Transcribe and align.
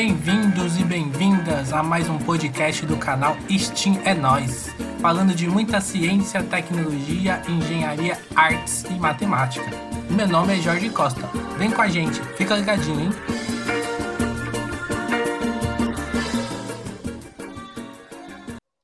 Bem-vindos 0.00 0.78
e 0.78 0.84
bem-vindas 0.84 1.72
a 1.72 1.82
mais 1.82 2.08
um 2.08 2.20
podcast 2.20 2.86
do 2.86 2.96
canal 2.98 3.36
Steam 3.50 4.00
é 4.04 4.14
Nós, 4.14 4.68
falando 5.00 5.34
de 5.34 5.48
muita 5.48 5.80
ciência, 5.80 6.40
tecnologia, 6.40 7.42
engenharia, 7.48 8.16
artes 8.32 8.84
e 8.84 8.92
matemática. 8.92 9.66
Meu 10.08 10.28
nome 10.28 10.56
é 10.56 10.62
Jorge 10.62 10.88
Costa. 10.90 11.28
Vem 11.58 11.72
com 11.72 11.82
a 11.82 11.88
gente, 11.88 12.22
fica 12.36 12.54
ligadinho, 12.54 13.00
hein? 13.00 13.10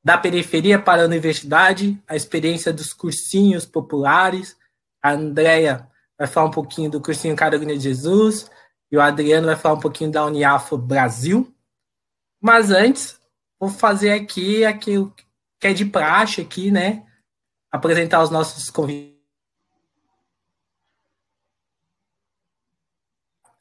Da 0.02 0.18
periferia 0.18 0.80
para 0.80 1.02
a 1.02 1.06
universidade, 1.06 1.96
a 2.08 2.16
experiência 2.16 2.72
dos 2.72 2.92
cursinhos 2.92 3.64
populares. 3.64 4.56
A 5.00 5.12
Andrea 5.12 5.86
vai 6.18 6.26
falar 6.26 6.48
um 6.48 6.50
pouquinho 6.50 6.90
do 6.90 7.00
cursinho 7.00 7.36
Carolina 7.36 7.74
de 7.74 7.84
Jesus, 7.84 8.50
e 8.94 8.96
o 8.96 9.00
Adriano 9.00 9.48
vai 9.48 9.56
falar 9.56 9.74
um 9.74 9.80
pouquinho 9.80 10.12
da 10.12 10.24
Uniafo 10.24 10.78
Brasil. 10.78 11.52
Mas 12.40 12.70
antes, 12.70 13.20
vou 13.58 13.68
fazer 13.68 14.12
aqui 14.12 14.64
aquilo 14.64 15.12
que 15.58 15.66
é 15.66 15.72
de 15.72 15.84
praxe 15.84 16.40
aqui, 16.40 16.70
né? 16.70 17.04
Apresentar 17.72 18.22
os 18.22 18.30
nossos 18.30 18.70
convidados. 18.70 19.18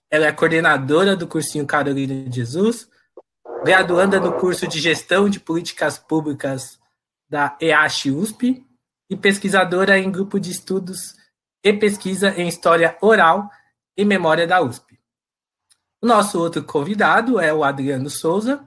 Ela 0.07 0.27
é 0.27 0.31
coordenadora 0.31 1.15
do 1.15 1.27
cursinho 1.27 1.65
Carolina 1.65 2.29
de 2.29 2.35
Jesus, 2.35 2.87
graduanda 3.63 4.19
no 4.19 4.33
curso 4.33 4.67
de 4.67 4.79
Gestão 4.79 5.27
de 5.27 5.39
Políticas 5.39 5.97
Públicas 5.97 6.79
da 7.27 7.57
EASH 7.59 8.05
USP 8.05 8.63
e 9.09 9.17
pesquisadora 9.17 9.97
em 9.97 10.11
grupo 10.11 10.39
de 10.39 10.51
estudos 10.51 11.15
e 11.63 11.73
pesquisa 11.73 12.39
em 12.39 12.47
História 12.47 12.95
Oral 13.01 13.49
e 13.97 14.05
Memória 14.05 14.45
da 14.45 14.61
USP. 14.61 14.92
O 16.03 16.05
nosso 16.05 16.37
outro 16.37 16.61
convidado 16.61 17.39
é 17.39 17.53
o 17.53 17.63
Adriano 17.63 18.09
Souza. 18.09 18.61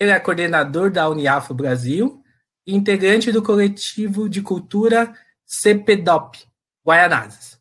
Ele 0.00 0.10
é 0.10 0.18
coordenador 0.18 0.90
da 0.90 1.08
Uniafo 1.08 1.54
Brasil 1.54 2.20
e 2.66 2.74
integrante 2.74 3.30
do 3.30 3.40
coletivo 3.40 4.28
de 4.28 4.42
cultura 4.42 5.14
CPDOP, 5.46 6.44
Guaianazes. 6.84 7.56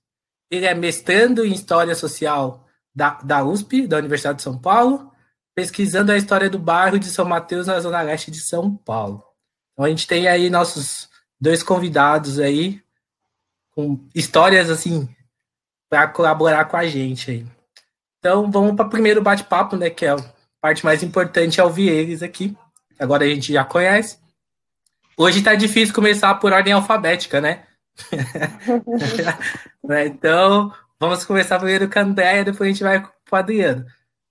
Ele 0.50 0.66
é 0.66 0.74
mestrando 0.74 1.46
em 1.46 1.54
História 1.54 1.94
Social 1.94 2.68
da, 2.96 3.12
da 3.22 3.44
USP, 3.44 3.86
da 3.86 3.98
Universidade 3.98 4.38
de 4.38 4.42
São 4.42 4.58
Paulo, 4.58 5.12
pesquisando 5.54 6.12
a 6.12 6.18
história 6.18 6.50
do 6.50 6.58
bairro 6.58 6.98
de 6.98 7.06
São 7.06 7.24
Mateus, 7.26 7.68
na 7.68 7.80
Zona 7.80 8.02
Leste 8.02 8.32
de 8.32 8.40
São 8.40 8.76
Paulo. 8.76 9.24
Então 9.74 9.86
a 9.86 9.90
gente 9.90 10.08
tem 10.08 10.28
aí 10.28 10.50
nossos 10.50 11.08
dois 11.40 11.62
convidados 11.62 12.40
aí, 12.40 12.82
com 13.70 14.04
histórias 14.16 14.68
assim, 14.68 15.08
para 15.88 16.08
colaborar 16.08 16.66
com 16.66 16.76
a 16.76 16.88
gente 16.88 17.30
aí. 17.30 17.61
Então, 18.22 18.52
vamos 18.52 18.76
para 18.76 18.86
o 18.86 18.90
primeiro 18.90 19.20
bate-papo, 19.20 19.76
né? 19.76 19.90
Que 19.90 20.06
é 20.06 20.12
a 20.12 20.18
parte 20.62 20.86
mais 20.86 21.02
importante 21.02 21.60
é 21.60 21.64
ouvir 21.64 21.90
eles 21.90 22.22
aqui. 22.22 22.56
Agora 23.00 23.26
a 23.26 23.28
gente 23.28 23.52
já 23.52 23.66
conhece. 23.66 24.20
Hoje 25.18 25.42
tá 25.42 25.56
difícil 25.56 25.94
começar 25.94 26.36
por 26.36 26.54
ordem 26.54 26.72
alfabética, 26.72 27.42
né? 27.42 27.64
né? 29.84 30.06
então, 30.06 30.72
vamos 31.00 31.26
começar 31.26 31.58
primeiro 31.58 31.90
com 31.90 31.98
a 31.98 32.04
Andréia, 32.04 32.46
depois 32.46 32.70
a 32.70 32.72
gente 32.72 32.84
vai 32.84 33.02
com 33.02 33.10
o 33.32 33.36
Adriano. 33.36 33.86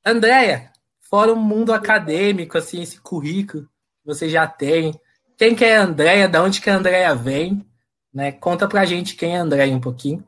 Andréia, 0.07 0.71
fora 1.01 1.33
o 1.33 1.37
mundo 1.37 1.73
acadêmico, 1.73 2.57
assim, 2.57 2.81
esse 2.81 3.01
currículo 3.01 3.65
que 3.65 4.07
você 4.07 4.29
já 4.29 4.47
tem, 4.47 4.95
quem 5.37 5.57
que 5.57 5.65
é 5.65 5.79
a 5.79 5.83
Andréia, 5.83 6.29
de 6.29 6.39
onde 6.39 6.61
que 6.61 6.71
a 6.71 6.77
Andréia 6.77 7.13
vem, 7.13 7.67
né? 8.15 8.31
Conta 8.31 8.69
pra 8.69 8.85
gente 8.85 9.17
quem 9.17 9.35
é 9.35 9.41
a 9.41 9.43
Andréia 9.43 9.75
um 9.75 9.81
pouquinho. 9.81 10.25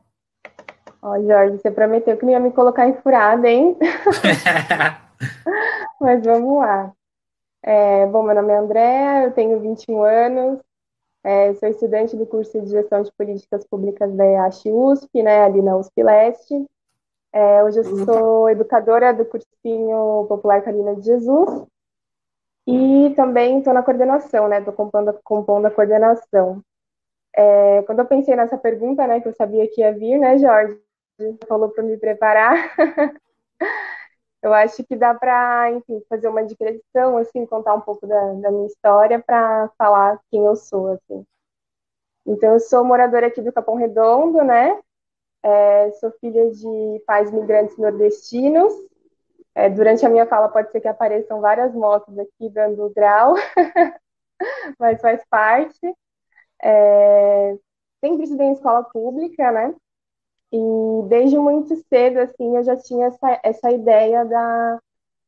Ó, 1.03 1.21
Jorge, 1.21 1.57
você 1.57 1.69
prometeu 1.69 2.15
que 2.15 2.23
não 2.23 2.31
ia 2.31 2.39
me 2.39 2.53
colocar 2.53 2.87
em 2.87 2.93
furada, 2.93 3.49
hein? 3.49 3.77
Mas 5.99 6.23
vamos 6.23 6.59
lá. 6.59 6.93
É, 7.61 8.05
bom, 8.07 8.23
meu 8.23 8.33
nome 8.33 8.53
é 8.53 8.57
André, 8.57 9.25
eu 9.25 9.33
tenho 9.33 9.59
21 9.59 10.01
anos, 10.01 10.59
é, 11.21 11.53
sou 11.55 11.67
estudante 11.67 12.15
do 12.15 12.25
curso 12.25 12.61
de 12.61 12.69
Gestão 12.69 13.03
de 13.03 13.11
Políticas 13.17 13.65
Públicas 13.65 14.13
da 14.13 14.25
EASH 14.25 14.65
USP, 14.67 15.21
né, 15.21 15.43
ali 15.43 15.61
na 15.61 15.75
USP 15.75 16.03
Leste. 16.03 16.65
É, 17.33 17.63
hoje 17.63 17.79
eu 17.79 17.85
uhum. 17.85 18.05
sou 18.05 18.49
educadora 18.49 19.13
do 19.13 19.25
cursinho 19.25 20.25
Popular 20.29 20.61
Carina 20.61 20.95
de 20.95 21.05
Jesus 21.05 21.65
e 22.65 23.13
também 23.15 23.57
estou 23.57 23.73
na 23.73 23.83
coordenação, 23.83 24.47
né, 24.47 24.59
estou 24.59 24.73
compondo, 24.73 25.19
compondo 25.21 25.65
a 25.65 25.71
coordenação. 25.71 26.61
É, 27.35 27.81
quando 27.83 27.99
eu 27.99 28.05
pensei 28.05 28.37
nessa 28.37 28.57
pergunta, 28.57 29.05
né, 29.05 29.19
que 29.19 29.27
eu 29.27 29.33
sabia 29.33 29.67
que 29.67 29.81
ia 29.81 29.91
vir, 29.91 30.17
né, 30.17 30.37
Jorge, 30.37 30.79
falou 31.47 31.69
para 31.69 31.83
me 31.83 31.97
preparar. 31.97 32.75
eu 34.41 34.53
acho 34.53 34.83
que 34.83 34.95
dá 34.95 35.13
para, 35.13 35.71
enfim, 35.71 36.03
fazer 36.09 36.27
uma 36.27 36.43
digressão, 36.43 37.17
assim, 37.17 37.45
contar 37.45 37.75
um 37.75 37.81
pouco 37.81 38.05
da, 38.05 38.33
da 38.33 38.51
minha 38.51 38.67
história 38.67 39.21
para 39.21 39.69
falar 39.77 40.19
quem 40.29 40.45
eu 40.45 40.55
sou, 40.55 40.89
assim. 40.93 41.25
Então, 42.25 42.53
eu 42.53 42.59
sou 42.59 42.83
moradora 42.83 43.27
aqui 43.27 43.41
do 43.41 43.53
Capão 43.53 43.75
Redondo, 43.75 44.43
né? 44.43 44.79
É, 45.43 45.91
sou 45.93 46.11
filha 46.19 46.51
de 46.51 47.03
pais 47.05 47.31
migrantes 47.31 47.77
nordestinos. 47.77 48.73
É, 49.55 49.69
durante 49.69 50.05
a 50.05 50.09
minha 50.09 50.25
fala 50.25 50.49
pode 50.49 50.71
ser 50.71 50.81
que 50.81 50.87
apareçam 50.87 51.39
várias 51.41 51.73
motos 51.73 52.17
aqui 52.17 52.49
dando 52.49 52.89
grau, 52.95 53.35
mas 54.79 55.01
faz 55.01 55.23
parte. 55.29 55.95
É, 56.61 57.57
sempre 58.03 58.23
estudei 58.23 58.47
em 58.47 58.53
escola 58.53 58.83
pública, 58.83 59.51
né? 59.51 59.75
E 60.53 61.07
desde 61.07 61.35
muito 61.35 61.75
cedo, 61.89 62.19
assim, 62.19 62.55
eu 62.55 62.63
já 62.63 62.75
tinha 62.75 63.07
essa, 63.07 63.39
essa 63.43 63.71
ideia 63.71 64.23
da, 64.23 64.79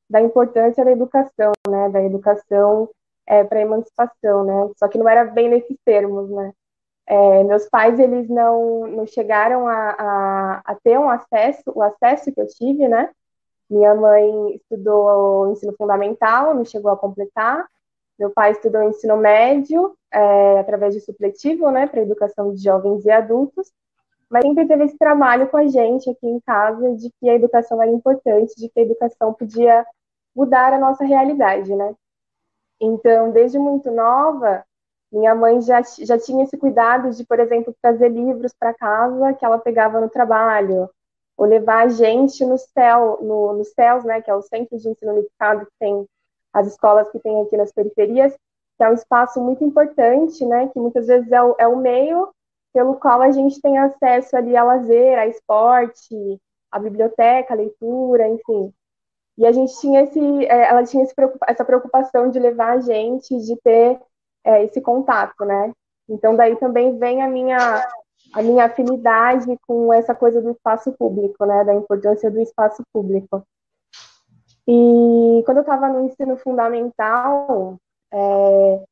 da 0.07 0.21
importância 0.21 0.85
da 0.85 0.91
educação, 0.91 1.51
né? 1.67 1.89
Da 1.89 2.03
educação 2.03 2.87
é, 3.25 3.43
para 3.43 3.59
emancipação, 3.61 4.43
né? 4.43 4.71
Só 4.77 4.87
que 4.87 4.99
não 4.99 5.09
era 5.09 5.25
bem 5.25 5.49
nesses 5.49 5.77
termos, 5.83 6.29
né? 6.29 6.53
É, 7.07 7.43
meus 7.43 7.67
pais, 7.67 7.99
eles 7.99 8.29
não, 8.29 8.85
não 8.87 9.07
chegaram 9.07 9.67
a, 9.67 9.95
a, 9.97 10.61
a, 10.63 10.75
ter 10.83 10.99
um 10.99 11.09
acesso, 11.09 11.63
o 11.73 11.81
acesso 11.81 12.31
que 12.31 12.39
eu 12.41 12.47
tive, 12.47 12.87
né? 12.87 13.09
Minha 13.67 13.95
mãe 13.95 14.55
estudou 14.55 15.51
ensino 15.51 15.73
fundamental, 15.75 16.53
não 16.53 16.65
chegou 16.65 16.91
a 16.91 16.97
completar. 16.97 17.65
Meu 18.19 18.29
pai 18.29 18.51
estudou 18.51 18.83
ensino 18.83 19.17
médio, 19.17 19.97
é, 20.11 20.59
através 20.59 20.93
de 20.93 21.01
supletivo, 21.01 21.71
né? 21.71 21.87
Para 21.87 22.01
educação 22.01 22.53
de 22.53 22.61
jovens 22.63 23.03
e 23.05 23.09
adultos 23.09 23.71
mas 24.29 24.43
sempre 24.43 24.67
teve 24.67 24.85
esse 24.85 24.97
trabalho 24.97 25.47
com 25.49 25.57
a 25.57 25.67
gente 25.67 26.09
aqui 26.09 26.27
em 26.27 26.39
casa 26.39 26.95
de 26.95 27.11
que 27.19 27.29
a 27.29 27.35
educação 27.35 27.81
era 27.81 27.91
importante, 27.91 28.55
de 28.57 28.69
que 28.69 28.79
a 28.79 28.83
educação 28.83 29.33
podia 29.33 29.85
mudar 30.35 30.73
a 30.73 30.79
nossa 30.79 31.05
realidade, 31.05 31.73
né? 31.75 31.93
Então, 32.79 33.31
desde 33.31 33.57
muito 33.57 33.89
nova, 33.91 34.65
minha 35.11 35.33
mãe 35.33 35.61
já, 35.61 35.81
já 35.81 36.17
tinha 36.17 36.43
esse 36.43 36.57
cuidado 36.57 37.11
de, 37.11 37.25
por 37.25 37.39
exemplo, 37.39 37.73
trazer 37.81 38.09
livros 38.09 38.53
para 38.53 38.73
casa 38.73 39.33
que 39.33 39.45
ela 39.45 39.57
pegava 39.57 40.01
no 40.01 40.09
trabalho, 40.09 40.89
ou 41.37 41.45
levar 41.45 41.85
a 41.85 41.87
gente 41.87 42.45
no 42.45 42.57
céu, 42.57 43.19
no, 43.21 43.53
no 43.53 43.63
CELS, 43.63 44.03
né, 44.03 44.21
que 44.21 44.29
é 44.29 44.35
o 44.35 44.41
Centro 44.41 44.77
de 44.77 44.89
Ensino 44.89 45.13
Unificado 45.13 45.65
que 45.65 45.71
tem 45.79 46.05
as 46.53 46.67
escolas 46.67 47.09
que 47.11 47.19
tem 47.19 47.41
aqui 47.41 47.57
nas 47.57 47.71
periferias, 47.71 48.33
que 48.77 48.83
é 48.83 48.89
um 48.89 48.93
espaço 48.93 49.41
muito 49.41 49.63
importante, 49.63 50.45
né, 50.45 50.67
que 50.69 50.79
muitas 50.79 51.07
vezes 51.07 51.31
é 51.31 51.41
o, 51.41 51.55
é 51.57 51.67
o 51.67 51.77
meio 51.77 52.29
pelo 52.75 52.95
qual 52.95 53.21
a 53.21 53.31
gente 53.31 53.61
tem 53.61 53.77
acesso 53.77 54.35
ali 54.35 54.53
a 54.53 54.61
lazer, 54.61 55.17
a 55.17 55.25
esporte, 55.25 56.13
a 56.69 56.77
biblioteca, 56.77 57.53
a 57.53 57.57
leitura, 57.57 58.27
enfim. 58.27 58.73
E 59.37 59.45
a 59.45 59.51
gente 59.53 59.79
tinha 59.79 60.01
esse, 60.01 60.45
é, 60.45 60.69
ela 60.69 60.83
tinha 60.83 61.07
essa 61.47 61.63
preocupação 61.63 62.29
de 62.29 62.37
levar 62.37 62.73
a 62.73 62.81
gente, 62.81 63.33
de 63.37 63.55
ter 63.61 63.97
é, 64.43 64.65
esse 64.65 64.81
contato, 64.81 65.45
né? 65.45 65.71
Então 66.09 66.35
daí 66.35 66.57
também 66.57 66.99
vem 66.99 67.23
a 67.23 67.29
minha 67.29 67.57
a 68.33 68.41
minha 68.41 68.65
afinidade 68.65 69.57
com 69.65 69.93
essa 69.93 70.13
coisa 70.13 70.41
do 70.41 70.51
espaço 70.51 70.91
público, 70.91 71.45
né? 71.45 71.63
Da 71.63 71.73
importância 71.73 72.29
do 72.29 72.41
espaço 72.41 72.83
público. 72.91 73.41
E 74.67 75.43
quando 75.45 75.57
eu 75.57 75.61
estava 75.61 75.87
no 75.87 76.01
ensino 76.01 76.35
fundamental, 76.35 77.77
é, 78.11 78.83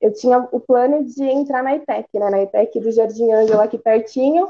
eu 0.00 0.12
tinha 0.12 0.38
o 0.50 0.58
plano 0.58 1.04
de 1.04 1.22
entrar 1.24 1.62
na 1.62 1.74
IPEC, 1.76 2.18
né, 2.18 2.30
na 2.30 2.42
IPEC 2.42 2.80
do 2.80 2.90
Jardim 2.90 3.30
Ângelo, 3.32 3.60
aqui 3.60 3.76
pertinho, 3.76 4.48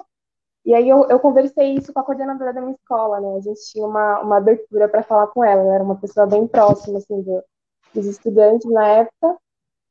e 0.64 0.74
aí 0.74 0.88
eu, 0.88 1.08
eu, 1.08 1.18
conversei 1.18 1.74
isso 1.74 1.92
com 1.92 2.00
a 2.00 2.04
coordenadora 2.04 2.52
da 2.52 2.60
minha 2.60 2.74
escola, 2.74 3.20
né, 3.20 3.36
a 3.36 3.40
gente 3.40 3.60
tinha 3.72 3.84
uma, 3.84 4.20
uma 4.20 4.36
abertura 4.36 4.88
para 4.88 5.02
falar 5.02 5.26
com 5.28 5.42
ela, 5.44 5.62
ela 5.62 5.74
era 5.74 5.84
uma 5.84 5.96
pessoa 5.96 6.26
bem 6.26 6.46
próxima, 6.46 6.98
assim, 6.98 7.20
do, 7.22 7.42
dos 7.94 8.06
estudantes 8.06 8.70
na 8.70 8.86
época, 8.86 9.38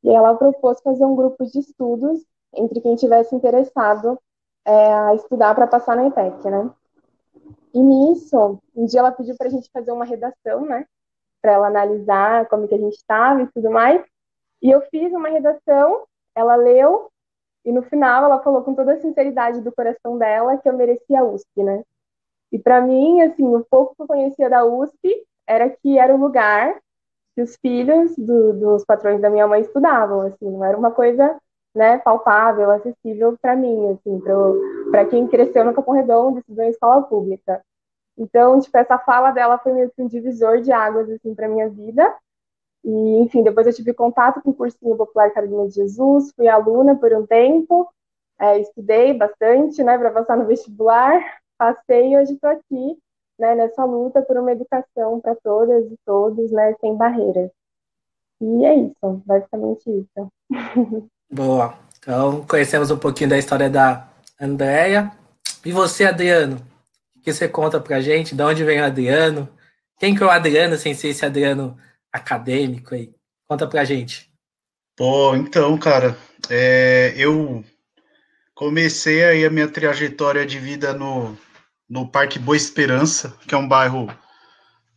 e 0.04 0.10
ela 0.10 0.36
propôs 0.36 0.80
fazer 0.82 1.04
um 1.04 1.16
grupo 1.16 1.46
de 1.46 1.60
estudos 1.60 2.24
entre 2.54 2.80
quem 2.80 2.96
tivesse 2.96 3.36
interessado 3.36 4.18
é, 4.66 4.94
a 4.94 5.16
estudar 5.16 5.54
para 5.56 5.68
passar 5.68 5.96
na 5.96 6.08
IPEC, 6.08 6.50
né. 6.50 6.72
E 7.74 7.82
nisso, 7.82 8.60
um 8.76 8.86
dia 8.86 9.02
ela 9.02 9.12
pediu 9.12 9.36
para 9.38 9.48
a 9.48 9.52
gente 9.52 9.70
fazer 9.72 9.92
uma 9.92 10.06
redação, 10.06 10.66
né, 10.66 10.86
para 11.42 11.54
ela 11.54 11.68
analisar 11.68 12.48
como 12.48 12.68
que 12.68 12.76
a 12.76 12.80
gente 12.80 12.96
estava 12.96 13.42
e 13.42 13.48
tudo 13.48 13.70
mais, 13.70 14.02
e 14.62 14.70
eu 14.70 14.82
fiz 14.90 15.12
uma 15.14 15.30
redação, 15.30 16.04
ela 16.36 16.56
leu, 16.56 17.10
e 17.66 17.72
no 17.72 17.82
final 17.84 18.26
ela 18.26 18.42
falou 18.42 18.64
com 18.64 18.74
toda 18.74 18.94
a 18.94 19.00
sinceridade 19.00 19.62
do 19.62 19.72
coração 19.72 20.18
dela 20.18 20.58
que 20.58 20.68
eu 20.68 20.74
merecia 20.74 21.20
a 21.20 21.24
USP, 21.24 21.64
né? 21.64 21.84
E 22.52 22.58
para 22.58 22.82
mim, 22.82 23.22
assim, 23.22 23.46
o 23.56 23.66
pouco 23.70 23.96
que 23.96 24.02
eu 24.02 24.08
conhecia 24.08 24.50
da 24.50 24.66
USP 24.66 25.26
era 25.48 25.70
que 25.70 25.98
era 25.98 26.14
o 26.14 26.20
lugar 26.20 26.80
que 27.36 27.42
os 27.42 27.56
filhos 27.58 28.16
do, 28.18 28.54
dos 28.54 28.86
patrões 28.86 29.22
da 29.22 29.30
minha 29.30 29.48
mãe 29.48 29.62
estudavam, 29.62 30.22
assim, 30.22 30.50
não 30.50 30.64
era 30.64 30.78
uma 30.78 30.92
coisa 30.92 31.40
né, 31.76 31.98
palpável, 32.00 32.72
acessível 32.72 33.38
para 33.42 33.56
mim, 33.56 33.92
assim, 33.92 34.22
para 34.92 35.06
quem 35.06 35.28
cresceu 35.28 35.64
no 35.64 35.74
Capão 35.74 35.94
Redondo 35.94 36.40
estudou 36.40 36.66
em 36.66 36.70
escola 36.70 37.04
pública. 37.04 37.64
Então, 38.18 38.60
tipo, 38.60 38.78
essa 38.78 38.98
fala 38.98 39.32
dela 39.32 39.58
foi 39.60 39.72
meio 39.72 39.90
que 39.92 40.02
um 40.02 40.08
divisor 40.08 40.60
de 40.60 40.72
águas, 40.72 41.10
assim, 41.10 41.34
para 41.34 41.48
minha 41.48 41.70
vida. 41.70 42.14
E, 42.84 43.22
enfim, 43.22 43.44
depois 43.44 43.68
eu 43.68 43.74
tive 43.74 43.94
contato 43.94 44.42
com 44.42 44.52
o 44.52 44.54
cursinho 44.54 44.96
popular 44.96 45.32
Carolina 45.32 45.68
de 45.68 45.76
Jesus, 45.76 46.32
fui 46.36 46.48
aluna 46.48 46.96
por 46.96 47.14
um 47.14 47.26
tempo, 47.26 47.88
é, 48.40 48.60
estudei 48.60 49.14
bastante, 49.14 49.84
né, 49.84 49.98
para 49.98 50.12
passar 50.12 50.38
no 50.38 50.46
vestibular, 50.46 51.22
passei 51.58 52.14
e 52.14 52.18
hoje 52.18 52.34
estou 52.34 52.50
aqui, 52.50 52.98
né, 53.38 53.54
nessa 53.56 53.84
luta 53.84 54.22
por 54.22 54.38
uma 54.38 54.52
educação 54.52 55.20
para 55.20 55.36
todas 55.36 55.86
e 55.92 55.96
todos, 56.06 56.52
né, 56.52 56.74
sem 56.80 56.96
barreiras. 56.96 57.52
E 58.42 58.66
é 58.66 58.76
isso, 58.76 59.22
basicamente 59.26 59.90
isso. 59.90 60.32
Boa. 61.30 61.74
Então, 62.00 62.46
conhecemos 62.48 62.90
um 62.90 62.98
pouquinho 62.98 63.30
da 63.30 63.38
história 63.38 63.70
da 63.70 64.08
Andrea. 64.40 65.12
E 65.66 65.72
você, 65.72 66.06
Adriano? 66.06 66.56
O 67.18 67.22
que 67.22 67.34
você 67.34 67.50
conta 67.50 67.82
pra 67.82 68.00
gente? 68.00 68.34
De 68.34 68.42
onde 68.42 68.64
vem 68.64 68.80
o 68.80 68.86
Adriano? 68.86 69.50
Quem 70.00 70.16
que 70.16 70.24
é 70.24 70.26
o 70.26 70.30
Adriano 70.30 70.78
sem 70.78 70.94
ser 70.94 71.10
esse 71.10 71.26
Adriano 71.26 71.78
acadêmico 72.12 72.96
aí? 72.96 73.14
Conta 73.48 73.68
pra 73.68 73.86
gente. 73.86 74.32
Pô, 74.96 75.36
então, 75.36 75.78
cara, 75.78 76.18
é, 76.50 77.14
eu 77.16 77.64
comecei 78.54 79.24
aí 79.24 79.46
a 79.46 79.50
minha 79.50 79.68
trajetória 79.68 80.46
de 80.46 80.60
vida 80.60 80.94
no, 80.94 81.38
no 81.90 82.10
Parque 82.10 82.38
Boa 82.38 82.58
Esperança, 82.58 83.34
que 83.48 83.56
é 83.56 83.58
um 83.58 83.68
bairro 83.68 84.08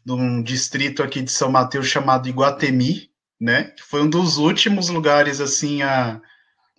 de 0.04 0.12
um 0.12 0.42
distrito 0.42 1.02
aqui 1.02 1.22
de 1.22 1.30
São 1.30 1.50
Mateus 1.50 1.86
chamado 1.86 2.28
Iguatemi, 2.28 3.10
né? 3.40 3.72
Foi 3.88 4.02
um 4.02 4.10
dos 4.10 4.36
últimos 4.36 4.88
lugares 4.88 5.40
assim 5.40 5.82
a, 5.82 6.20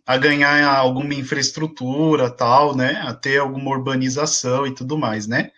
a 0.05 0.17
ganhar 0.17 0.75
alguma 0.75 1.13
infraestrutura, 1.13 2.29
tal, 2.29 2.75
né? 2.75 3.01
A 3.05 3.13
ter 3.13 3.39
alguma 3.39 3.71
urbanização 3.71 4.67
e 4.67 4.75
tudo 4.75 4.97
mais, 4.97 5.25
né? 5.25 5.51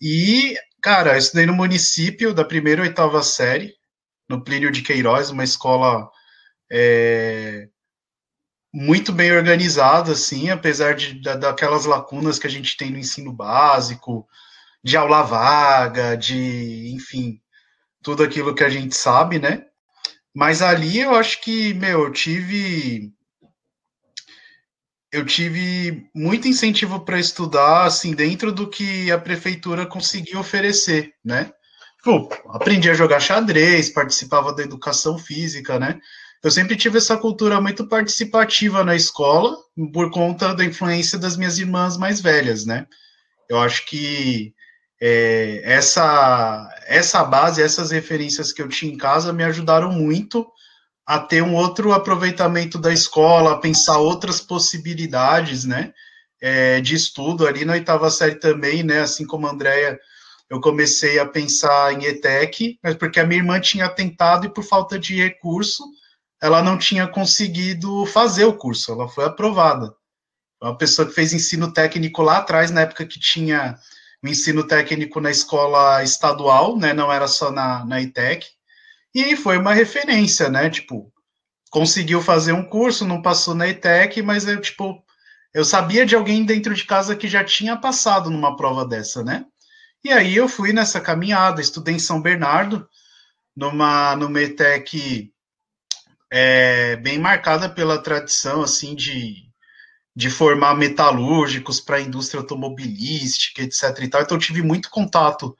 E, 0.00 0.56
cara, 0.80 1.12
eu 1.12 1.18
estudei 1.18 1.46
no 1.46 1.52
município 1.52 2.32
da 2.32 2.44
primeira 2.44 2.82
ou 2.82 2.88
oitava 2.88 3.22
série, 3.22 3.74
no 4.28 4.42
Plínio 4.42 4.70
de 4.70 4.82
Queiroz, 4.82 5.30
uma 5.30 5.44
escola 5.44 6.10
é, 6.70 7.68
muito 8.72 9.12
bem 9.12 9.32
organizada, 9.32 10.12
assim, 10.12 10.50
apesar 10.50 10.94
de, 10.94 11.20
da, 11.22 11.36
daquelas 11.36 11.86
lacunas 11.86 12.38
que 12.38 12.46
a 12.46 12.50
gente 12.50 12.76
tem 12.76 12.90
no 12.90 12.98
ensino 12.98 13.32
básico, 13.32 14.28
de 14.84 14.96
aula 14.96 15.22
vaga, 15.22 16.16
de, 16.16 16.92
enfim, 16.94 17.40
tudo 18.02 18.22
aquilo 18.22 18.54
que 18.54 18.64
a 18.64 18.68
gente 18.68 18.94
sabe, 18.94 19.38
né? 19.38 19.64
Mas 20.34 20.62
ali 20.62 21.00
eu 21.00 21.14
acho 21.14 21.40
que, 21.40 21.74
meu, 21.74 22.04
eu 22.04 22.12
tive 22.12 23.12
eu 25.10 25.24
tive 25.24 26.06
muito 26.14 26.46
incentivo 26.46 27.00
para 27.00 27.18
estudar, 27.18 27.86
assim, 27.86 28.14
dentro 28.14 28.52
do 28.52 28.68
que 28.68 29.10
a 29.10 29.18
prefeitura 29.18 29.86
conseguia 29.86 30.38
oferecer, 30.38 31.14
né? 31.24 31.50
Aprendi 32.48 32.90
a 32.90 32.94
jogar 32.94 33.20
xadrez, 33.20 33.90
participava 33.90 34.52
da 34.52 34.62
educação 34.62 35.18
física, 35.18 35.78
né? 35.78 36.00
Eu 36.42 36.50
sempre 36.50 36.76
tive 36.76 36.98
essa 36.98 37.16
cultura 37.16 37.60
muito 37.60 37.86
participativa 37.88 38.84
na 38.84 38.94
escola, 38.94 39.56
por 39.92 40.10
conta 40.10 40.54
da 40.54 40.64
influência 40.64 41.18
das 41.18 41.36
minhas 41.36 41.58
irmãs 41.58 41.96
mais 41.96 42.20
velhas, 42.20 42.64
né? 42.64 42.86
Eu 43.48 43.58
acho 43.58 43.84
que 43.86 44.54
é, 45.00 45.60
essa, 45.64 46.68
essa 46.86 47.24
base, 47.24 47.62
essas 47.62 47.90
referências 47.90 48.52
que 48.52 48.60
eu 48.60 48.68
tinha 48.68 48.92
em 48.92 48.96
casa 48.96 49.32
me 49.32 49.44
ajudaram 49.44 49.92
muito 49.92 50.46
a 51.06 51.18
ter 51.18 51.42
um 51.42 51.54
outro 51.54 51.92
aproveitamento 51.92 52.78
da 52.78 52.92
escola, 52.92 53.52
a 53.52 53.58
pensar 53.58 53.96
outras 53.96 54.40
possibilidades, 54.40 55.64
né, 55.64 55.94
é, 56.38 56.82
de 56.82 56.94
estudo 56.94 57.46
ali 57.46 57.64
na 57.64 57.72
oitava 57.72 58.10
série 58.10 58.34
também, 58.34 58.82
né, 58.82 59.00
assim 59.00 59.26
como 59.26 59.46
a 59.46 59.50
Andrea, 59.50 59.98
eu 60.50 60.60
comecei 60.60 61.18
a 61.18 61.26
pensar 61.26 61.92
em 61.92 62.04
ETEC, 62.04 62.78
mas 62.82 62.94
porque 62.94 63.20
a 63.20 63.26
minha 63.26 63.40
irmã 63.40 63.60
tinha 63.60 63.88
tentado 63.88 64.46
e 64.46 64.48
por 64.52 64.64
falta 64.64 64.98
de 64.98 65.16
recurso, 65.16 65.84
ela 66.40 66.62
não 66.62 66.78
tinha 66.78 67.06
conseguido 67.06 68.06
fazer 68.06 68.44
o 68.44 68.56
curso, 68.56 68.92
ela 68.92 69.08
foi 69.08 69.24
aprovada. 69.24 69.94
Uma 70.60 70.76
pessoa 70.76 71.06
que 71.06 71.14
fez 71.14 71.32
ensino 71.32 71.72
técnico 71.72 72.22
lá 72.22 72.38
atrás, 72.38 72.70
na 72.70 72.82
época 72.82 73.06
que 73.06 73.20
tinha 73.20 73.78
o 74.22 74.28
ensino 74.28 74.66
técnico 74.66 75.20
na 75.20 75.30
escola 75.30 76.02
estadual, 76.02 76.76
né? 76.76 76.92
Não 76.92 77.12
era 77.12 77.28
só 77.28 77.52
na, 77.52 77.84
na 77.84 78.00
ITEC. 78.00 78.46
E 79.14 79.36
foi 79.36 79.56
uma 79.58 79.72
referência, 79.72 80.48
né? 80.48 80.68
Tipo, 80.68 81.12
conseguiu 81.70 82.20
fazer 82.20 82.52
um 82.52 82.64
curso, 82.64 83.06
não 83.06 83.22
passou 83.22 83.54
na 83.54 83.68
ITEC, 83.68 84.20
mas 84.22 84.46
eu, 84.48 84.60
tipo, 84.60 85.04
eu 85.54 85.64
sabia 85.64 86.04
de 86.04 86.16
alguém 86.16 86.44
dentro 86.44 86.74
de 86.74 86.84
casa 86.84 87.14
que 87.14 87.28
já 87.28 87.44
tinha 87.44 87.76
passado 87.76 88.30
numa 88.30 88.56
prova 88.56 88.84
dessa, 88.84 89.22
né? 89.22 89.44
E 90.04 90.12
aí 90.12 90.36
eu 90.36 90.48
fui 90.48 90.72
nessa 90.72 91.00
caminhada, 91.00 91.60
estudei 91.60 91.94
em 91.94 91.98
São 91.98 92.20
Bernardo, 92.20 92.88
numa, 93.56 94.14
numa 94.16 94.40
ETEC 94.40 95.32
é, 96.30 96.96
bem 96.96 97.18
marcada 97.18 97.68
pela 97.68 98.02
tradição, 98.02 98.62
assim, 98.62 98.94
de 98.94 99.48
de 100.18 100.28
formar 100.28 100.74
metalúrgicos 100.74 101.78
para 101.78 101.98
a 101.98 102.00
indústria 102.00 102.40
automobilística, 102.40 103.62
etc. 103.62 104.00
E 104.00 104.08
tal. 104.08 104.20
Então, 104.20 104.36
eu 104.36 104.40
tive 104.40 104.62
muito 104.62 104.90
contato 104.90 105.56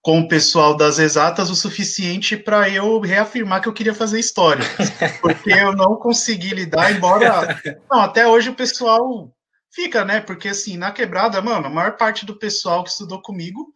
com 0.00 0.20
o 0.20 0.28
pessoal 0.28 0.74
das 0.74 0.98
exatas 0.98 1.50
o 1.50 1.54
suficiente 1.54 2.34
para 2.34 2.70
eu 2.70 3.00
reafirmar 3.00 3.60
que 3.60 3.68
eu 3.68 3.72
queria 3.74 3.92
fazer 3.92 4.18
história, 4.18 4.64
porque 5.20 5.50
eu 5.50 5.76
não 5.76 5.96
consegui 5.96 6.54
lidar, 6.54 6.90
embora. 6.90 7.60
Não, 7.90 8.00
até 8.00 8.26
hoje 8.26 8.48
o 8.48 8.54
pessoal 8.54 9.30
fica, 9.70 10.06
né? 10.06 10.22
Porque 10.22 10.48
assim, 10.48 10.78
na 10.78 10.90
quebrada, 10.90 11.42
mano, 11.42 11.66
a 11.66 11.70
maior 11.70 11.98
parte 11.98 12.24
do 12.24 12.38
pessoal 12.38 12.82
que 12.84 12.88
estudou 12.88 13.20
comigo, 13.20 13.74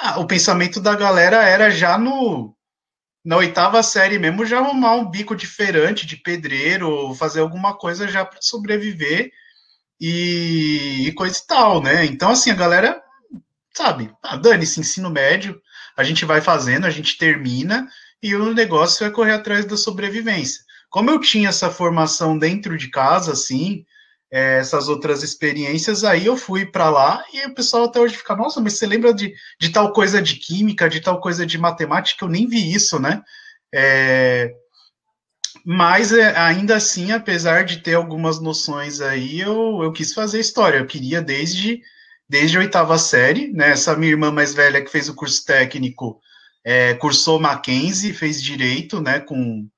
ah, 0.00 0.18
o 0.18 0.26
pensamento 0.26 0.80
da 0.80 0.94
galera 0.94 1.44
era 1.44 1.70
já 1.70 1.98
no 1.98 2.56
na 3.22 3.36
oitava 3.36 3.82
série 3.82 4.18
mesmo 4.18 4.46
já 4.46 4.58
arrumar 4.58 4.94
um 4.94 5.10
bico 5.10 5.36
diferente 5.36 6.06
de 6.06 6.16
pedreiro, 6.16 7.14
fazer 7.14 7.40
alguma 7.40 7.76
coisa 7.76 8.08
já 8.08 8.24
para 8.24 8.38
sobreviver 8.40 9.30
e, 10.00 11.08
e, 11.08 11.12
coisa 11.12 11.38
e 11.38 11.46
tal, 11.46 11.82
né? 11.82 12.06
Então, 12.06 12.30
assim, 12.30 12.50
a 12.50 12.54
galera, 12.54 13.02
sabe, 13.76 14.10
ah, 14.22 14.36
dane-se, 14.36 14.80
ensino 14.80 15.10
médio, 15.10 15.60
a 15.96 16.02
gente 16.02 16.24
vai 16.24 16.40
fazendo, 16.40 16.86
a 16.86 16.90
gente 16.90 17.18
termina, 17.18 17.86
e 18.22 18.34
o 18.34 18.54
negócio 18.54 19.06
é 19.06 19.10
correr 19.10 19.32
atrás 19.32 19.66
da 19.66 19.76
sobrevivência. 19.76 20.62
Como 20.88 21.10
eu 21.10 21.20
tinha 21.20 21.50
essa 21.50 21.70
formação 21.70 22.38
dentro 22.38 22.78
de 22.78 22.88
casa, 22.88 23.32
assim, 23.32 23.84
essas 24.30 24.88
outras 24.88 25.22
experiências, 25.22 26.04
aí 26.04 26.26
eu 26.26 26.36
fui 26.36 26.64
para 26.64 26.88
lá 26.88 27.24
e 27.32 27.46
o 27.46 27.54
pessoal 27.54 27.84
até 27.84 27.98
hoje 27.98 28.16
fica, 28.16 28.36
nossa, 28.36 28.60
mas 28.60 28.74
você 28.74 28.86
lembra 28.86 29.12
de, 29.12 29.34
de 29.58 29.70
tal 29.70 29.92
coisa 29.92 30.22
de 30.22 30.36
química, 30.36 30.88
de 30.88 31.00
tal 31.00 31.20
coisa 31.20 31.44
de 31.44 31.58
matemática? 31.58 32.24
Eu 32.24 32.28
nem 32.28 32.46
vi 32.46 32.72
isso, 32.72 33.00
né? 33.00 33.22
É, 33.74 34.54
mas 35.64 36.12
é, 36.12 36.36
ainda 36.36 36.76
assim, 36.76 37.12
apesar 37.12 37.64
de 37.64 37.78
ter 37.78 37.94
algumas 37.94 38.40
noções 38.40 39.00
aí, 39.00 39.40
eu, 39.40 39.80
eu 39.82 39.92
quis 39.92 40.14
fazer 40.14 40.40
história. 40.40 40.78
Eu 40.78 40.86
queria 40.86 41.20
desde, 41.20 41.80
desde 42.28 42.56
a 42.56 42.60
oitava 42.60 42.96
série, 42.98 43.52
né? 43.52 43.70
Essa 43.70 43.96
minha 43.96 44.12
irmã 44.12 44.30
mais 44.30 44.54
velha 44.54 44.82
que 44.82 44.90
fez 44.90 45.08
o 45.08 45.14
curso 45.14 45.44
técnico 45.44 46.20
é, 46.64 46.94
cursou 46.94 47.40
Mackenzie, 47.40 48.12
fez 48.12 48.42
direito, 48.42 49.00
né? 49.00 49.20
Com, 49.20 49.68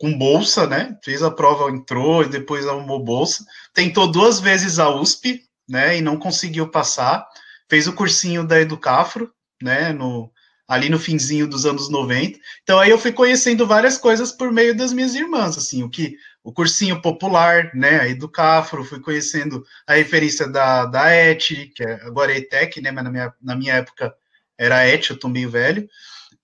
com 0.00 0.16
bolsa, 0.16 0.66
né? 0.66 0.96
Fez 1.04 1.22
a 1.22 1.30
prova, 1.30 1.70
entrou 1.70 2.22
e 2.24 2.28
depois 2.28 2.66
arrumou 2.66 3.04
bolsa. 3.04 3.44
Tentou 3.74 4.10
duas 4.10 4.40
vezes 4.40 4.78
a 4.78 4.88
USP, 4.88 5.42
né? 5.68 5.98
E 5.98 6.00
não 6.00 6.16
conseguiu 6.16 6.68
passar. 6.70 7.26
Fez 7.68 7.86
o 7.86 7.92
cursinho 7.92 8.46
da 8.46 8.58
Educafro, 8.58 9.30
né? 9.62 9.92
No, 9.92 10.32
ali 10.66 10.88
no 10.88 10.98
finzinho 10.98 11.46
dos 11.46 11.66
anos 11.66 11.90
90. 11.90 12.38
Então 12.62 12.80
aí 12.80 12.88
eu 12.88 12.98
fui 12.98 13.12
conhecendo 13.12 13.66
várias 13.66 13.98
coisas 13.98 14.32
por 14.32 14.50
meio 14.50 14.74
das 14.74 14.92
minhas 14.92 15.14
irmãs, 15.14 15.58
assim, 15.58 15.82
o 15.82 15.90
que 15.90 16.16
o 16.42 16.52
cursinho 16.52 17.02
popular, 17.02 17.70
né, 17.74 18.00
aí 18.00 18.14
do 18.14 18.28
Cafro, 18.28 18.84
fui 18.84 19.00
conhecendo 19.00 19.62
a 19.86 19.94
referência 19.94 20.48
da, 20.48 20.86
da 20.86 21.10
ET, 21.10 21.44
que 21.74 21.82
é, 21.82 21.94
agora 22.04 22.32
é 22.32 22.38
ETEC, 22.38 22.80
né, 22.80 22.90
mas 22.90 23.04
na 23.04 23.10
minha, 23.10 23.34
na 23.42 23.56
minha 23.56 23.74
época 23.74 24.14
era 24.56 24.86
ET, 24.86 25.10
eu 25.10 25.18
tô 25.18 25.28
meio 25.28 25.50
velho, 25.50 25.86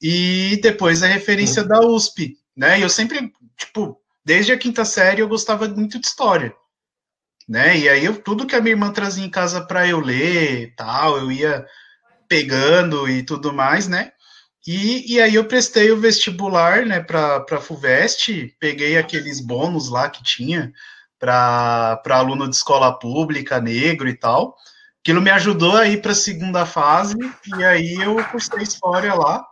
e 0.03 0.59
depois 0.61 1.03
a 1.03 1.07
referência 1.07 1.63
uhum. 1.63 1.69
da 1.69 1.81
USP, 1.81 2.37
né, 2.57 2.79
e 2.79 2.83
eu 2.83 2.89
sempre, 2.89 3.33
tipo, 3.57 4.01
desde 4.25 4.53
a 4.53 4.59
quinta 4.59 4.85
série 4.85 5.21
eu 5.21 5.29
gostava 5.29 5.69
muito 5.69 6.01
de 6.01 6.07
história, 6.07 6.55
né, 7.49 7.77
e 7.77 7.89
aí 7.89 8.05
eu, 8.05 8.21
tudo 8.21 8.47
que 8.47 8.57
a 8.57 8.61
minha 8.61 8.73
irmã 8.75 8.93
trazia 8.93 9.25
em 9.25 9.31
casa 9.31 9.61
para 9.65 9.87
eu 9.87 10.01
ler, 10.01 10.75
tal, 10.77 11.19
eu 11.19 11.31
ia 11.31 11.67
pegando 12.29 13.09
e 13.09 13.23
tudo 13.23 13.53
mais, 13.53 13.87
né, 13.87 14.13
e, 14.67 15.15
e 15.15 15.21
aí 15.21 15.37
eu 15.37 15.45
prestei 15.45 15.93
o 15.93 16.01
vestibular, 16.01 16.85
né, 16.85 17.01
para 17.01 17.61
FUVEST, 17.61 18.57
peguei 18.59 18.99
aqueles 18.99 19.41
bônus 19.41 19.89
lá 19.89 20.11
que 20.11 20.25
tinha 20.25 20.73
para 21.19 22.03
aluno 22.11 22.49
de 22.49 22.57
escola 22.57 22.99
pública, 22.99 23.61
negro 23.61 24.09
e 24.09 24.15
tal. 24.15 24.57
Aquilo 25.01 25.23
me 25.23 25.31
ajudou 25.31 25.77
a 25.77 25.87
ir 25.87 26.03
para 26.03 26.11
a 26.11 26.17
segunda 26.17 26.67
fase, 26.67 27.17
e 27.57 27.65
aí 27.65 27.95
eu 27.95 28.17
cursei 28.25 28.63
história 28.63 29.15
lá. 29.15 29.47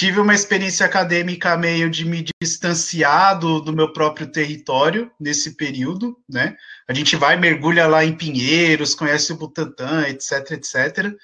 Tive 0.00 0.18
uma 0.18 0.32
experiência 0.32 0.86
acadêmica 0.86 1.58
meio 1.58 1.90
de 1.90 2.06
me 2.06 2.24
distanciar 2.42 3.38
do, 3.38 3.60
do, 3.60 3.70
meu 3.70 3.92
próprio 3.92 4.26
território 4.26 5.10
nesse 5.20 5.58
período, 5.58 6.16
né? 6.26 6.56
A 6.88 6.94
gente 6.94 7.16
vai, 7.16 7.36
mergulha 7.36 7.86
lá 7.86 8.02
em 8.02 8.16
Pinheiros, 8.16 8.94
conhece 8.94 9.30
o 9.30 9.36
Butantã, 9.36 10.08
etc, 10.08 10.52
etc. 10.52 11.14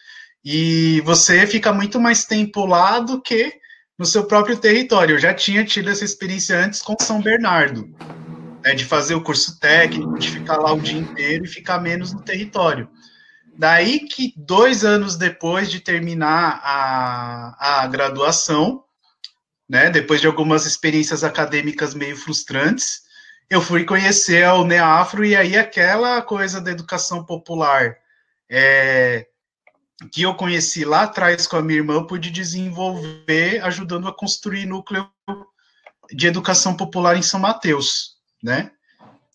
E 0.45 1.01
você 1.07 1.47
fica 1.47 1.73
muito 1.73 1.99
mais 1.99 2.27
tempo 2.27 2.67
lá 2.67 3.01
do 3.01 3.19
que 3.23 3.51
no 3.99 4.05
seu 4.05 4.25
próprio 4.25 4.59
território. 4.59 5.15
Eu 5.15 5.19
já 5.19 5.33
tinha 5.33 5.65
tido 5.65 5.89
essa 5.89 6.05
experiência 6.05 6.63
antes 6.63 6.83
com 6.83 6.95
São 7.01 7.23
Bernardo, 7.23 7.89
né, 8.63 8.75
de 8.75 8.85
fazer 8.85 9.15
o 9.15 9.23
curso 9.23 9.59
técnico, 9.59 10.19
de 10.19 10.31
ficar 10.31 10.59
lá 10.59 10.75
o 10.75 10.81
dia 10.81 10.99
inteiro 10.99 11.47
e 11.47 11.49
ficar 11.49 11.81
menos 11.81 12.13
no 12.13 12.21
território. 12.21 12.91
Daí 13.59 14.01
que 14.01 14.35
dois 14.37 14.85
anos 14.85 15.17
depois 15.17 15.71
de 15.71 15.81
terminar 15.81 16.61
a, 16.63 17.83
a 17.83 17.87
graduação, 17.87 18.85
né, 19.69 19.89
depois 19.91 20.21
de 20.21 20.27
algumas 20.27 20.67
experiências 20.67 21.25
acadêmicas 21.25 21.95
meio 21.95 22.17
frustrantes, 22.17 23.03
eu 23.49 23.61
fui 23.61 23.85
conhecer 23.85 24.45
a 24.45 24.55
UNEAFRO 24.55 25.25
e 25.25 25.35
aí 25.35 25.57
aquela 25.57 26.21
coisa 26.21 26.61
da 26.61 26.71
educação 26.71 27.25
popular 27.25 27.97
é, 28.51 29.27
que 30.13 30.23
eu 30.23 30.35
conheci 30.35 30.85
lá 30.85 31.03
atrás 31.03 31.47
com 31.47 31.57
a 31.57 31.63
minha 31.63 31.79
irmã, 31.79 31.95
eu 31.95 32.07
pude 32.07 32.31
desenvolver 32.31 33.65
ajudando 33.65 34.07
a 34.07 34.13
construir 34.13 34.67
núcleo 34.67 35.09
de 36.13 36.27
educação 36.27 36.77
popular 36.77 37.17
em 37.17 37.23
São 37.23 37.41
Mateus, 37.41 38.17
né? 38.43 38.71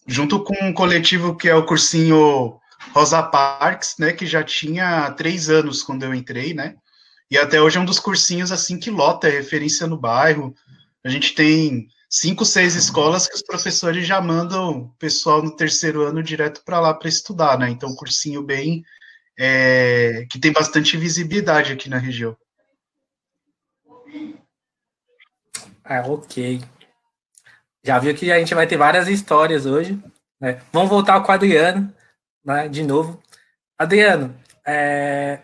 Junto 0.05 0.43
com 0.43 0.55
um 0.61 0.73
coletivo 0.73 1.35
que 1.35 1.49
é 1.49 1.55
o 1.55 1.65
cursinho 1.65 2.60
Rosa 2.93 3.23
Parks, 3.23 3.95
né, 3.97 4.13
que 4.13 4.25
já 4.25 4.43
tinha 4.43 5.11
três 5.11 5.49
anos 5.49 5.81
quando 5.81 6.03
eu 6.03 6.13
entrei, 6.13 6.53
né? 6.53 6.75
E 7.29 7.37
até 7.37 7.61
hoje 7.61 7.77
é 7.77 7.81
um 7.81 7.85
dos 7.85 7.99
cursinhos 7.99 8.51
assim 8.51 8.77
que 8.77 8.91
lota, 8.91 9.27
é 9.27 9.31
referência 9.31 9.87
no 9.87 9.97
bairro. 9.97 10.53
A 11.03 11.09
gente 11.09 11.33
tem 11.33 11.87
cinco, 12.09 12.43
seis 12.43 12.75
escolas 12.75 13.25
que 13.25 13.35
os 13.35 13.41
professores 13.41 14.05
já 14.05 14.19
mandam 14.21 14.69
o 14.69 14.89
pessoal 14.99 15.41
no 15.41 15.55
terceiro 15.55 16.03
ano 16.05 16.21
direto 16.21 16.61
para 16.65 16.81
lá 16.81 16.93
para 16.93 17.07
estudar, 17.07 17.57
né? 17.57 17.69
Então, 17.69 17.95
cursinho 17.95 18.43
bem 18.43 18.83
é, 19.39 20.25
que 20.29 20.37
tem 20.37 20.51
bastante 20.51 20.97
visibilidade 20.97 21.71
aqui 21.71 21.89
na 21.89 21.97
região. 21.97 22.35
Ah, 25.83 26.03
ok. 26.05 26.61
Já 27.83 27.97
viu 27.97 28.13
que 28.13 28.31
a 28.31 28.39
gente 28.39 28.53
vai 28.53 28.67
ter 28.67 28.77
várias 28.77 29.07
histórias 29.07 29.65
hoje. 29.65 29.97
Né? 30.39 30.61
Vamos 30.71 30.89
voltar 30.89 31.13
ao 31.13 31.31
Adriano, 31.31 31.93
né, 32.43 32.67
de 32.67 32.83
novo. 32.83 33.21
Adriano, 33.77 34.35
é, 34.65 35.41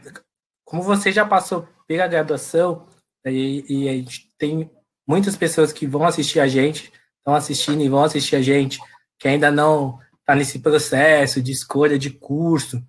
como 0.63 0.81
você 0.81 1.11
já 1.11 1.25
passou 1.25 1.67
pela 1.87 2.07
graduação, 2.07 2.87
e, 3.25 3.65
e, 3.67 3.89
a 3.89 3.93
gente 3.93 4.29
tem 4.37 4.69
muitas 5.05 5.35
pessoas 5.35 5.73
que 5.73 5.85
vão 5.85 6.05
assistir 6.05 6.39
a 6.39 6.47
gente, 6.47 6.91
estão 7.17 7.35
assistindo 7.35 7.81
e 7.81 7.89
vão 7.89 8.03
assistir 8.03 8.35
a 8.35 8.41
gente, 8.41 8.79
que 9.19 9.27
ainda 9.27 9.51
não 9.51 9.99
está 10.19 10.35
nesse 10.35 10.59
processo 10.59 11.41
de 11.41 11.51
escolha 11.51 11.97
de 11.97 12.09
curso, 12.09 12.81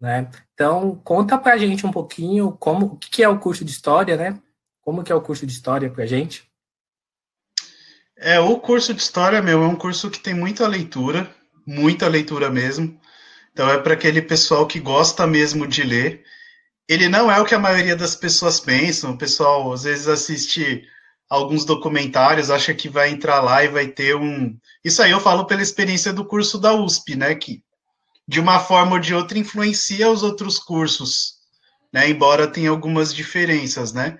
né? 0.00 0.30
Então, 0.54 0.96
conta 1.04 1.36
para 1.36 1.54
a 1.54 1.58
gente 1.58 1.86
um 1.86 1.90
pouquinho 1.90 2.52
como 2.52 2.86
o 2.86 2.96
que 2.96 3.22
é 3.22 3.28
o 3.28 3.38
curso 3.38 3.64
de 3.64 3.70
História, 3.70 4.16
né? 4.16 4.40
Como 4.80 5.04
que 5.04 5.12
é 5.12 5.14
o 5.14 5.20
curso 5.20 5.46
de 5.46 5.52
História 5.52 5.90
para 5.90 6.04
a 6.04 6.06
gente? 6.06 6.50
É, 8.16 8.40
o 8.40 8.58
curso 8.58 8.94
de 8.94 9.00
História, 9.00 9.42
meu, 9.42 9.62
é 9.62 9.66
um 9.66 9.76
curso 9.76 10.10
que 10.10 10.18
tem 10.18 10.34
muita 10.34 10.66
leitura, 10.66 11.34
muita 11.66 12.08
leitura 12.08 12.50
mesmo. 12.50 12.98
Então, 13.52 13.70
é 13.70 13.78
para 13.78 13.94
aquele 13.94 14.22
pessoal 14.22 14.66
que 14.66 14.80
gosta 14.80 15.26
mesmo 15.26 15.66
de 15.66 15.82
ler. 15.82 16.22
Ele 16.88 17.08
não 17.08 17.30
é 17.30 17.40
o 17.40 17.44
que 17.44 17.54
a 17.54 17.58
maioria 17.58 17.96
das 17.96 18.14
pessoas 18.14 18.60
pensam. 18.60 19.12
O 19.12 19.18
pessoal, 19.18 19.72
às 19.72 19.84
vezes, 19.84 20.08
assiste 20.08 20.82
alguns 21.28 21.64
documentários, 21.64 22.50
acha 22.50 22.74
que 22.74 22.88
vai 22.88 23.10
entrar 23.10 23.40
lá 23.40 23.62
e 23.62 23.68
vai 23.68 23.86
ter 23.86 24.16
um... 24.16 24.56
Isso 24.84 25.00
aí 25.00 25.12
eu 25.12 25.20
falo 25.20 25.46
pela 25.46 25.62
experiência 25.62 26.12
do 26.12 26.24
curso 26.24 26.58
da 26.58 26.74
USP, 26.74 27.14
né? 27.14 27.34
Que 27.34 27.62
de 28.30 28.38
uma 28.38 28.60
forma 28.60 28.92
ou 28.92 28.98
de 29.00 29.12
outra, 29.12 29.38
influencia 29.38 30.08
os 30.08 30.22
outros 30.22 30.56
cursos, 30.56 31.34
né? 31.92 32.08
Embora 32.08 32.46
tenha 32.46 32.70
algumas 32.70 33.12
diferenças, 33.12 33.92
né? 33.92 34.18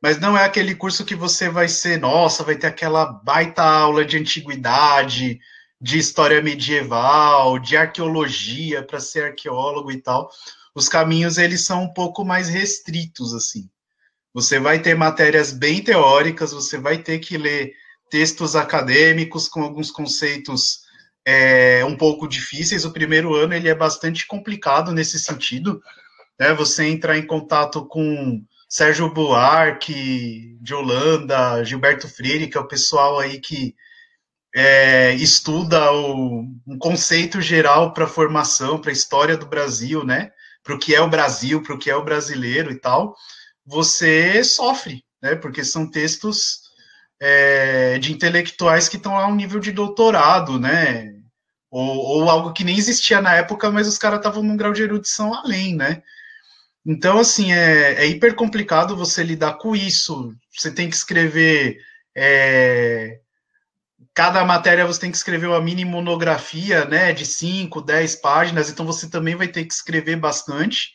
Mas 0.00 0.20
não 0.20 0.38
é 0.38 0.44
aquele 0.44 0.72
curso 0.74 1.04
que 1.04 1.16
você 1.16 1.48
vai 1.48 1.68
ser, 1.68 1.98
nossa, 1.98 2.44
vai 2.44 2.54
ter 2.54 2.68
aquela 2.68 3.06
baita 3.06 3.62
aula 3.62 4.04
de 4.04 4.16
antiguidade, 4.16 5.40
de 5.80 5.98
história 5.98 6.42
medieval, 6.42 7.58
de 7.58 7.76
arqueologia 7.76 8.82
para 8.82 9.00
ser 9.00 9.24
arqueólogo 9.24 9.90
e 9.90 10.00
tal. 10.00 10.30
Os 10.74 10.88
caminhos 10.88 11.38
eles 11.38 11.64
são 11.64 11.84
um 11.84 11.92
pouco 11.92 12.24
mais 12.24 12.48
restritos 12.48 13.32
assim. 13.32 13.68
Você 14.32 14.60
vai 14.60 14.80
ter 14.80 14.94
matérias 14.94 15.52
bem 15.52 15.82
teóricas, 15.82 16.52
você 16.52 16.78
vai 16.78 16.98
ter 16.98 17.18
que 17.18 17.36
ler 17.36 17.72
textos 18.10 18.54
acadêmicos 18.54 19.48
com 19.48 19.62
alguns 19.62 19.90
conceitos 19.90 20.80
é, 21.24 21.84
um 21.84 21.96
pouco 21.96 22.28
difíceis. 22.28 22.84
O 22.84 22.92
primeiro 22.92 23.34
ano 23.34 23.54
ele 23.54 23.68
é 23.68 23.74
bastante 23.74 24.26
complicado 24.26 24.92
nesse 24.92 25.18
sentido. 25.18 25.80
Né? 26.38 26.52
Você 26.54 26.84
entrar 26.84 27.16
em 27.18 27.26
contato 27.26 27.86
com 27.86 28.44
Sérgio 28.68 29.12
Buarque, 29.12 30.56
de 30.60 30.74
Holanda, 30.74 31.64
Gilberto 31.64 32.08
Freire, 32.08 32.48
que 32.48 32.56
é 32.56 32.60
o 32.60 32.68
pessoal 32.68 33.18
aí 33.18 33.40
que 33.40 33.74
é, 34.54 35.14
estuda 35.14 35.92
o, 35.92 36.44
um 36.66 36.78
conceito 36.78 37.40
geral 37.40 37.92
para 37.92 38.04
a 38.04 38.08
formação, 38.08 38.80
para 38.80 38.90
a 38.90 38.92
história 38.92 39.36
do 39.36 39.46
Brasil, 39.46 40.04
né? 40.04 40.30
Para 40.62 40.74
o 40.74 40.78
que 40.78 40.94
é 40.94 41.00
o 41.00 41.08
Brasil, 41.08 41.62
para 41.62 41.74
o 41.74 41.78
que 41.78 41.90
é 41.90 41.96
o 41.96 42.04
brasileiro 42.04 42.70
e 42.70 42.78
tal, 42.78 43.14
você 43.64 44.42
sofre, 44.42 45.04
né? 45.22 45.36
Porque 45.36 45.64
são 45.64 45.90
textos 45.90 46.60
é, 47.20 47.98
de 47.98 48.12
intelectuais 48.12 48.88
que 48.88 48.96
estão 48.96 49.16
a 49.16 49.26
um 49.26 49.34
nível 49.36 49.60
de 49.60 49.72
doutorado, 49.72 50.58
né? 50.58 51.14
Ou, 51.70 51.86
ou, 51.98 52.30
algo 52.30 52.52
que 52.52 52.64
nem 52.64 52.76
existia 52.76 53.20
na 53.20 53.34
época, 53.34 53.70
mas 53.70 53.86
os 53.86 53.96
caras 53.96 54.18
estavam 54.18 54.42
num 54.42 54.56
grau 54.56 54.72
de 54.72 54.82
erudição 54.82 55.32
além, 55.32 55.76
né? 55.76 56.02
Então, 56.84 57.18
assim, 57.18 57.52
é, 57.52 58.02
é, 58.02 58.06
hiper 58.06 58.34
complicado 58.34 58.96
você 58.96 59.22
lidar 59.22 59.54
com 59.58 59.76
isso. 59.76 60.34
Você 60.50 60.72
tem 60.72 60.88
que 60.88 60.96
escrever. 60.96 61.78
É, 62.16 63.20
cada 64.14 64.44
matéria 64.44 64.86
você 64.86 65.00
tem 65.00 65.10
que 65.10 65.16
escrever 65.16 65.46
uma 65.46 65.60
mini 65.60 65.84
monografia, 65.84 66.84
né? 66.84 67.12
De 67.12 67.24
5, 67.24 67.80
10 67.80 68.16
páginas, 68.16 68.70
então 68.70 68.86
você 68.86 69.08
também 69.08 69.34
vai 69.34 69.48
ter 69.48 69.64
que 69.64 69.72
escrever 69.72 70.16
bastante. 70.16 70.92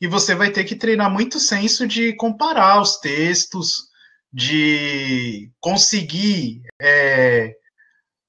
E 0.00 0.06
você 0.06 0.34
vai 0.34 0.50
ter 0.50 0.64
que 0.64 0.76
treinar 0.76 1.10
muito 1.10 1.40
senso 1.40 1.86
de 1.86 2.14
comparar 2.14 2.80
os 2.80 2.98
textos, 2.98 3.88
de 4.32 5.50
conseguir 5.60 6.62
é, 6.80 7.56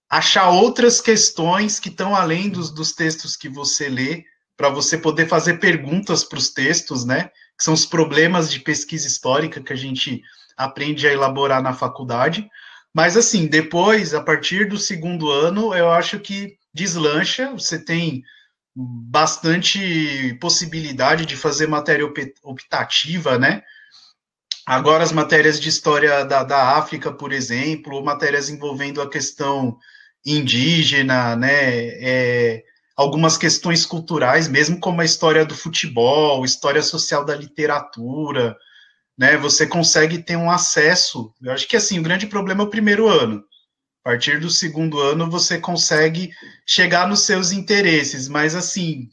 achar 0.09 0.49
outras 0.49 0.99
questões 0.99 1.79
que 1.79 1.89
estão 1.89 2.15
além 2.15 2.49
dos, 2.49 2.71
dos 2.71 2.93
textos 2.93 3.35
que 3.35 3.49
você 3.49 3.87
lê, 3.89 4.23
para 4.57 4.69
você 4.69 4.97
poder 4.97 5.27
fazer 5.27 5.59
perguntas 5.59 6.23
para 6.23 6.39
os 6.39 6.49
textos, 6.49 7.05
né? 7.05 7.29
Que 7.57 7.63
são 7.63 7.73
os 7.73 7.85
problemas 7.85 8.51
de 8.51 8.59
pesquisa 8.59 9.07
histórica 9.07 9.61
que 9.61 9.71
a 9.71 9.75
gente 9.75 10.21
aprende 10.57 11.07
a 11.07 11.13
elaborar 11.13 11.61
na 11.61 11.73
faculdade. 11.73 12.49
Mas, 12.93 13.15
assim, 13.15 13.47
depois, 13.47 14.13
a 14.13 14.21
partir 14.21 14.67
do 14.67 14.77
segundo 14.77 15.31
ano, 15.31 15.73
eu 15.73 15.91
acho 15.91 16.19
que 16.19 16.57
deslancha, 16.73 17.51
você 17.51 17.77
tem 17.83 18.23
bastante 18.75 20.37
possibilidade 20.39 21.25
de 21.25 21.35
fazer 21.35 21.67
matéria 21.67 22.05
optativa, 22.43 23.37
né? 23.37 23.61
Agora, 24.65 25.03
as 25.03 25.11
matérias 25.11 25.59
de 25.59 25.67
história 25.69 26.23
da, 26.23 26.43
da 26.43 26.77
África, 26.77 27.11
por 27.11 27.33
exemplo, 27.33 27.95
ou 27.95 28.03
matérias 28.03 28.49
envolvendo 28.49 29.01
a 29.01 29.09
questão 29.09 29.77
indígena, 30.25 31.35
né? 31.35 31.87
É, 32.01 32.63
algumas 32.95 33.37
questões 33.37 33.85
culturais, 33.85 34.47
mesmo 34.47 34.79
como 34.79 35.01
a 35.01 35.05
história 35.05 35.45
do 35.45 35.55
futebol, 35.55 36.45
história 36.45 36.83
social 36.83 37.25
da 37.25 37.35
literatura, 37.35 38.55
né? 39.19 39.35
Você 39.35 39.67
consegue 39.67 40.19
ter 40.19 40.37
um 40.37 40.49
acesso. 40.49 41.33
Eu 41.43 41.51
acho 41.51 41.67
que 41.67 41.75
assim, 41.75 41.99
o 41.99 42.03
grande 42.03 42.25
problema 42.25 42.63
é 42.63 42.65
o 42.65 42.69
primeiro 42.69 43.09
ano. 43.09 43.43
A 44.05 44.11
partir 44.11 44.39
do 44.39 44.49
segundo 44.49 44.97
ano, 45.01 45.29
você 45.29 45.59
consegue 45.59 46.31
chegar 46.65 47.05
nos 47.05 47.23
seus 47.23 47.51
interesses, 47.51 48.29
mas 48.29 48.55
assim, 48.55 49.09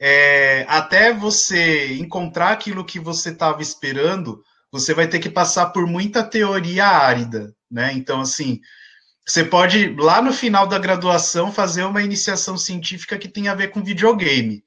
é, 0.00 0.64
até 0.66 1.12
você 1.12 1.92
encontrar 1.96 2.52
aquilo 2.52 2.86
que 2.86 2.98
você 2.98 3.28
estava 3.28 3.60
esperando, 3.60 4.42
você 4.72 4.94
vai 4.94 5.06
ter 5.06 5.18
que 5.18 5.28
passar 5.28 5.66
por 5.66 5.86
muita 5.86 6.24
teoria 6.24 6.86
árida, 6.86 7.54
né? 7.70 7.92
Então, 7.92 8.22
assim, 8.22 8.60
você 9.26 9.44
pode, 9.44 9.94
lá 9.96 10.22
no 10.22 10.32
final 10.32 10.66
da 10.66 10.78
graduação, 10.78 11.52
fazer 11.52 11.84
uma 11.84 12.02
iniciação 12.02 12.56
científica 12.56 13.18
que 13.18 13.28
tem 13.28 13.48
a 13.48 13.54
ver 13.54 13.68
com 13.68 13.84
videogame. 13.84 14.64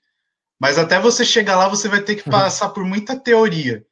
Mas 0.59 0.77
até 0.77 0.99
você 0.99 1.25
chegar 1.25 1.57
lá, 1.57 1.67
você 1.67 1.89
vai 1.89 2.01
ter 2.01 2.15
que 2.15 2.29
uhum. 2.29 2.31
passar 2.31 2.69
por 2.69 2.85
muita 2.85 3.19
teoria. 3.19 3.83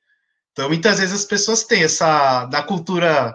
Então, 0.60 0.68
muitas 0.68 1.00
vezes 1.00 1.16
as 1.16 1.24
pessoas 1.24 1.64
têm 1.64 1.84
essa, 1.84 2.44
da 2.48 2.62
cultura 2.62 3.34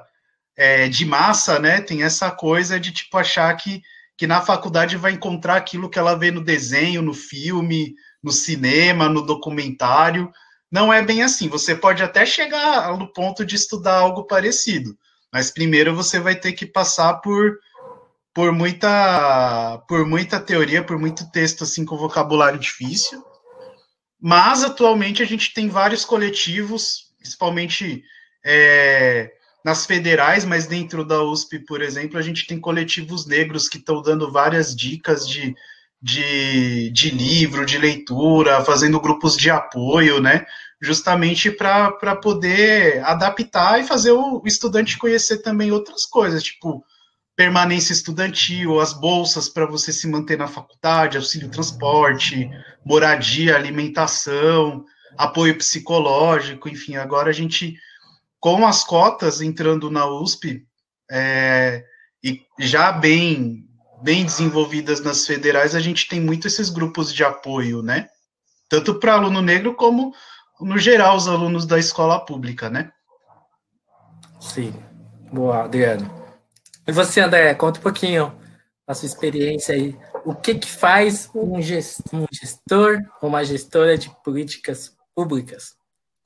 é, 0.55 0.91
de 0.91 1.07
massa, 1.07 1.59
né? 1.59 1.81
Tem 1.81 2.03
essa 2.03 2.31
coisa 2.31 2.79
de, 2.79 2.93
tipo, 2.93 3.17
achar 3.17 3.51
que, 3.57 3.81
que 4.15 4.27
na 4.27 4.43
faculdade 4.43 4.99
vai 4.99 5.13
encontrar 5.13 5.57
aquilo 5.57 5.89
que 5.89 5.99
ela 5.99 6.15
vê 6.15 6.31
no 6.31 6.45
desenho, 6.45 7.01
no 7.01 7.15
filme, 7.15 7.95
no 8.23 8.31
cinema, 8.31 9.09
no 9.09 9.25
documentário, 9.25 10.31
não 10.71 10.93
é 10.93 11.01
bem 11.01 11.23
assim. 11.23 11.49
Você 11.49 11.75
pode 11.75 12.03
até 12.03 12.27
chegar 12.27 12.95
no 12.99 13.11
ponto 13.11 13.43
de 13.43 13.57
estudar 13.57 14.01
algo 14.01 14.27
parecido, 14.27 14.95
mas 15.33 15.51
primeiro 15.51 15.97
você 15.97 16.21
vai 16.21 16.35
ter 16.35 16.53
que 16.53 16.67
passar 16.67 17.15
por 17.23 17.59
por 18.35 18.53
muita 18.53 19.79
por 19.89 20.07
muita 20.07 20.39
teoria, 20.39 20.85
por 20.85 20.99
muito 20.99 21.31
texto 21.31 21.65
assim 21.65 21.87
com 21.87 21.97
vocabulário 21.97 22.59
difícil. 22.59 23.25
Mas 24.21 24.63
atualmente 24.63 25.23
a 25.23 25.27
gente 25.27 25.55
tem 25.55 25.69
vários 25.69 26.05
coletivos, 26.05 27.04
principalmente 27.25 28.05
é, 28.45 29.33
nas 29.65 29.87
federais, 29.87 30.45
mas 30.45 30.67
dentro 30.67 31.05
da 31.07 31.23
USP, 31.23 31.59
por 31.61 31.81
exemplo, 31.81 32.19
a 32.19 32.23
gente 32.23 32.47
tem 32.47 32.61
coletivos 32.61 33.27
negros 33.27 33.67
que 33.67 33.79
estão 33.79 34.03
dando 34.03 34.31
várias 34.31 34.77
dicas 34.77 35.27
de, 35.27 35.57
de, 36.03 36.91
de 36.91 37.11
livro, 37.11 37.65
de 37.65 37.79
leitura, 37.79 38.63
fazendo 38.63 39.01
grupos 39.01 39.39
de 39.39 39.49
apoio, 39.49 40.21
né? 40.21 40.45
Justamente 40.83 41.51
para 41.51 42.15
poder 42.17 43.03
adaptar 43.05 43.81
e 43.81 43.87
fazer 43.87 44.13
o 44.13 44.43
estudante 44.45 44.99
conhecer 44.99 45.39
também 45.39 45.73
outras 45.73 46.05
coisas, 46.05 46.43
tipo 46.43 46.85
permanência 47.35 47.93
estudantil, 47.93 48.79
as 48.79 48.93
bolsas 48.93 49.49
para 49.49 49.67
você 49.67 49.93
se 49.93 50.07
manter 50.07 50.39
na 50.39 50.47
faculdade, 50.47 51.17
auxílio 51.17 51.49
transporte, 51.49 52.49
moradia, 52.85 53.57
alimentação, 53.57 54.85
apoio 55.17 55.57
psicológico, 55.57 56.69
enfim, 56.69 56.97
agora 56.97 57.31
a 57.31 57.33
gente, 57.33 57.77
com 58.41 58.67
as 58.67 58.85
cotas 58.85 59.41
entrando 59.41 59.91
na 59.91 60.07
USP, 60.07 60.67
é, 61.11 61.85
e 62.23 62.43
já 62.59 62.93
bem, 62.93 63.69
bem 64.03 64.25
desenvolvidas 64.25 65.01
nas 65.01 65.27
federais, 65.27 65.75
a 65.75 65.81
gente 65.81 66.09
tem 66.09 66.21
muito 66.21 66.47
esses 66.47 66.71
grupos 66.71 67.13
de 67.13 67.23
apoio, 67.23 67.83
né? 67.83 68.09
Tanto 68.69 68.95
para 68.99 69.15
aluno 69.15 69.43
negro 69.43 69.75
como, 69.75 70.15
no 70.61 70.79
geral, 70.79 71.17
os 71.17 71.29
alunos 71.29 71.67
da 71.67 71.79
escola 71.79 72.25
pública, 72.25 72.71
né? 72.71 72.91
Sim. 74.41 74.75
Boa, 75.33 75.65
Adriano. 75.65 76.11
E 76.87 76.93
você, 76.93 77.21
André, 77.21 77.55
conta 77.55 77.79
um 77.79 77.83
pouquinho 77.83 78.33
a 78.87 78.95
sua 78.95 79.07
experiência 79.07 79.75
aí. 79.75 79.97
O 80.25 80.35
que, 80.35 80.55
que 80.55 80.71
faz 80.71 81.31
um 81.35 81.61
gestor, 81.61 82.21
um 82.21 82.27
gestor 82.31 82.99
ou 83.21 83.29
uma 83.29 83.45
gestora 83.45 83.97
de 83.97 84.11
políticas 84.23 84.95
públicas? 85.15 85.77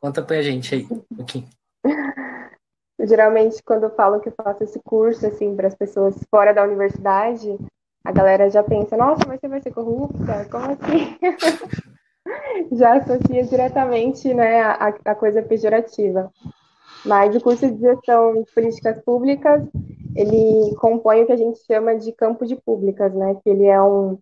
Conta 0.00 0.23
pra 0.23 0.42
gente 0.42 0.75
aí 0.75 0.87
um 0.90 1.16
pouquinho. 1.16 1.49
Geralmente, 3.00 3.62
quando 3.62 3.85
eu 3.85 3.90
falo 3.90 4.21
que 4.21 4.28
eu 4.28 4.35
faço 4.37 4.64
esse 4.64 4.80
curso, 4.80 5.26
assim, 5.26 5.54
para 5.54 5.68
as 5.68 5.75
pessoas 5.75 6.16
fora 6.30 6.52
da 6.52 6.64
universidade, 6.64 7.57
a 8.04 8.12
galera 8.12 8.50
já 8.50 8.62
pensa, 8.62 8.97
nossa, 8.97 9.23
mas 9.26 9.40
você 9.40 9.49
vai 9.49 9.61
ser 9.61 9.71
corrupta? 9.71 10.47
Como 10.50 10.73
assim? 10.73 11.16
já 12.73 12.97
associa 12.97 13.45
diretamente, 13.45 14.33
né, 14.35 14.61
a, 14.62 14.88
a 15.04 15.14
coisa 15.14 15.42
pejorativa. 15.42 16.33
Mas 17.04 17.35
o 17.35 17.40
curso 17.40 17.71
de 17.71 17.80
gestão 17.80 18.42
de 18.42 18.52
políticas 18.52 19.00
públicas, 19.04 19.62
ele 20.16 20.75
compõe 20.76 21.23
o 21.23 21.26
que 21.26 21.33
a 21.33 21.37
gente 21.37 21.61
chama 21.64 21.97
de 21.97 22.12
campo 22.12 22.45
de 22.45 22.57
públicas, 22.57 23.14
né? 23.14 23.37
Que 23.42 23.50
ele 23.50 23.66
é 23.66 23.80
um, 23.80 24.18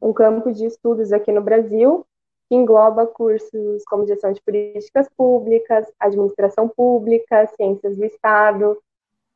um 0.00 0.12
campo 0.12 0.52
de 0.52 0.64
estudos 0.64 1.12
aqui 1.12 1.32
no 1.32 1.42
Brasil, 1.42 2.06
que 2.50 2.56
engloba 2.56 3.06
cursos 3.06 3.84
como 3.84 4.04
gestão 4.08 4.32
de 4.32 4.42
políticas 4.42 5.08
públicas, 5.16 5.86
administração 6.00 6.68
pública, 6.68 7.46
ciências 7.54 7.96
do 7.96 8.04
Estado, 8.04 8.76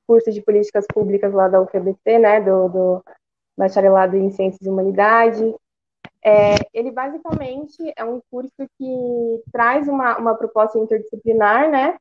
curso 0.05 0.33
de 0.33 0.43
políticas 0.43 0.85
públicas 0.93 1.33
lá 1.33 1.47
da 1.47 1.63
UFBC, 1.63 2.19
né? 2.19 2.41
Do, 2.41 2.69
do 2.69 3.05
bacharelado 3.57 4.17
em 4.17 4.33
ciências 4.33 4.67
e 4.67 4.69
humanidade. 4.69 5.55
É, 6.25 6.57
ele 6.73 6.91
basicamente 6.91 7.93
é 7.97 8.05
um 8.05 8.21
curso 8.29 8.69
que 8.77 9.43
traz 9.53 9.87
uma, 9.87 10.19
uma 10.19 10.35
proposta 10.35 10.77
interdisciplinar, 10.77 11.71
né? 11.71 11.97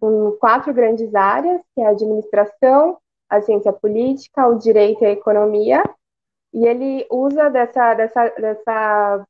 Com 0.00 0.32
quatro 0.32 0.74
grandes 0.74 1.14
áreas, 1.14 1.62
que 1.76 1.80
é 1.80 1.86
a 1.86 1.90
administração, 1.90 2.98
a 3.30 3.40
ciência 3.40 3.72
política, 3.72 4.48
o 4.48 4.58
direito 4.58 5.04
e 5.04 5.06
a 5.06 5.12
economia, 5.12 5.84
e 6.52 6.66
ele 6.66 7.06
usa 7.08 7.48
dessa, 7.50 7.94
dessa, 7.94 8.28
dessa, 8.30 9.26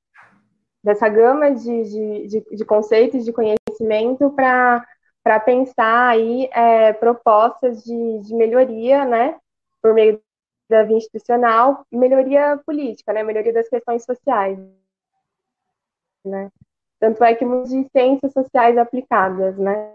dessa 0.87 1.09
gama 1.09 1.51
de, 1.51 2.29
de, 2.29 2.57
de 2.57 2.65
conceitos, 2.65 3.25
de 3.25 3.33
conhecimento 3.33 4.31
para 4.31 5.41
pensar 5.45 6.11
aí 6.11 6.49
é, 6.53 6.93
propostas 6.93 7.83
de, 7.83 8.21
de 8.21 8.33
melhoria, 8.33 9.05
né, 9.05 9.37
por 9.83 9.93
meio 9.93 10.23
da 10.71 10.85
via 10.85 10.97
institucional, 10.97 11.85
melhoria 11.91 12.61
política, 12.65 13.13
né, 13.13 13.25
melhoria 13.25 13.53
das 13.53 13.69
questões 13.69 14.05
sociais, 14.05 14.57
né. 16.25 16.53
Tanto 17.01 17.25
é 17.25 17.35
que 17.35 17.45
de 17.45 17.89
ciências 17.91 18.33
sociais 18.33 18.79
aplicadas, 18.79 19.59
né, 19.59 19.93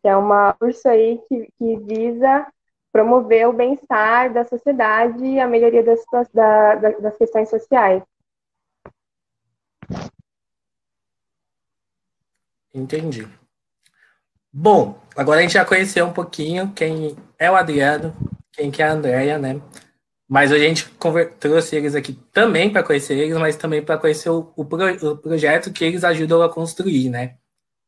que 0.00 0.08
é 0.08 0.16
uma 0.16 0.52
curso 0.52 0.88
aí 0.88 1.20
que, 1.28 1.48
que 1.58 1.76
visa 1.78 2.46
promover 2.92 3.48
o 3.48 3.52
bem-estar 3.52 4.32
da 4.32 4.44
sociedade 4.44 5.24
e 5.24 5.40
a 5.40 5.48
melhoria 5.48 5.82
das, 5.82 6.00
da, 6.32 6.76
das 6.76 7.16
questões 7.16 7.50
sociais. 7.50 8.04
Entendi. 12.74 13.26
Bom, 14.52 15.00
agora 15.16 15.40
a 15.40 15.42
gente 15.42 15.54
já 15.54 15.64
conheceu 15.64 16.06
um 16.06 16.12
pouquinho 16.12 16.72
quem 16.72 17.16
é 17.38 17.50
o 17.50 17.56
Adriano, 17.56 18.14
quem 18.52 18.70
que 18.70 18.82
é 18.82 18.86
a 18.86 18.92
Andrea, 18.92 19.38
né? 19.38 19.60
Mas 20.28 20.50
a 20.50 20.58
gente 20.58 20.90
trouxe 21.38 21.76
eles 21.76 21.94
aqui 21.94 22.14
também 22.32 22.72
para 22.72 22.82
conhecer 22.82 23.16
eles, 23.16 23.36
mas 23.36 23.56
também 23.56 23.82
para 23.84 23.98
conhecer 23.98 24.30
o, 24.30 24.52
o, 24.56 24.64
pro, 24.64 25.12
o, 25.12 25.16
projeto 25.16 25.72
que 25.72 25.84
eles 25.84 26.02
ajudam 26.04 26.42
a 26.42 26.52
construir, 26.52 27.08
né? 27.08 27.36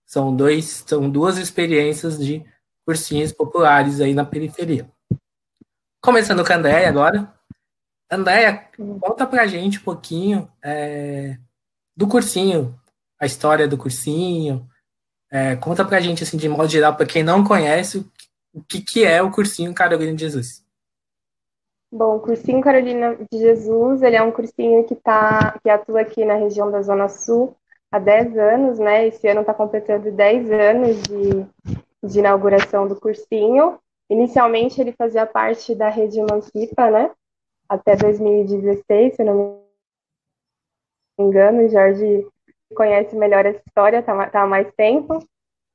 São, 0.06 0.34
dois, 0.34 0.84
são 0.86 1.10
duas 1.10 1.36
experiências 1.36 2.18
de 2.18 2.44
cursinhos 2.86 3.32
populares 3.32 4.00
aí 4.00 4.14
na 4.14 4.24
periferia. 4.24 4.90
Começando 6.00 6.44
com 6.46 6.52
a 6.52 6.56
Andréia 6.56 6.88
agora. 6.88 7.34
Andréia, 8.10 8.68
conta 9.00 9.26
pra 9.26 9.46
gente 9.46 9.78
um 9.78 9.82
pouquinho 9.82 10.50
é, 10.62 11.38
do 11.98 12.06
cursinho, 12.06 12.78
a 13.20 13.26
história 13.26 13.66
do 13.66 13.76
cursinho. 13.76 14.64
É, 15.32 15.56
conta 15.56 15.84
pra 15.84 15.98
gente, 15.98 16.22
assim, 16.22 16.36
de 16.36 16.48
modo 16.48 16.68
geral, 16.68 16.94
para 16.94 17.04
quem 17.04 17.24
não 17.24 17.42
conhece, 17.42 18.06
o 18.54 18.62
que, 18.62 18.80
que 18.80 19.04
é 19.04 19.20
o 19.20 19.32
cursinho 19.32 19.74
Carolina 19.74 20.14
de 20.14 20.20
Jesus. 20.20 20.64
Bom, 21.90 22.16
o 22.16 22.20
cursinho 22.20 22.60
Carolina 22.60 23.16
de 23.16 23.38
Jesus, 23.38 24.00
ele 24.02 24.14
é 24.14 24.22
um 24.22 24.30
cursinho 24.30 24.84
que, 24.84 24.94
tá, 24.94 25.58
que 25.60 25.68
atua 25.68 26.02
aqui 26.02 26.24
na 26.24 26.34
região 26.34 26.70
da 26.70 26.82
Zona 26.82 27.08
Sul 27.08 27.56
há 27.90 27.98
10 27.98 28.38
anos, 28.38 28.78
né? 28.78 29.08
Esse 29.08 29.26
ano 29.26 29.40
está 29.40 29.52
completando 29.52 30.12
10 30.12 30.52
anos 30.52 31.02
de, 31.02 31.46
de 32.04 32.18
inauguração 32.20 32.86
do 32.86 32.94
cursinho. 32.94 33.76
Inicialmente 34.08 34.80
ele 34.80 34.92
fazia 34.92 35.26
parte 35.26 35.74
da 35.74 35.88
rede 35.88 36.20
Emancipa, 36.20 36.92
né? 36.92 37.10
Até 37.68 37.96
2016, 37.96 39.16
se 39.16 39.24
não 39.24 39.67
engano, 41.22 41.64
o 41.64 41.68
Jorge 41.68 42.26
conhece 42.74 43.16
melhor 43.16 43.46
essa 43.46 43.62
história, 43.66 43.98
está 43.98 44.26
tá 44.28 44.42
há 44.42 44.46
mais 44.46 44.72
tempo. 44.74 45.18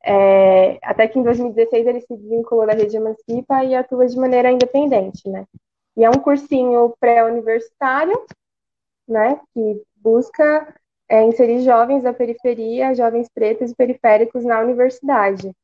É, 0.05 0.77
até 0.83 1.07
que 1.07 1.17
em 1.17 1.23
2016 1.23 1.87
ele 1.87 2.01
se 2.01 2.15
desvinculou 2.17 2.67
da 2.67 2.73
rede 2.73 2.97
Emancipa 2.97 3.63
e 3.63 3.73
atua 3.73 4.05
de 4.05 4.17
maneira 4.17 4.51
independente, 4.51 5.29
né? 5.29 5.45
E 5.95 6.03
é 6.03 6.09
um 6.09 6.19
cursinho 6.19 6.93
pré-universitário, 6.99 8.25
né? 9.07 9.39
Que 9.53 9.81
busca 9.95 10.75
é, 11.07 11.23
inserir 11.23 11.61
jovens 11.61 12.03
da 12.03 12.13
periferia, 12.13 12.93
jovens 12.93 13.29
pretos 13.33 13.71
e 13.71 13.75
periféricos 13.75 14.43
na 14.43 14.59
universidade. 14.59 15.55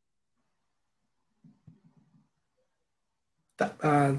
Tá, 3.58 3.76
ah, 3.84 4.16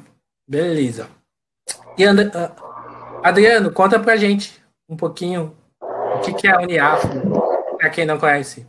beleza. 0.46 1.08
E 1.96 2.04
And, 2.04 2.28
uh, 2.28 3.20
Adriano, 3.22 3.72
conta 3.72 3.98
pra 3.98 4.16
gente 4.16 4.59
um 4.90 4.96
pouquinho 4.96 5.56
o 5.80 6.18
que, 6.20 6.34
que 6.34 6.48
é 6.48 6.50
a 6.50 6.60
Uniafro, 6.60 7.22
para 7.78 7.88
quem 7.88 8.04
não 8.04 8.18
conhece. 8.18 8.66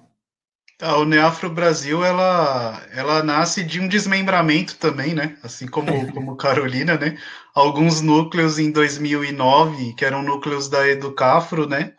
A 0.80 0.98
Uniafro 0.98 1.50
Brasil, 1.50 2.04
ela, 2.04 2.82
ela 2.94 3.24
nasce 3.24 3.64
de 3.64 3.80
um 3.80 3.88
desmembramento 3.88 4.78
também, 4.78 5.14
né? 5.14 5.38
Assim 5.44 5.68
como, 5.68 6.12
como 6.14 6.38
Carolina, 6.38 6.98
né? 6.98 7.18
Alguns 7.54 8.02
núcleos 8.02 8.58
em 8.58 8.72
2009, 8.72 9.94
que 9.96 10.06
eram 10.06 10.24
núcleos 10.24 10.70
da 10.70 10.88
Educafro, 10.88 11.68
né? 11.68 11.94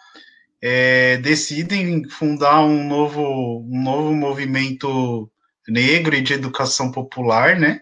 É, 0.61 1.17
decidem 1.19 2.09
fundar 2.09 2.61
um 2.65 2.87
novo, 2.87 3.61
um 3.69 3.83
novo 3.83 4.13
movimento 4.15 5.31
negro 5.69 6.15
e 6.15 6.23
de 6.23 6.35
educação 6.35 6.91
popular, 6.91 7.59
né? 7.59 7.81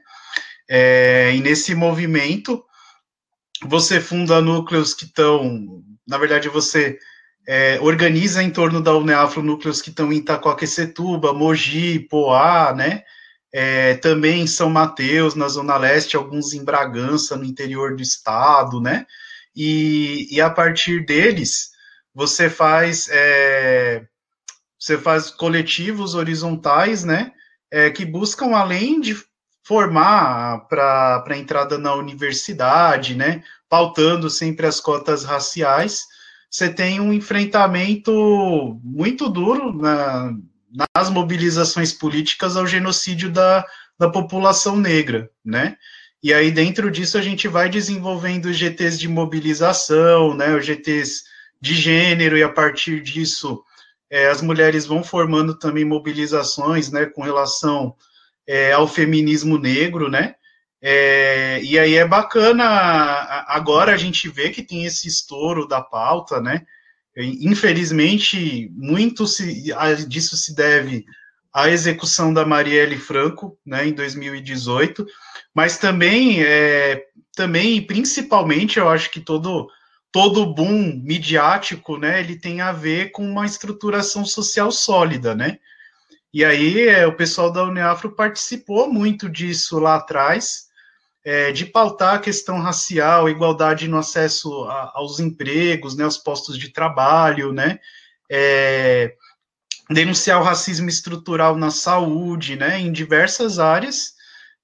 É, 0.68 1.33
e 1.35 1.40
nesse 1.40 1.74
movimento, 1.74 2.62
você 3.66 4.00
funda 4.00 4.40
núcleos 4.40 4.94
que 4.94 5.05
estão, 5.05 5.83
na 6.11 6.18
verdade, 6.18 6.49
você 6.49 6.99
é, 7.46 7.79
organiza 7.81 8.42
em 8.42 8.51
torno 8.51 8.83
da 8.83 8.92
Uneafro 8.96 9.44
núcleos 9.44 9.81
que 9.81 9.90
estão 9.90 10.12
em 10.12 10.16
Itacoaquecetuba, 10.16 11.33
Mogi, 11.33 12.01
Poá, 12.01 12.75
né? 12.75 13.05
É, 13.53 13.94
também 13.94 14.42
em 14.42 14.46
São 14.46 14.68
Mateus, 14.68 15.37
na 15.37 15.46
Zona 15.46 15.77
Leste, 15.77 16.16
alguns 16.16 16.53
em 16.53 16.64
Bragança, 16.64 17.37
no 17.37 17.44
interior 17.44 17.94
do 17.94 18.03
estado, 18.03 18.81
né? 18.81 19.07
E, 19.55 20.27
e 20.35 20.40
a 20.40 20.51
partir 20.51 21.07
deles, 21.07 21.70
você 22.12 22.51
faz 22.51 23.09
é, 23.12 24.05
você 24.77 24.99
faz 24.99 25.31
coletivos 25.31 26.16
horizontais, 26.16 27.05
né? 27.05 27.31
É, 27.70 27.88
que 27.88 28.05
buscam, 28.05 28.57
além 28.57 29.01
de 29.01 29.16
formar 29.62 30.66
para 30.68 31.23
a 31.25 31.37
entrada 31.37 31.79
na 31.79 31.94
universidade, 31.94 33.14
né? 33.14 33.44
Pautando 33.71 34.29
sempre 34.29 34.67
as 34.67 34.81
cotas 34.81 35.25
raciais, 35.25 36.05
você 36.51 36.69
tem 36.69 37.01
um 37.01 37.13
enfrentamento 37.13 38.79
muito 38.83 39.29
duro 39.29 39.73
na, 39.73 40.35
nas 40.95 41.09
mobilizações 41.09 41.93
políticas 41.93 42.57
ao 42.57 42.67
genocídio 42.67 43.31
da, 43.31 43.65
da 43.97 44.11
população 44.11 44.77
negra, 44.77 45.31
né? 45.45 45.77
E 46.23 46.35
aí, 46.35 46.51
dentro 46.51 46.91
disso, 46.91 47.17
a 47.17 47.23
gente 47.23 47.49
vai 47.49 47.71
desenvolvendo 47.71 48.47
os 48.47 48.57
GTs 48.57 48.99
de 48.99 49.09
mobilização, 49.09 50.35
né, 50.35 50.55
os 50.55 50.67
GTs 50.67 51.23
de 51.59 51.75
gênero, 51.75 52.37
e 52.37 52.43
a 52.43 52.49
partir 52.49 53.01
disso, 53.01 53.63
é, 54.11 54.29
as 54.29 54.43
mulheres 54.43 54.85
vão 54.85 55.03
formando 55.03 55.59
também 55.59 55.85
mobilizações, 55.85 56.91
né, 56.91 57.07
com 57.07 57.23
relação 57.23 57.95
é, 58.47 58.73
ao 58.73 58.87
feminismo 58.87 59.57
negro, 59.57 60.11
né, 60.11 60.35
é, 60.83 61.61
e 61.62 61.79
aí 61.79 61.95
é 61.95 62.07
bacana, 62.07 62.64
agora 63.47 63.93
a 63.93 63.97
gente 63.97 64.29
vê 64.29 64.51
que 64.51 64.62
tem 64.62 64.85
esse 64.85 65.07
estouro 65.07 65.66
da 65.69 65.81
pauta, 65.81 66.40
né, 66.40 66.64
infelizmente, 67.16 68.71
muito 68.75 69.27
se, 69.27 69.73
disso 70.09 70.37
se 70.37 70.55
deve 70.55 71.05
à 71.53 71.69
execução 71.69 72.33
da 72.33 72.47
Marielle 72.47 72.97
Franco, 72.97 73.59
né, 73.66 73.88
em 73.88 73.93
2018, 73.93 75.05
mas 75.55 75.77
também, 75.77 76.43
é, 76.43 77.05
também 77.35 77.85
principalmente, 77.85 78.79
eu 78.79 78.88
acho 78.88 79.11
que 79.11 79.21
todo 79.21 79.69
todo 80.12 80.53
boom 80.53 81.01
midiático, 81.05 81.97
né, 81.97 82.19
ele 82.19 82.37
tem 82.37 82.61
a 82.61 82.73
ver 82.73 83.12
com 83.12 83.25
uma 83.25 83.47
estruturação 83.47 84.25
social 84.25 84.73
sólida, 84.73 85.37
né? 85.37 85.59
E 86.33 86.45
aí 86.45 86.88
é, 86.88 87.07
o 87.07 87.16
pessoal 87.16 87.51
da 87.53 87.64
Uniafro 87.64 88.14
participou 88.14 88.93
muito 88.93 89.29
disso 89.29 89.79
lá 89.79 89.97
atrás, 89.97 90.69
é, 91.25 91.53
de 91.53 91.67
pautar 91.67 92.15
a 92.15 92.19
questão 92.19 92.59
racial, 92.61 93.29
igualdade 93.29 93.89
no 93.89 93.99
acesso 93.99 94.65
a, 94.65 94.93
aos 94.95 95.21
empregos, 95.21 95.97
né, 95.97 96.05
aos 96.05 96.17
postos 96.17 96.59
de 96.59 96.71
trabalho, 96.71 97.53
né, 97.53 97.79
é, 98.31 99.15
denunciar 99.89 100.41
o 100.41 100.45
racismo 100.45 100.89
estrutural 100.89 101.57
na 101.57 101.71
saúde, 101.71 102.57
né, 102.57 102.79
em 102.79 102.93
diversas 102.93 103.59
áreas, 103.59 104.15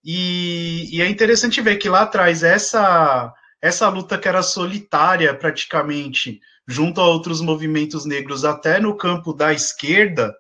e, 0.04 0.88
e, 0.96 1.02
é 1.02 1.08
interessante 1.08 1.60
ver 1.60 1.76
que 1.76 1.88
lá 1.88 2.02
atrás 2.02 2.44
essa, 2.44 3.34
essa 3.60 3.88
luta 3.88 4.16
que 4.16 4.28
era 4.28 4.40
solitária 4.40 5.34
praticamente, 5.34 6.40
junto 6.66 7.00
a 7.00 7.06
outros 7.06 7.40
movimentos 7.40 8.04
negros, 8.04 8.44
até 8.44 8.78
no 8.78 8.96
campo 8.96 9.32
da 9.32 9.52
esquerda, 9.52 10.32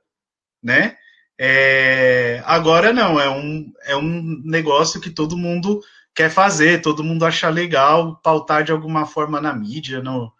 né? 0.62 0.96
É, 1.38 2.42
agora 2.46 2.92
não, 2.92 3.20
é 3.20 3.28
um, 3.28 3.72
é 3.84 3.96
um 3.96 4.40
negócio 4.44 5.00
que 5.00 5.10
todo 5.10 5.36
mundo 5.36 5.82
quer 6.16 6.30
fazer, 6.30 6.80
todo 6.80 7.04
mundo 7.04 7.26
acha 7.26 7.50
legal 7.50 8.16
pautar 8.16 8.64
de 8.64 8.72
alguma 8.72 9.04
forma 9.04 9.38
na 9.38 9.52
mídia, 9.52 10.02
no, 10.02 10.32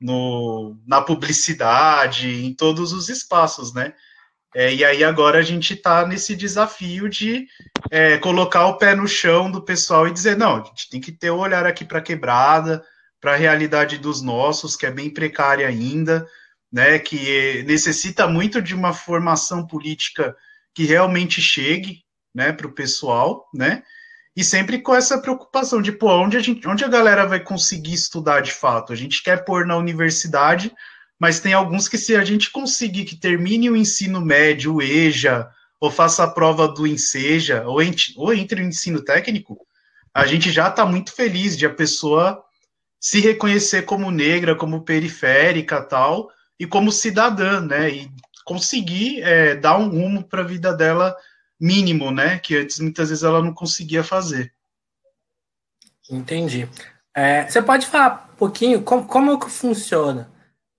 no, 0.00 0.78
na 0.86 1.02
publicidade, 1.02 2.46
em 2.46 2.54
todos 2.54 2.92
os 2.92 3.08
espaços, 3.08 3.74
né? 3.74 3.92
É, 4.54 4.72
e 4.72 4.84
aí 4.84 5.02
agora 5.04 5.40
a 5.40 5.42
gente 5.42 5.74
está 5.74 6.06
nesse 6.06 6.34
desafio 6.36 7.10
de 7.10 7.46
é, 7.90 8.16
colocar 8.18 8.66
o 8.68 8.78
pé 8.78 8.94
no 8.94 9.06
chão 9.06 9.50
do 9.50 9.60
pessoal 9.60 10.06
e 10.06 10.12
dizer, 10.12 10.36
não, 10.36 10.62
a 10.62 10.64
gente 10.64 10.88
tem 10.88 11.00
que 11.00 11.12
ter 11.12 11.30
o 11.30 11.36
um 11.36 11.40
olhar 11.40 11.66
aqui 11.66 11.84
para 11.84 11.98
a 11.98 12.02
quebrada, 12.02 12.82
para 13.20 13.32
a 13.32 13.36
realidade 13.36 13.98
dos 13.98 14.22
nossos, 14.22 14.76
que 14.76 14.86
é 14.86 14.90
bem 14.90 15.10
precária 15.10 15.66
ainda, 15.66 16.26
né, 16.72 16.98
que 16.98 17.64
necessita 17.64 18.26
muito 18.28 18.62
de 18.62 18.74
uma 18.74 18.94
formação 18.94 19.66
política 19.66 20.34
que 20.72 20.84
realmente 20.84 21.42
chegue 21.42 22.04
né, 22.34 22.52
para 22.52 22.66
o 22.66 22.72
pessoal, 22.72 23.48
né? 23.52 23.82
E 24.36 24.44
sempre 24.44 24.80
com 24.80 24.94
essa 24.94 25.18
preocupação 25.18 25.80
de, 25.80 25.90
pô, 25.90 26.10
onde 26.12 26.36
a, 26.36 26.40
gente, 26.40 26.68
onde 26.68 26.84
a 26.84 26.88
galera 26.88 27.24
vai 27.26 27.40
conseguir 27.40 27.94
estudar 27.94 28.40
de 28.40 28.52
fato? 28.52 28.92
A 28.92 28.96
gente 28.96 29.22
quer 29.22 29.44
pôr 29.44 29.66
na 29.66 29.76
universidade 29.76 30.72
mas 31.18 31.40
tem 31.40 31.54
alguns 31.54 31.88
que 31.88 31.98
se 31.98 32.14
a 32.14 32.24
gente 32.24 32.50
conseguir 32.50 33.04
que 33.04 33.16
termine 33.16 33.70
o 33.70 33.76
ensino 33.76 34.20
médio, 34.20 34.74
o 34.74 34.82
EJA, 34.82 35.48
ou 35.80 35.90
faça 35.90 36.24
a 36.24 36.30
prova 36.30 36.68
do 36.68 36.86
INSEJA, 36.86 37.64
ou, 37.66 37.78
ou 38.16 38.34
entre 38.34 38.62
o 38.62 38.64
ensino 38.64 39.02
técnico, 39.02 39.58
a 40.12 40.26
gente 40.26 40.50
já 40.50 40.68
está 40.68 40.84
muito 40.84 41.12
feliz 41.12 41.56
de 41.56 41.66
a 41.66 41.70
pessoa 41.70 42.42
se 43.00 43.20
reconhecer 43.20 43.82
como 43.82 44.10
negra, 44.10 44.54
como 44.54 44.82
periférica 44.82 45.82
tal, 45.82 46.30
e 46.58 46.66
como 46.66 46.90
cidadã, 46.90 47.60
né, 47.60 47.90
e 47.90 48.10
conseguir 48.44 49.22
é, 49.22 49.54
dar 49.54 49.76
um 49.76 49.88
rumo 49.88 50.24
para 50.24 50.40
a 50.40 50.46
vida 50.46 50.72
dela 50.72 51.14
mínimo, 51.60 52.10
né, 52.10 52.38
que 52.38 52.56
antes 52.56 52.78
muitas 52.78 53.08
vezes 53.08 53.24
ela 53.24 53.42
não 53.42 53.52
conseguia 53.52 54.04
fazer. 54.04 54.52
Entendi. 56.10 56.68
É, 57.14 57.48
você 57.48 57.62
pode 57.62 57.86
falar 57.86 58.30
um 58.32 58.36
pouquinho 58.36 58.82
como, 58.82 59.06
como 59.06 59.38
que 59.38 59.50
funciona? 59.50 60.30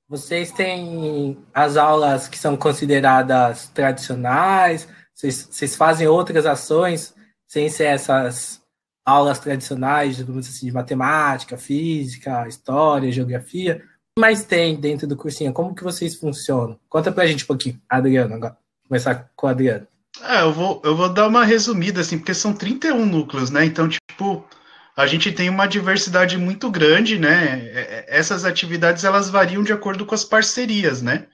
Vocês 0.08 0.52
têm 0.52 1.38
as 1.54 1.76
aulas 1.76 2.28
que 2.28 2.38
são 2.38 2.56
consideradas 2.56 3.68
tradicionais? 3.70 4.88
Vocês, 5.14 5.50
vocês 5.52 5.76
fazem 5.76 6.08
outras 6.08 6.46
ações 6.46 7.14
sem 7.46 7.68
ser 7.70 7.86
essas 7.86 8.62
aulas 9.06 9.40
tradicionais, 9.40 10.20
assim, 10.22 10.68
de 10.68 10.72
matemática, 10.72 11.58
física, 11.58 12.48
história, 12.48 13.12
geografia? 13.12 13.84
Mais 14.18 14.46
tem 14.46 14.80
dentro 14.80 15.08
do 15.08 15.18
cursinho? 15.18 15.52
Como 15.52 15.76
que 15.76 15.84
vocês 15.84 16.16
funcionam? 16.16 16.80
Conta 16.88 17.12
pra 17.12 17.28
gente 17.28 17.44
um 17.44 17.48
pouquinho, 17.48 17.82
Adriano, 17.90 18.36
agora. 18.36 18.58
Começar 18.88 19.30
com 19.36 19.48
o 19.48 19.50
Adriano. 19.50 19.88
É, 20.22 20.42
eu 20.42 20.52
vou, 20.52 20.82
eu 20.84 20.96
vou 20.96 21.10
dar 21.10 21.28
uma 21.28 21.46
resumida, 21.46 22.02
assim, 22.02 22.18
porque 22.18 22.34
são 22.34 22.54
31 22.54 23.06
núcleos, 23.06 23.50
né? 23.50 23.66
Então, 23.66 23.88
tipo, 23.88 24.48
a 24.96 25.06
gente 25.06 25.32
tem 25.32 25.50
uma 25.50 25.68
diversidade 25.68 26.38
muito 26.38 26.72
grande, 26.72 27.20
né? 27.20 27.60
É, 27.72 27.80
é, 27.80 28.06
essas 28.08 28.46
atividades 28.46 29.04
elas 29.04 29.30
variam 29.30 29.64
de 29.64 29.72
acordo 29.72 30.06
com 30.06 30.16
as 30.16 30.24
parcerias, 30.24 31.02
né? 31.02 31.28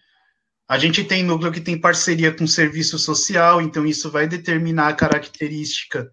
A 0.67 0.77
gente 0.77 1.03
tem 1.03 1.23
núcleo 1.23 1.51
que 1.51 1.61
tem 1.61 1.79
parceria 1.79 2.31
com 2.31 2.47
serviço 2.47 2.97
social, 2.97 3.61
então 3.61 3.85
isso 3.85 4.09
vai 4.09 4.27
determinar 4.27 4.89
a 4.89 4.93
característica 4.93 6.11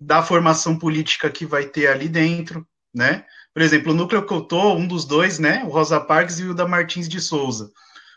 da 0.00 0.22
formação 0.22 0.78
política 0.78 1.30
que 1.30 1.46
vai 1.46 1.64
ter 1.64 1.86
ali 1.86 2.08
dentro, 2.08 2.66
né? 2.94 3.24
Por 3.52 3.62
exemplo, 3.62 3.92
o 3.92 3.94
núcleo 3.94 4.26
que 4.26 4.32
eu 4.32 4.42
tô, 4.42 4.74
um 4.74 4.86
dos 4.86 5.04
dois, 5.04 5.38
né? 5.38 5.62
O 5.64 5.68
Rosa 5.68 6.00
Parques 6.00 6.38
e 6.38 6.42
o 6.42 6.46
Hilda 6.48 6.66
Martins 6.66 7.08
de 7.08 7.20
Souza. 7.20 7.70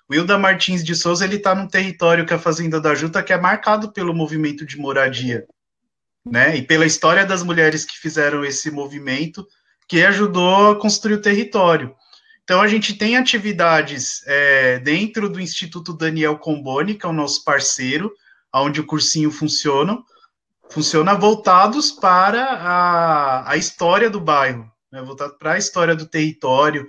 O 0.10 0.14
Hilda 0.14 0.38
Martins 0.38 0.84
de 0.84 0.96
Souza, 0.96 1.26
ele 1.26 1.40
tá 1.40 1.54
num 1.54 1.68
território 1.68 2.26
que 2.26 2.34
a 2.34 2.40
Fazenda 2.40 2.80
da 2.80 2.96
Juta, 2.96 3.22
que 3.22 3.34
é 3.34 3.38
marcado 3.38 3.92
pelo 3.92 4.14
movimento 4.14 4.66
de 4.66 4.78
moradia 4.78 5.46
né? 6.30 6.58
E 6.58 6.62
pela 6.62 6.86
história 6.86 7.26
das 7.26 7.44
mulheres 7.44 7.86
que 7.86 7.98
fizeram 7.98 8.44
esse 8.44 8.70
movimento, 8.70 9.48
que 9.88 10.04
ajudou 10.04 10.72
a 10.72 10.76
construir 10.80 11.16
o 11.16 11.22
território. 11.22 11.96
Então, 12.44 12.62
a 12.62 12.68
gente 12.68 12.94
tem 12.94 13.18
atividades 13.18 14.24
é, 14.26 14.80
dentro 14.80 15.30
do 15.30 15.40
Instituto 15.40 15.94
Daniel 15.94 16.38
Comboni, 16.38 16.96
que 16.96 17.06
é 17.06 17.10
o 17.10 17.14
nosso 17.14 17.44
parceiro, 17.44 18.12
onde 18.54 18.80
o 18.80 18.86
cursinho 18.86 19.30
funciona, 19.30 19.98
funciona 20.70 21.14
voltados 21.14 21.92
para 21.92 22.44
a, 22.44 23.52
a 23.52 23.58
história 23.58 24.10
do 24.10 24.20
bairro, 24.20 24.70
né, 24.92 25.02
voltado 25.02 25.38
para 25.38 25.54
a 25.54 25.58
história 25.58 25.96
do 25.96 26.06
território, 26.06 26.88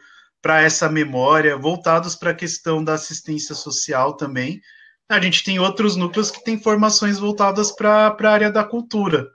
para 0.49 0.63
essa 0.63 0.89
memória, 0.89 1.59
voltados 1.59 2.17
para 2.17 2.31
a 2.31 2.35
questão 2.35 2.83
da 2.83 2.95
assistência 2.95 3.55
social 3.55 4.17
também, 4.17 4.63
a 5.07 5.21
gente 5.21 5.45
tem 5.45 5.59
outros 5.59 5.95
núcleos 5.95 6.31
que 6.31 6.43
têm 6.43 6.59
formações 6.59 7.19
voltadas 7.19 7.71
para 7.71 8.17
a 8.19 8.31
área 8.31 8.51
da 8.51 8.65
cultura. 8.65 9.29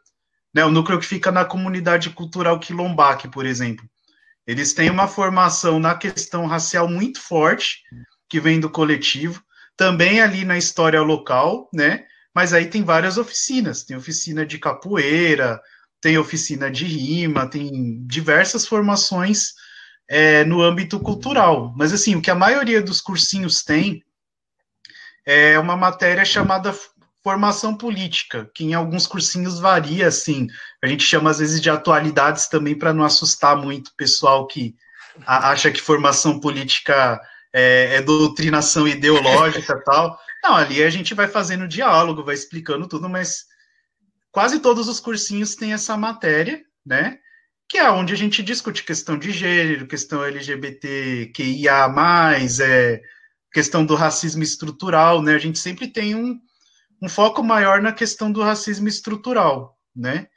Né? 0.52 0.66
O 0.66 0.72
núcleo 0.72 0.98
que 0.98 1.06
fica 1.06 1.32
na 1.32 1.46
comunidade 1.46 2.10
cultural 2.10 2.60
Quilombaque, 2.60 3.28
por 3.28 3.46
exemplo. 3.46 3.86
Eles 4.48 4.74
têm 4.74 4.90
uma 4.90 5.08
formação 5.08 5.80
na 5.80 5.94
questão 5.94 6.48
racial 6.48 6.90
muito 6.90 7.22
forte, 7.22 7.84
que 8.28 8.40
vem 8.40 8.60
do 8.60 8.68
coletivo, 8.68 9.40
também 9.78 10.20
ali 10.20 10.44
na 10.44 10.58
história 10.58 11.04
local, 11.04 11.70
né? 11.72 12.06
Mas 12.34 12.54
aí 12.54 12.66
tem 12.66 12.84
várias 12.84 13.20
oficinas, 13.20 13.84
tem 13.84 13.96
oficina 13.96 14.44
de 14.48 14.58
capoeira, 14.58 15.62
tem 16.02 16.18
oficina 16.18 16.72
de 16.72 16.86
rima, 16.86 17.48
tem 17.48 18.04
diversas 18.08 18.66
formações 18.66 19.54
é, 20.10 20.44
no 20.44 20.62
âmbito 20.62 21.00
cultural. 21.00 21.74
Mas 21.76 21.94
assim, 21.94 22.16
o 22.16 22.22
que 22.22 22.32
a 22.32 22.36
maioria 22.36 22.82
dos 22.82 23.02
cursinhos 23.02 23.64
tem 23.64 24.04
é 25.26 25.58
uma 25.58 25.78
matéria 25.78 26.26
chamada 26.26 26.76
formação 27.24 27.76
política, 27.76 28.50
que 28.54 28.66
em 28.66 28.74
alguns 28.74 29.08
cursinhos 29.08 29.60
varia, 29.60 30.08
assim. 30.08 30.48
A 30.84 30.88
gente 30.88 31.04
chama 31.04 31.30
às 31.30 31.40
vezes 31.40 31.62
de 31.62 31.70
atualidades 31.70 32.48
também 32.48 32.78
para 32.78 32.94
não 32.94 33.04
assustar 33.04 33.56
muito 33.56 33.88
o 33.88 33.96
pessoal 33.96 34.46
que 34.46 34.76
acha 35.26 35.72
que 35.72 35.82
formação 35.82 36.40
política 36.40 37.22
é, 37.54 37.96
é 37.96 38.02
doutrinação 38.02 38.88
ideológica 38.88 39.80
tal. 39.86 40.20
Não, 40.44 40.56
ali 40.56 40.84
a 40.84 40.90
gente 40.90 41.14
vai 41.14 41.28
fazendo 41.28 41.68
diálogo, 41.68 42.24
vai 42.24 42.36
explicando 42.36 42.88
tudo, 42.88 43.08
mas 43.08 43.46
quase 44.32 44.60
todos 44.60 44.90
os 44.90 45.00
cursinhos 45.00 45.56
têm 45.56 45.72
essa 45.72 45.96
matéria, 45.96 46.62
né? 46.86 47.20
Que 47.74 47.80
é 47.80 47.90
onde 47.90 48.14
a 48.14 48.16
gente 48.16 48.44
discute 48.44 48.84
questão 48.84 49.18
de 49.18 49.32
gênero, 49.32 49.88
questão 49.88 50.24
LGBTQIA+, 50.24 51.92
é, 52.62 53.02
questão 53.52 53.84
do 53.84 53.96
racismo 53.96 54.44
estrutural, 54.44 55.24
né? 55.24 55.34
A 55.34 55.40
gente 55.40 55.58
sempre 55.58 55.88
tem 55.88 56.14
um, 56.14 56.40
um 57.02 57.10
foco 57.10 57.42
maior 57.42 57.82
na 57.82 57.92
questão 57.92 58.32
do 58.32 58.44
racismo 58.44 58.88
estrutural, 58.88 59.76
né? 59.96 60.28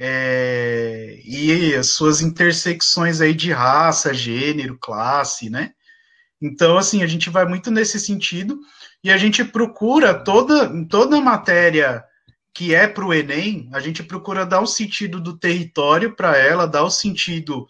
É, 0.00 1.20
e 1.26 1.74
as 1.74 1.88
suas 1.88 2.22
intersecções 2.22 3.20
aí 3.20 3.34
de 3.34 3.52
raça, 3.52 4.14
gênero, 4.14 4.78
classe, 4.80 5.50
né? 5.50 5.74
Então, 6.40 6.78
assim, 6.78 7.02
a 7.02 7.06
gente 7.06 7.28
vai 7.28 7.44
muito 7.44 7.70
nesse 7.70 8.00
sentido 8.00 8.58
e 9.04 9.12
a 9.12 9.18
gente 9.18 9.44
procura 9.44 10.14
toda, 10.14 10.86
toda 10.86 11.20
matéria 11.20 12.02
que 12.58 12.74
é 12.74 12.88
para 12.88 13.04
o 13.04 13.14
Enem, 13.14 13.68
a 13.72 13.78
gente 13.78 14.02
procura 14.02 14.44
dar 14.44 14.60
o 14.60 14.66
sentido 14.66 15.20
do 15.20 15.38
território 15.38 16.16
para 16.16 16.36
ela, 16.36 16.66
dar 16.66 16.82
o 16.82 16.90
sentido 16.90 17.68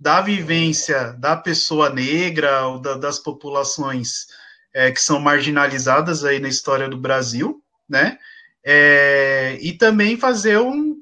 da 0.00 0.22
vivência 0.22 1.12
da 1.18 1.36
pessoa 1.36 1.90
negra 1.90 2.66
ou 2.66 2.80
da, 2.80 2.94
das 2.94 3.18
populações 3.18 4.28
é, 4.72 4.90
que 4.90 5.00
são 5.02 5.20
marginalizadas 5.20 6.24
aí 6.24 6.40
na 6.40 6.48
história 6.48 6.88
do 6.88 6.96
Brasil, 6.96 7.62
né? 7.86 8.18
É, 8.64 9.58
e 9.60 9.74
também 9.74 10.16
fazer 10.16 10.56
um, 10.56 10.98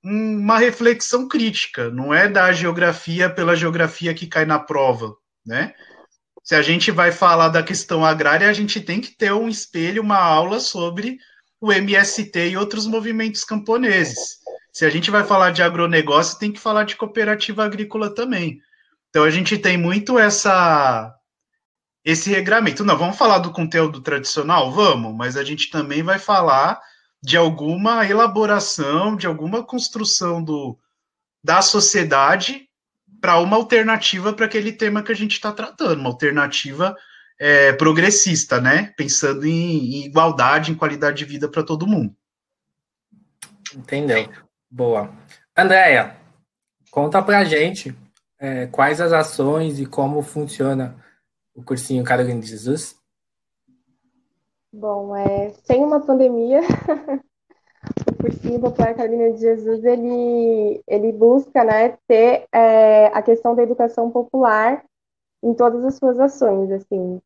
uma 0.00 0.56
reflexão 0.56 1.26
crítica, 1.26 1.90
não 1.90 2.14
é 2.14 2.28
da 2.28 2.52
geografia 2.52 3.28
pela 3.28 3.56
geografia 3.56 4.14
que 4.14 4.28
cai 4.28 4.44
na 4.44 4.60
prova, 4.60 5.12
né? 5.44 5.74
Se 6.44 6.54
a 6.54 6.62
gente 6.62 6.92
vai 6.92 7.10
falar 7.10 7.48
da 7.48 7.64
questão 7.64 8.04
agrária, 8.04 8.48
a 8.48 8.52
gente 8.52 8.80
tem 8.80 9.00
que 9.00 9.10
ter 9.10 9.32
um 9.32 9.48
espelho, 9.48 10.00
uma 10.02 10.18
aula 10.18 10.60
sobre 10.60 11.18
o 11.64 11.72
MST 11.72 12.50
e 12.50 12.56
outros 12.58 12.86
movimentos 12.86 13.42
camponeses. 13.42 14.36
Se 14.70 14.84
a 14.84 14.90
gente 14.90 15.10
vai 15.10 15.24
falar 15.24 15.50
de 15.50 15.62
agronegócio, 15.62 16.38
tem 16.38 16.52
que 16.52 16.60
falar 16.60 16.84
de 16.84 16.94
cooperativa 16.94 17.64
agrícola 17.64 18.14
também. 18.14 18.60
Então 19.08 19.24
a 19.24 19.30
gente 19.30 19.56
tem 19.56 19.78
muito 19.78 20.18
essa 20.18 21.14
esse 22.04 22.28
regramento. 22.28 22.84
Não, 22.84 22.98
vamos 22.98 23.16
falar 23.16 23.38
do 23.38 23.50
conteúdo 23.50 24.02
tradicional? 24.02 24.70
Vamos, 24.70 25.16
mas 25.16 25.38
a 25.38 25.42
gente 25.42 25.70
também 25.70 26.02
vai 26.02 26.18
falar 26.18 26.78
de 27.22 27.34
alguma 27.34 28.06
elaboração, 28.06 29.16
de 29.16 29.26
alguma 29.26 29.64
construção 29.64 30.44
do, 30.44 30.78
da 31.42 31.62
sociedade 31.62 32.68
para 33.22 33.38
uma 33.38 33.56
alternativa 33.56 34.34
para 34.34 34.44
aquele 34.44 34.70
tema 34.70 35.02
que 35.02 35.12
a 35.12 35.16
gente 35.16 35.32
está 35.32 35.50
tratando, 35.50 36.00
uma 36.00 36.10
alternativa 36.10 36.94
é, 37.38 37.72
progressista, 37.72 38.60
né? 38.60 38.92
Pensando 38.96 39.46
em, 39.46 40.02
em, 40.02 40.04
igualdade, 40.06 40.72
em 40.72 40.76
qualidade 40.76 41.18
de 41.18 41.24
vida 41.24 41.48
para 41.48 41.62
todo 41.62 41.86
mundo. 41.86 42.14
Entendeu? 43.74 44.28
Boa. 44.70 45.12
Andréia, 45.56 46.16
conta 46.90 47.22
para 47.22 47.38
a 47.40 47.44
gente 47.44 47.96
é, 48.38 48.66
quais 48.66 49.00
as 49.00 49.12
ações 49.12 49.78
e 49.78 49.86
como 49.86 50.22
funciona 50.22 50.96
o 51.54 51.62
cursinho 51.62 52.04
Carolina 52.04 52.40
de 52.40 52.46
Jesus. 52.46 52.96
Bom, 54.72 55.14
é, 55.14 55.50
sem 55.64 55.84
uma 55.84 56.00
pandemia, 56.00 56.60
o 58.10 58.14
cursinho 58.20 58.60
Popular 58.60 58.94
Carolina 58.94 59.32
de 59.32 59.40
Jesus, 59.40 59.84
ele, 59.84 60.82
ele 60.86 61.12
busca 61.12 61.62
né, 61.62 61.96
ter 62.08 62.46
é, 62.52 63.06
a 63.06 63.22
questão 63.22 63.54
da 63.54 63.62
educação 63.62 64.10
popular 64.10 64.84
em 65.44 65.52
todas 65.52 65.84
as 65.84 65.96
suas 65.96 66.18
ações, 66.18 66.72
assim. 66.72 67.20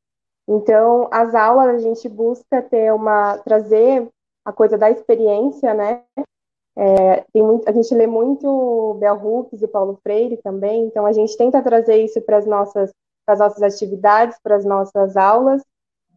Então, 0.47 1.09
as 1.13 1.35
aulas 1.35 1.77
a 1.77 1.79
gente 1.79 2.09
busca 2.09 2.61
ter 2.61 2.93
uma 2.93 3.39
trazer 3.39 4.09
a 4.45 4.53
coisa 4.53 4.77
da 4.77 4.91
experiência, 4.91 5.73
né? 5.73 6.03
É, 6.77 7.25
tem 7.33 7.43
muito, 7.43 7.69
a 7.69 7.73
gente 7.73 7.95
lê 7.95 8.07
muito 8.07 8.97
Bell 9.01 9.15
Hooks 9.15 9.63
e 9.63 9.69
Paulo 9.69 9.99
Freire 10.03 10.37
também, 10.39 10.85
então 10.85 11.07
a 11.07 11.13
gente 11.13 11.37
tenta 11.37 11.63
trazer 11.63 11.97
isso 12.05 12.21
para 12.23 12.39
as 12.39 12.47
nossas, 12.47 12.93
para 13.27 13.35
as 13.35 13.41
nossas 13.41 13.63
atividades, 13.63 14.39
para 14.43 14.57
as 14.57 14.65
nossas 14.65 15.17
aulas. 15.17 15.63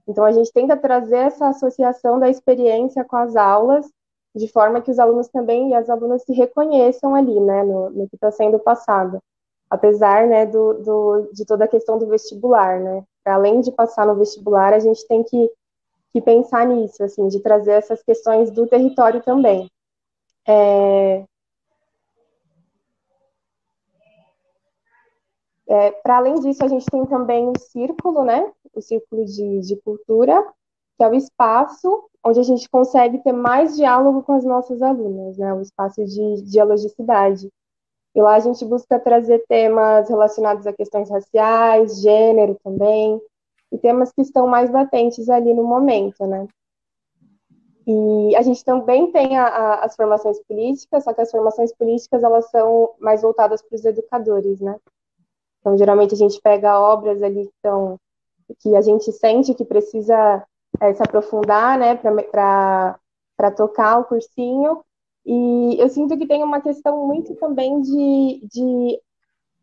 Então 0.07 0.23
a 0.23 0.31
gente 0.31 0.51
tenta 0.51 0.77
trazer 0.77 1.17
essa 1.17 1.49
associação 1.49 2.19
da 2.19 2.29
experiência 2.29 3.03
com 3.03 3.15
as 3.15 3.35
aulas, 3.35 3.87
de 4.35 4.47
forma 4.47 4.81
que 4.81 4.91
os 4.91 4.99
alunos 4.99 5.27
também 5.27 5.71
e 5.71 5.73
as 5.75 5.89
alunas 5.89 6.23
se 6.23 6.33
reconheçam 6.33 7.13
ali, 7.15 7.39
né, 7.39 7.63
no, 7.63 7.89
no 7.89 8.07
que 8.07 8.15
está 8.15 8.31
sendo 8.31 8.57
passado 8.59 9.19
apesar 9.71 10.27
né, 10.27 10.45
do, 10.45 10.73
do, 10.83 11.29
de 11.31 11.45
toda 11.45 11.63
a 11.63 11.67
questão 11.67 11.97
do 11.97 12.05
vestibular, 12.07 12.77
né? 12.81 13.03
Além 13.25 13.61
de 13.61 13.71
passar 13.71 14.05
no 14.05 14.15
vestibular, 14.15 14.73
a 14.73 14.79
gente 14.79 15.07
tem 15.07 15.23
que, 15.23 15.49
que 16.11 16.21
pensar 16.21 16.67
nisso, 16.67 17.01
assim, 17.01 17.29
de 17.29 17.39
trazer 17.39 17.71
essas 17.71 18.03
questões 18.03 18.51
do 18.51 18.67
território 18.67 19.23
também. 19.23 19.69
É... 20.45 21.23
É, 25.69 25.91
Para 26.03 26.17
além 26.17 26.35
disso, 26.41 26.65
a 26.65 26.67
gente 26.67 26.85
tem 26.87 27.05
também 27.05 27.47
o 27.47 27.57
círculo, 27.57 28.25
né? 28.25 28.51
O 28.73 28.81
círculo 28.81 29.23
de, 29.23 29.61
de 29.61 29.77
cultura, 29.77 30.43
que 30.97 31.03
é 31.05 31.07
o 31.07 31.13
espaço 31.13 32.09
onde 32.25 32.41
a 32.41 32.43
gente 32.43 32.69
consegue 32.69 33.19
ter 33.19 33.31
mais 33.31 33.77
diálogo 33.77 34.21
com 34.21 34.33
as 34.33 34.43
nossas 34.43 34.81
alunas, 34.81 35.37
né? 35.37 35.53
O 35.53 35.61
espaço 35.61 36.03
de 36.03 36.41
dialogicidade. 36.41 37.49
E 38.13 38.21
lá 38.21 38.35
a 38.35 38.39
gente 38.39 38.65
busca 38.65 38.99
trazer 38.99 39.43
temas 39.47 40.09
relacionados 40.09 40.67
a 40.67 40.73
questões 40.73 41.09
raciais, 41.09 42.01
gênero 42.01 42.57
também, 42.63 43.21
e 43.71 43.77
temas 43.77 44.11
que 44.11 44.21
estão 44.21 44.47
mais 44.47 44.69
latentes 44.69 45.29
ali 45.29 45.53
no 45.53 45.63
momento, 45.63 46.25
né? 46.27 46.47
E 47.87 48.35
a 48.35 48.41
gente 48.41 48.63
também 48.63 49.11
tem 49.11 49.37
a, 49.37 49.47
a, 49.47 49.85
as 49.85 49.95
formações 49.95 50.39
políticas, 50.43 51.03
só 51.03 51.13
que 51.13 51.21
as 51.21 51.31
formações 51.31 51.73
políticas 51.73 52.21
elas 52.21 52.49
são 52.49 52.93
mais 52.99 53.21
voltadas 53.21 53.61
para 53.61 53.75
os 53.75 53.85
educadores, 53.85 54.59
né? 54.59 54.77
Então, 55.59 55.77
geralmente 55.77 56.13
a 56.13 56.17
gente 56.17 56.39
pega 56.41 56.79
obras 56.79 57.21
ali 57.21 57.47
que, 57.47 57.53
são, 57.61 57.97
que 58.59 58.75
a 58.75 58.81
gente 58.81 59.11
sente 59.11 59.53
que 59.53 59.63
precisa 59.63 60.43
é, 60.79 60.93
se 60.93 61.03
aprofundar, 61.03 61.77
né, 61.77 61.95
para 61.95 63.51
tocar 63.55 63.99
o 63.99 64.05
cursinho, 64.05 64.83
e 65.25 65.77
eu 65.79 65.89
sinto 65.89 66.17
que 66.17 66.27
tem 66.27 66.43
uma 66.43 66.61
questão 66.61 67.05
muito 67.05 67.35
também 67.35 67.81
de, 67.81 68.47
de, 68.51 69.01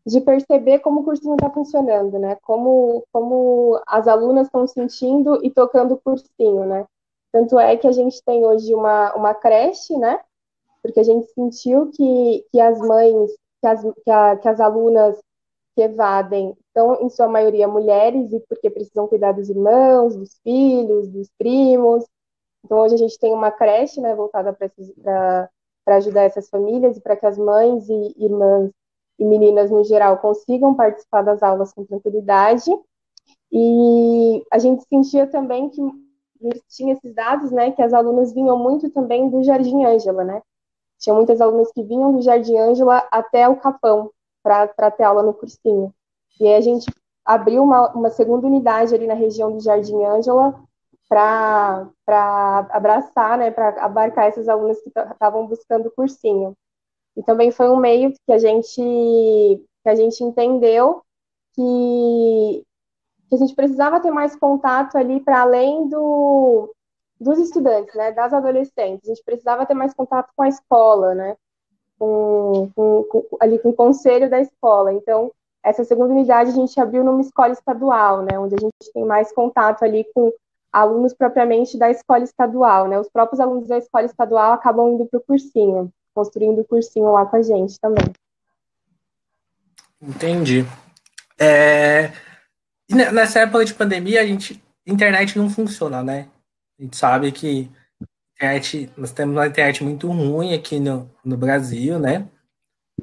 de 0.05 0.21
perceber 0.21 0.79
como 0.79 1.01
o 1.01 1.03
cursinho 1.03 1.35
está 1.35 1.49
funcionando, 1.49 2.17
né? 2.17 2.35
Como, 2.43 3.05
como 3.11 3.81
as 3.87 4.07
alunas 4.07 4.47
estão 4.47 4.65
sentindo 4.67 5.39
e 5.43 5.51
tocando 5.51 5.93
o 5.95 6.01
cursinho, 6.01 6.65
né? 6.65 6.85
Tanto 7.31 7.59
é 7.59 7.77
que 7.77 7.87
a 7.87 7.91
gente 7.91 8.23
tem 8.23 8.45
hoje 8.45 8.73
uma, 8.73 9.13
uma 9.15 9.33
creche, 9.33 9.95
né? 9.97 10.19
Porque 10.81 10.99
a 10.99 11.03
gente 11.03 11.27
sentiu 11.33 11.91
que, 11.91 12.45
que 12.51 12.59
as 12.59 12.79
mães, 12.79 13.31
que 13.61 13.67
as, 13.67 13.81
que, 13.81 14.11
a, 14.11 14.37
que 14.37 14.47
as 14.47 14.59
alunas 14.59 15.19
que 15.75 15.83
evadem 15.83 16.55
são, 16.73 17.01
em 17.01 17.09
sua 17.09 17.27
maioria, 17.27 17.67
mulheres, 17.67 18.31
e 18.33 18.39
porque 18.41 18.69
precisam 18.69 19.07
cuidar 19.07 19.33
dos 19.33 19.49
irmãos, 19.49 20.15
dos 20.15 20.39
filhos, 20.43 21.07
dos 21.09 21.29
primos, 21.37 22.05
então, 22.63 22.79
hoje 22.79 22.95
a 22.95 22.97
gente 22.97 23.17
tem 23.17 23.33
uma 23.33 23.51
creche 23.51 24.01
né, 24.01 24.13
voltada 24.13 24.53
para 24.53 25.95
ajudar 25.95 26.23
essas 26.23 26.49
famílias 26.49 26.97
e 26.97 27.01
para 27.01 27.15
que 27.15 27.25
as 27.25 27.37
mães 27.37 27.87
e 27.89 28.15
irmãs 28.17 28.71
e 29.17 29.25
meninas, 29.25 29.69
no 29.69 29.83
geral, 29.83 30.17
consigam 30.17 30.75
participar 30.75 31.21
das 31.21 31.41
aulas 31.41 31.73
com 31.73 31.85
tranquilidade. 31.85 32.71
E 33.51 34.43
a 34.51 34.59
gente 34.59 34.83
sentia 34.87 35.25
também 35.27 35.69
que 35.69 35.81
tinha 36.69 36.93
esses 36.93 37.13
dados, 37.13 37.51
né, 37.51 37.71
que 37.71 37.81
as 37.81 37.93
alunas 37.93 38.33
vinham 38.33 38.57
muito 38.57 38.89
também 38.89 39.29
do 39.29 39.43
Jardim 39.43 39.83
Ângela, 39.83 40.23
né? 40.23 40.41
Tinha 40.97 41.13
muitas 41.13 41.41
alunas 41.41 41.71
que 41.71 41.83
vinham 41.83 42.13
do 42.13 42.21
Jardim 42.21 42.57
Ângela 42.57 43.07
até 43.11 43.47
o 43.47 43.57
Capão 43.57 44.11
para 44.43 44.91
ter 44.91 45.03
aula 45.03 45.23
no 45.23 45.33
cursinho. 45.33 45.93
E 46.39 46.47
aí 46.47 46.55
a 46.55 46.61
gente 46.61 46.91
abriu 47.25 47.63
uma, 47.63 47.91
uma 47.91 48.09
segunda 48.09 48.47
unidade 48.47 48.93
ali 48.93 49.07
na 49.07 49.13
região 49.13 49.51
do 49.51 49.59
Jardim 49.59 50.03
Ângela 50.03 50.68
para 51.09 51.89
abraçar, 52.69 53.37
né, 53.37 53.49
para 53.49 53.69
abarcar 53.83 54.27
essas 54.27 54.47
alunas 54.47 54.79
que 54.81 54.89
estavam 54.89 55.47
buscando 55.47 55.91
cursinho. 55.91 56.55
E 57.17 57.23
também 57.23 57.51
foi 57.51 57.69
um 57.69 57.77
meio 57.77 58.13
que 58.25 58.31
a 58.31 58.37
gente 58.37 58.81
que 59.81 59.89
a 59.89 59.95
gente 59.95 60.23
entendeu 60.23 61.01
que, 61.53 62.63
que 63.27 63.35
a 63.35 63.37
gente 63.37 63.55
precisava 63.55 63.99
ter 63.99 64.11
mais 64.11 64.35
contato 64.35 64.97
ali 64.97 65.19
para 65.21 65.41
além 65.41 65.87
do, 65.87 66.73
dos 67.19 67.39
estudantes, 67.39 67.95
né, 67.95 68.11
das 68.11 68.33
adolescentes. 68.33 69.09
A 69.09 69.13
gente 69.13 69.23
precisava 69.23 69.65
ter 69.65 69.73
mais 69.73 69.93
contato 69.93 70.31
com 70.35 70.43
a 70.43 70.49
escola, 70.49 71.15
né, 71.15 71.35
com, 71.97 72.69
com, 72.75 73.03
com, 73.03 73.37
ali 73.39 73.57
com 73.59 73.69
o 73.69 73.75
conselho 73.75 74.29
da 74.29 74.39
escola. 74.39 74.93
Então, 74.93 75.31
essa 75.63 75.83
segunda 75.83 76.13
unidade 76.13 76.51
a 76.51 76.53
gente 76.53 76.79
abriu 76.79 77.03
numa 77.03 77.21
escola 77.21 77.51
estadual, 77.51 78.21
né, 78.21 78.37
onde 78.37 78.55
a 78.55 78.59
gente 78.59 78.93
tem 78.93 79.05
mais 79.05 79.31
contato 79.31 79.83
ali 79.83 80.05
com 80.13 80.31
alunos 80.71 81.13
propriamente 81.13 81.77
da 81.77 81.89
escola 81.89 82.23
estadual, 82.23 82.87
né? 82.87 82.99
Os 82.99 83.09
próprios 83.09 83.39
alunos 83.39 83.67
da 83.67 83.77
escola 83.77 84.05
estadual 84.05 84.53
acabam 84.53 84.93
indo 84.93 85.05
para 85.05 85.19
o 85.19 85.23
cursinho, 85.23 85.91
construindo 86.13 86.59
o 86.59 86.65
cursinho 86.65 87.11
lá 87.11 87.25
com 87.25 87.37
a 87.37 87.41
gente 87.41 87.79
também. 87.79 88.05
Entendi. 90.01 90.65
É... 91.37 92.11
Nessa 92.89 93.41
época 93.41 93.65
de 93.65 93.73
pandemia, 93.73 94.21
a 94.21 94.25
gente, 94.25 94.63
internet 94.85 95.37
não 95.37 95.49
funciona, 95.49 96.03
né? 96.03 96.27
A 96.79 96.83
gente 96.83 96.97
sabe 96.97 97.31
que 97.31 97.69
internet, 98.35 98.91
nós 98.95 99.11
temos 99.11 99.35
uma 99.35 99.47
internet 99.47 99.83
muito 99.83 100.07
ruim 100.07 100.53
aqui 100.53 100.79
no, 100.79 101.09
no 101.23 101.37
Brasil, 101.37 101.99
né? 101.99 102.27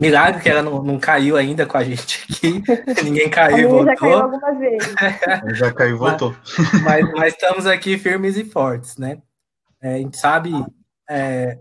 Milagre 0.00 0.42
que 0.42 0.48
ela 0.48 0.62
não, 0.62 0.82
não 0.82 0.98
caiu 0.98 1.36
ainda 1.36 1.64
com 1.66 1.76
a 1.76 1.84
gente 1.84 2.26
aqui. 2.30 2.62
Ninguém 3.04 3.30
caiu 3.30 3.58
e 3.58 3.66
voltou. 3.66 3.86
já 3.86 3.96
caiu 3.96 4.18
algumas 4.18 4.58
vezes. 4.58 4.94
já 5.58 5.72
caiu 5.72 5.94
e 5.94 5.98
voltou. 5.98 6.36
Mas, 6.72 6.82
mas, 6.82 7.12
mas, 7.12 7.34
estamos 7.34 7.66
aqui 7.66 7.96
firmes 7.98 8.36
e 8.36 8.44
fortes, 8.44 8.96
né? 8.96 9.18
É, 9.80 9.94
a 9.94 9.98
gente 9.98 10.16
sabe, 10.16 10.52
é, 11.08 11.58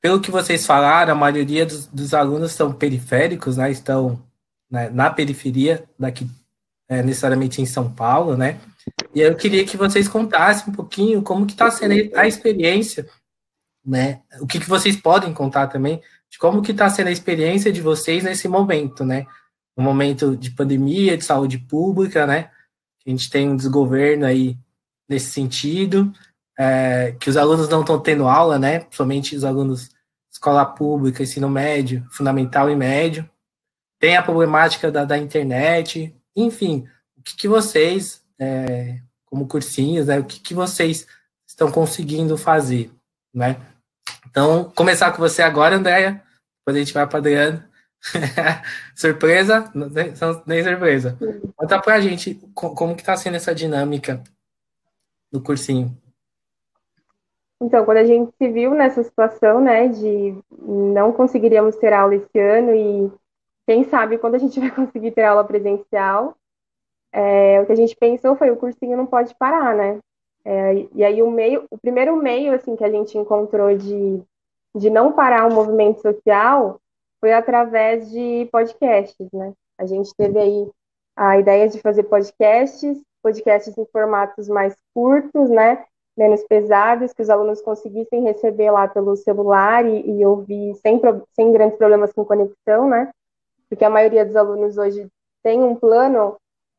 pelo 0.00 0.20
que 0.20 0.30
vocês 0.30 0.64
falaram, 0.64 1.12
a 1.12 1.16
maioria 1.16 1.66
dos, 1.66 1.86
dos 1.86 2.14
alunos 2.14 2.52
são 2.52 2.72
periféricos, 2.72 3.56
né? 3.56 3.70
Estão 3.70 4.22
né, 4.70 4.88
na 4.90 5.10
periferia 5.10 5.84
daqui, 5.98 6.28
é, 6.88 7.02
necessariamente 7.02 7.60
em 7.60 7.66
São 7.66 7.90
Paulo, 7.90 8.36
né? 8.36 8.58
E 9.14 9.20
eu 9.20 9.34
queria 9.34 9.64
que 9.64 9.76
vocês 9.76 10.06
contassem 10.08 10.70
um 10.72 10.76
pouquinho 10.76 11.22
como 11.22 11.46
que 11.46 11.52
está 11.52 11.70
sendo 11.70 11.94
a 12.16 12.26
experiência, 12.26 13.08
né? 13.84 14.20
O 14.40 14.46
que, 14.46 14.60
que 14.60 14.68
vocês 14.68 14.96
podem 14.96 15.32
contar 15.32 15.66
também 15.68 16.00
de 16.30 16.38
como 16.38 16.62
que 16.62 16.72
está 16.72 16.88
sendo 16.88 17.08
a 17.08 17.12
experiência 17.12 17.72
de 17.72 17.80
vocês 17.80 18.24
nesse 18.24 18.48
momento, 18.48 19.04
né? 19.04 19.26
Um 19.76 19.82
momento 19.82 20.36
de 20.36 20.50
pandemia, 20.50 21.16
de 21.16 21.24
saúde 21.24 21.58
pública, 21.58 22.26
né? 22.26 22.50
A 23.06 23.10
gente 23.10 23.30
tem 23.30 23.48
um 23.48 23.56
desgoverno 23.56 24.26
aí 24.26 24.58
nesse 25.08 25.30
sentido, 25.30 26.12
é, 26.58 27.14
que 27.20 27.30
os 27.30 27.36
alunos 27.36 27.68
não 27.68 27.80
estão 27.80 28.00
tendo 28.00 28.26
aula, 28.26 28.58
né? 28.58 28.86
Somente 28.90 29.36
os 29.36 29.44
alunos 29.44 29.90
escola 30.32 30.64
pública, 30.64 31.22
ensino 31.22 31.48
médio, 31.48 32.06
fundamental 32.10 32.68
e 32.70 32.76
médio. 32.76 33.28
Tem 33.98 34.16
a 34.16 34.22
problemática 34.22 34.90
da, 34.90 35.04
da 35.04 35.16
internet, 35.16 36.14
enfim, 36.34 36.86
o 37.16 37.22
que, 37.22 37.34
que 37.34 37.48
vocês, 37.48 38.22
é, 38.38 39.00
como 39.24 39.46
cursinhos, 39.46 40.06
né? 40.06 40.18
O 40.18 40.24
que, 40.24 40.38
que 40.40 40.54
vocês 40.54 41.06
estão 41.46 41.70
conseguindo 41.70 42.36
fazer, 42.36 42.90
né? 43.32 43.56
Então, 44.36 44.70
começar 44.76 45.12
com 45.12 45.16
você 45.16 45.40
agora, 45.40 45.76
Andréia, 45.76 46.22
depois 46.58 46.76
a 46.76 46.78
gente 46.78 46.92
vai 46.92 47.06
para 47.06 47.20
Adriano. 47.20 47.64
surpresa? 48.94 49.72
Nem 50.46 50.62
surpresa. 50.62 51.16
Conta 51.56 51.80
para 51.80 51.94
a 51.94 52.00
gente 52.00 52.34
como 52.52 52.94
que 52.94 53.00
está 53.00 53.16
sendo 53.16 53.36
essa 53.36 53.54
dinâmica 53.54 54.22
do 55.32 55.42
cursinho. 55.42 55.96
Então, 57.62 57.82
quando 57.86 57.96
a 57.96 58.04
gente 58.04 58.30
se 58.36 58.48
viu 58.52 58.74
nessa 58.74 59.02
situação, 59.02 59.58
né, 59.58 59.88
de 59.88 60.38
não 60.50 61.14
conseguiríamos 61.14 61.74
ter 61.76 61.94
aula 61.94 62.16
esse 62.16 62.38
ano 62.38 62.74
e 62.74 63.10
quem 63.66 63.84
sabe 63.84 64.18
quando 64.18 64.34
a 64.34 64.38
gente 64.38 64.60
vai 64.60 64.70
conseguir 64.70 65.12
ter 65.12 65.24
aula 65.24 65.44
presencial, 65.44 66.36
é, 67.10 67.58
o 67.62 67.64
que 67.64 67.72
a 67.72 67.76
gente 67.76 67.96
pensou 67.96 68.36
foi 68.36 68.50
o 68.50 68.56
cursinho 68.58 68.98
não 68.98 69.06
pode 69.06 69.34
parar, 69.36 69.74
né? 69.74 69.98
É, 70.48 70.86
e 70.94 71.04
aí 71.04 71.20
o 71.20 71.28
meio, 71.28 71.66
o 71.68 71.76
primeiro 71.76 72.14
meio 72.14 72.54
assim 72.54 72.76
que 72.76 72.84
a 72.84 72.88
gente 72.88 73.18
encontrou 73.18 73.76
de, 73.76 74.22
de 74.76 74.88
não 74.88 75.10
parar 75.10 75.50
o 75.50 75.52
movimento 75.52 76.00
social 76.00 76.80
foi 77.20 77.32
através 77.32 78.08
de 78.12 78.48
podcasts, 78.52 79.28
né? 79.32 79.52
A 79.76 79.84
gente 79.86 80.14
teve 80.16 80.38
aí 80.38 80.70
a 81.16 81.36
ideia 81.40 81.68
de 81.68 81.80
fazer 81.80 82.04
podcasts, 82.04 82.96
podcasts 83.20 83.76
em 83.76 83.84
formatos 83.86 84.48
mais 84.48 84.76
curtos, 84.94 85.50
né? 85.50 85.84
Menos 86.16 86.44
pesados, 86.44 87.12
que 87.12 87.22
os 87.22 87.28
alunos 87.28 87.60
conseguissem 87.60 88.22
receber 88.22 88.70
lá 88.70 88.86
pelo 88.86 89.16
celular 89.16 89.84
e, 89.84 90.08
e 90.08 90.24
ouvir 90.24 90.76
sem, 90.76 91.00
sem 91.34 91.50
grandes 91.50 91.76
problemas 91.76 92.12
com 92.12 92.24
conexão, 92.24 92.88
né? 92.88 93.10
Porque 93.68 93.84
a 93.84 93.90
maioria 93.90 94.24
dos 94.24 94.36
alunos 94.36 94.78
hoje 94.78 95.08
tem 95.42 95.60
um 95.60 95.74
plano 95.74 96.36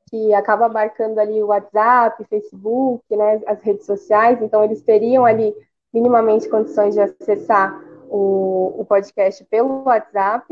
que 0.09 0.33
acaba 0.33 0.65
abarcando 0.65 1.19
ali 1.19 1.41
o 1.43 1.47
WhatsApp, 1.47 2.23
Facebook, 2.25 3.03
né, 3.15 3.41
as 3.45 3.61
redes 3.61 3.85
sociais, 3.85 4.41
então 4.41 4.63
eles 4.63 4.81
teriam 4.81 5.25
ali 5.25 5.53
minimamente 5.93 6.49
condições 6.49 6.93
de 6.93 7.01
acessar 7.01 7.81
o, 8.09 8.75
o 8.79 8.85
podcast 8.85 9.43
pelo 9.45 9.83
WhatsApp. 9.83 10.45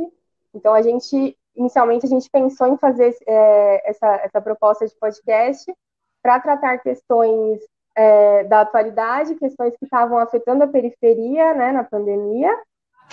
Então 0.53 0.73
a 0.73 0.81
gente, 0.81 1.37
inicialmente, 1.55 2.05
a 2.05 2.09
gente 2.09 2.29
pensou 2.29 2.67
em 2.67 2.77
fazer 2.77 3.15
é, 3.27 3.89
essa, 3.89 4.07
essa 4.23 4.41
proposta 4.41 4.85
de 4.85 4.95
podcast 4.95 5.73
para 6.21 6.39
tratar 6.39 6.79
questões 6.79 7.59
é, 7.95 8.43
da 8.45 8.61
atualidade, 8.61 9.35
questões 9.35 9.75
que 9.77 9.85
estavam 9.85 10.17
afetando 10.17 10.63
a 10.63 10.67
periferia 10.67 11.53
né, 11.53 11.71
na 11.71 11.83
pandemia, 11.83 12.51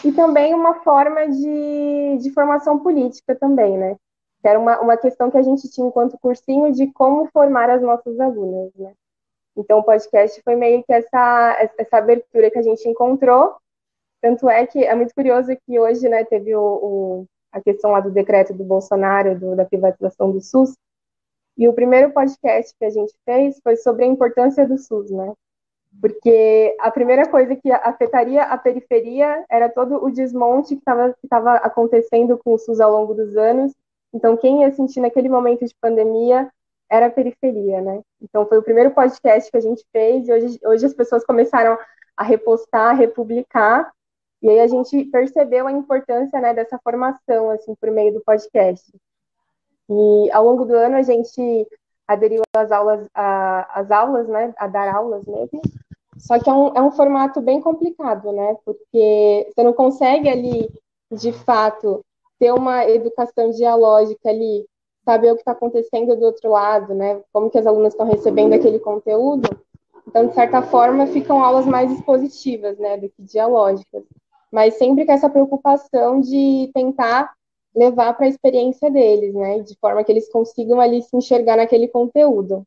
e 0.04 0.10
também 0.10 0.54
uma 0.54 0.74
forma 0.82 1.28
de, 1.28 2.18
de 2.20 2.32
formação 2.32 2.78
política 2.78 3.34
também, 3.36 3.76
né? 3.76 3.96
Que 4.42 4.48
era 4.48 4.58
uma, 4.58 4.80
uma 4.80 4.96
questão 4.96 5.30
que 5.30 5.38
a 5.38 5.42
gente 5.42 5.70
tinha 5.70 5.86
enquanto 5.86 6.18
cursinho 6.18 6.72
de 6.72 6.88
como 6.92 7.26
formar 7.32 7.70
as 7.70 7.80
nossas 7.80 8.18
alunas, 8.18 8.74
né? 8.74 8.92
Então, 9.56 9.78
o 9.78 9.84
podcast 9.84 10.40
foi 10.42 10.56
meio 10.56 10.82
que 10.82 10.92
essa, 10.92 11.70
essa 11.78 11.98
abertura 11.98 12.50
que 12.50 12.58
a 12.58 12.62
gente 12.62 12.88
encontrou. 12.88 13.54
Tanto 14.20 14.48
é 14.48 14.66
que 14.66 14.84
é 14.84 14.94
muito 14.94 15.14
curioso 15.14 15.54
que 15.66 15.78
hoje, 15.78 16.08
né, 16.08 16.24
teve 16.24 16.54
o, 16.54 16.60
o 16.62 17.26
a 17.52 17.60
questão 17.60 17.90
lá 17.90 18.00
do 18.00 18.10
decreto 18.10 18.54
do 18.54 18.64
Bolsonaro, 18.64 19.38
do, 19.38 19.54
da 19.54 19.64
privatização 19.64 20.32
do 20.32 20.40
SUS, 20.40 20.74
e 21.56 21.68
o 21.68 21.74
primeiro 21.74 22.10
podcast 22.12 22.74
que 22.78 22.84
a 22.84 22.90
gente 22.90 23.12
fez 23.26 23.60
foi 23.62 23.76
sobre 23.76 24.04
a 24.04 24.08
importância 24.08 24.66
do 24.66 24.78
SUS, 24.78 25.10
né? 25.10 25.34
Porque 26.00 26.74
a 26.80 26.90
primeira 26.90 27.28
coisa 27.28 27.54
que 27.54 27.70
afetaria 27.70 28.44
a 28.44 28.56
periferia 28.56 29.44
era 29.50 29.68
todo 29.68 30.02
o 30.02 30.10
desmonte 30.10 30.76
que 30.76 30.82
estava 31.22 31.56
acontecendo 31.56 32.38
com 32.38 32.54
o 32.54 32.58
SUS 32.58 32.80
ao 32.80 32.90
longo 32.90 33.12
dos 33.12 33.36
anos, 33.36 33.74
então, 34.12 34.36
quem 34.36 34.62
ia 34.62 34.72
sentir 34.72 35.00
naquele 35.00 35.28
momento 35.28 35.64
de 35.64 35.74
pandemia 35.80 36.50
era 36.90 37.06
a 37.06 37.10
periferia, 37.10 37.80
né? 37.80 38.02
Então, 38.20 38.46
foi 38.46 38.58
o 38.58 38.62
primeiro 38.62 38.90
podcast 38.90 39.50
que 39.50 39.56
a 39.56 39.60
gente 39.60 39.84
fez 39.90 40.28
e 40.28 40.32
hoje, 40.32 40.60
hoje 40.64 40.86
as 40.86 40.94
pessoas 40.94 41.24
começaram 41.24 41.78
a 42.16 42.22
repostar, 42.22 42.90
a 42.90 42.92
republicar, 42.92 43.90
e 44.42 44.50
aí 44.50 44.60
a 44.60 44.66
gente 44.66 45.04
percebeu 45.06 45.66
a 45.66 45.72
importância 45.72 46.38
né, 46.40 46.52
dessa 46.52 46.78
formação, 46.82 47.50
assim, 47.50 47.74
por 47.76 47.90
meio 47.90 48.12
do 48.12 48.20
podcast. 48.20 48.92
E 49.88 50.30
ao 50.32 50.44
longo 50.44 50.64
do 50.64 50.74
ano 50.74 50.96
a 50.96 51.02
gente 51.02 51.66
aderiu 52.06 52.42
às 52.54 52.70
aulas, 52.70 53.08
a, 53.14 53.80
às 53.80 53.90
aulas, 53.90 54.28
né, 54.28 54.52
a 54.58 54.66
dar 54.66 54.94
aulas 54.94 55.24
mesmo, 55.24 55.62
só 56.18 56.38
que 56.38 56.50
é 56.50 56.52
um, 56.52 56.68
é 56.74 56.82
um 56.82 56.90
formato 56.90 57.40
bem 57.40 57.60
complicado, 57.60 58.32
né, 58.32 58.56
porque 58.64 59.48
você 59.48 59.62
não 59.62 59.72
consegue 59.72 60.28
ali, 60.28 60.68
de 61.10 61.32
fato, 61.32 62.04
ter 62.42 62.52
uma 62.52 62.84
educação 62.90 63.52
dialógica 63.52 64.28
ali, 64.28 64.66
saber 65.04 65.30
o 65.30 65.36
que 65.36 65.42
está 65.42 65.52
acontecendo 65.52 66.16
do 66.16 66.24
outro 66.24 66.50
lado, 66.50 66.92
né? 66.92 67.20
Como 67.32 67.48
que 67.48 67.56
as 67.56 67.64
alunas 67.64 67.92
estão 67.92 68.04
recebendo 68.04 68.52
aquele 68.52 68.80
conteúdo. 68.80 69.48
Então, 70.08 70.26
de 70.26 70.34
certa 70.34 70.60
forma, 70.60 71.06
ficam 71.06 71.40
aulas 71.40 71.66
mais 71.66 71.92
expositivas, 71.92 72.76
né, 72.78 72.96
do 72.96 73.08
que 73.08 73.22
dialógicas. 73.22 74.02
Mas 74.50 74.74
sempre 74.74 75.06
com 75.06 75.12
essa 75.12 75.30
preocupação 75.30 76.20
de 76.20 76.68
tentar 76.74 77.30
levar 77.72 78.12
para 78.14 78.26
a 78.26 78.28
experiência 78.28 78.90
deles, 78.90 79.32
né? 79.34 79.60
De 79.60 79.76
forma 79.80 80.02
que 80.02 80.10
eles 80.10 80.28
consigam 80.28 80.80
ali 80.80 81.00
se 81.00 81.16
enxergar 81.16 81.56
naquele 81.56 81.86
conteúdo. 81.86 82.66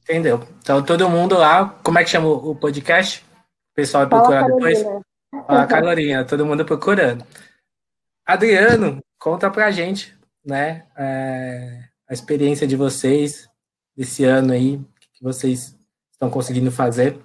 Entendeu? 0.00 0.40
Então, 0.62 0.82
todo 0.82 1.10
mundo 1.10 1.36
lá, 1.36 1.78
como 1.84 1.98
é 1.98 2.04
que 2.04 2.08
chama 2.08 2.28
o 2.28 2.54
podcast? 2.54 3.22
O 3.72 3.74
pessoal 3.74 4.08
vai 4.08 4.18
procurar 4.18 4.46
depois? 4.46 4.82
Fala, 5.46 5.66
Carolina, 5.66 6.24
todo 6.24 6.46
mundo 6.46 6.64
procurando. 6.64 7.22
Adriano, 8.26 9.02
conta 9.18 9.50
pra 9.50 9.70
gente, 9.70 10.16
né, 10.44 10.86
é, 10.96 11.84
a 12.08 12.14
experiência 12.14 12.66
de 12.66 12.76
vocês 12.76 13.48
desse 13.96 14.24
ano 14.24 14.52
aí, 14.52 14.76
o 14.76 14.84
que 15.12 15.22
vocês 15.22 15.76
estão 16.12 16.30
conseguindo 16.30 16.70
fazer. 16.70 17.18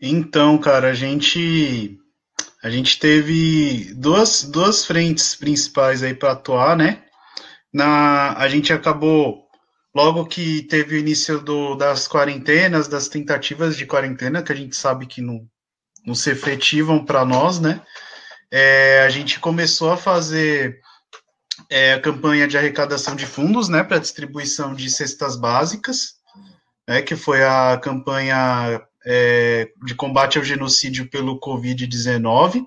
Então, 0.00 0.56
cara, 0.58 0.90
a 0.90 0.94
gente 0.94 1.98
a 2.62 2.70
gente 2.70 2.98
teve 2.98 3.94
duas, 3.94 4.42
duas 4.42 4.84
frentes 4.84 5.34
principais 5.34 6.02
aí 6.02 6.14
para 6.14 6.32
atuar, 6.32 6.76
né? 6.76 7.04
Na, 7.72 8.32
a 8.36 8.48
gente 8.48 8.72
acabou 8.72 9.46
logo 9.94 10.26
que 10.26 10.62
teve 10.62 10.96
o 10.96 10.98
início 10.98 11.40
do, 11.40 11.74
das 11.76 12.08
quarentenas, 12.08 12.88
das 12.88 13.08
tentativas 13.08 13.76
de 13.76 13.86
quarentena, 13.86 14.42
que 14.42 14.52
a 14.52 14.56
gente 14.56 14.74
sabe 14.74 15.06
que 15.06 15.20
não, 15.20 15.46
não 16.04 16.14
se 16.14 16.30
efetivam 16.30 17.04
para 17.04 17.24
nós, 17.24 17.60
né? 17.60 17.80
É, 18.50 19.02
a 19.04 19.08
gente 19.08 19.38
começou 19.40 19.90
a 19.90 19.96
fazer 19.96 20.80
é, 21.70 21.94
a 21.94 22.00
campanha 22.00 22.48
de 22.48 22.56
arrecadação 22.56 23.14
de 23.14 23.26
fundos, 23.26 23.68
né, 23.68 23.82
para 23.82 23.98
distribuição 23.98 24.74
de 24.74 24.90
cestas 24.90 25.36
básicas, 25.36 26.14
né, 26.86 27.02
que 27.02 27.14
foi 27.14 27.44
a 27.44 27.78
campanha 27.82 28.80
é, 29.04 29.70
de 29.84 29.94
combate 29.94 30.38
ao 30.38 30.44
genocídio 30.44 31.08
pelo 31.08 31.38
Covid-19. 31.40 32.64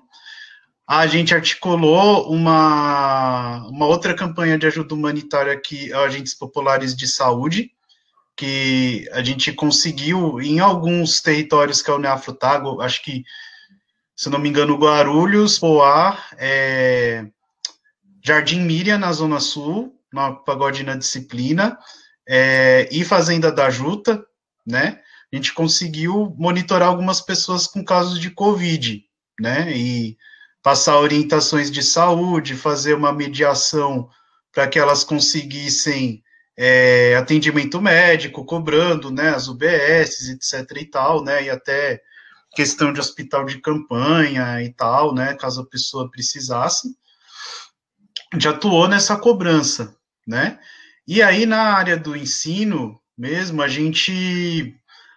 A 0.86 1.06
gente 1.06 1.34
articulou 1.34 2.30
uma, 2.30 3.66
uma 3.68 3.86
outra 3.86 4.14
campanha 4.14 4.58
de 4.58 4.66
ajuda 4.66 4.94
humanitária 4.94 5.58
que 5.58 5.92
agentes 5.92 6.34
populares 6.34 6.94
de 6.94 7.08
saúde, 7.08 7.70
que 8.36 9.08
a 9.12 9.22
gente 9.22 9.52
conseguiu 9.52 10.40
em 10.40 10.58
alguns 10.58 11.20
territórios 11.20 11.80
que 11.80 11.90
é 11.90 11.94
o 11.94 11.98
Neafrutago, 11.98 12.80
acho 12.80 13.02
que 13.02 13.24
se 14.22 14.30
não 14.30 14.38
me 14.38 14.48
engano, 14.48 14.76
Guarulhos, 14.76 15.58
Poá, 15.58 16.16
é, 16.38 17.26
Jardim 18.24 18.60
Miriam, 18.60 18.96
na 18.96 19.12
Zona 19.12 19.40
Sul, 19.40 19.98
na 20.12 20.30
Pagodina 20.30 20.96
Disciplina, 20.96 21.76
é, 22.28 22.88
e 22.92 23.04
Fazenda 23.04 23.50
da 23.50 23.68
Juta, 23.68 24.24
né? 24.64 25.00
A 25.32 25.34
gente 25.34 25.52
conseguiu 25.52 26.32
monitorar 26.38 26.90
algumas 26.90 27.20
pessoas 27.20 27.66
com 27.66 27.84
casos 27.84 28.20
de 28.20 28.30
Covid, 28.30 29.02
né? 29.40 29.76
E 29.76 30.16
passar 30.62 31.00
orientações 31.00 31.68
de 31.68 31.82
saúde, 31.82 32.54
fazer 32.54 32.94
uma 32.94 33.12
mediação 33.12 34.08
para 34.52 34.68
que 34.68 34.78
elas 34.78 35.02
conseguissem 35.02 36.22
é, 36.56 37.16
atendimento 37.16 37.82
médico, 37.82 38.44
cobrando, 38.44 39.10
né, 39.10 39.30
as 39.30 39.48
UBS, 39.48 40.28
etc 40.28 40.80
e 40.80 40.84
tal, 40.84 41.24
né, 41.24 41.42
e 41.42 41.50
até 41.50 42.00
questão 42.54 42.92
de 42.92 43.00
hospital 43.00 43.44
de 43.44 43.58
campanha 43.58 44.62
e 44.62 44.72
tal, 44.72 45.14
né, 45.14 45.34
caso 45.34 45.62
a 45.62 45.66
pessoa 45.66 46.10
precisasse. 46.10 46.94
Gente 48.32 48.48
atuou 48.48 48.88
nessa 48.88 49.16
cobrança, 49.16 49.96
né? 50.26 50.58
E 51.06 51.22
aí 51.22 51.46
na 51.46 51.62
área 51.74 51.96
do 51.96 52.16
ensino 52.16 53.00
mesmo, 53.16 53.62
a 53.62 53.68
gente 53.68 54.74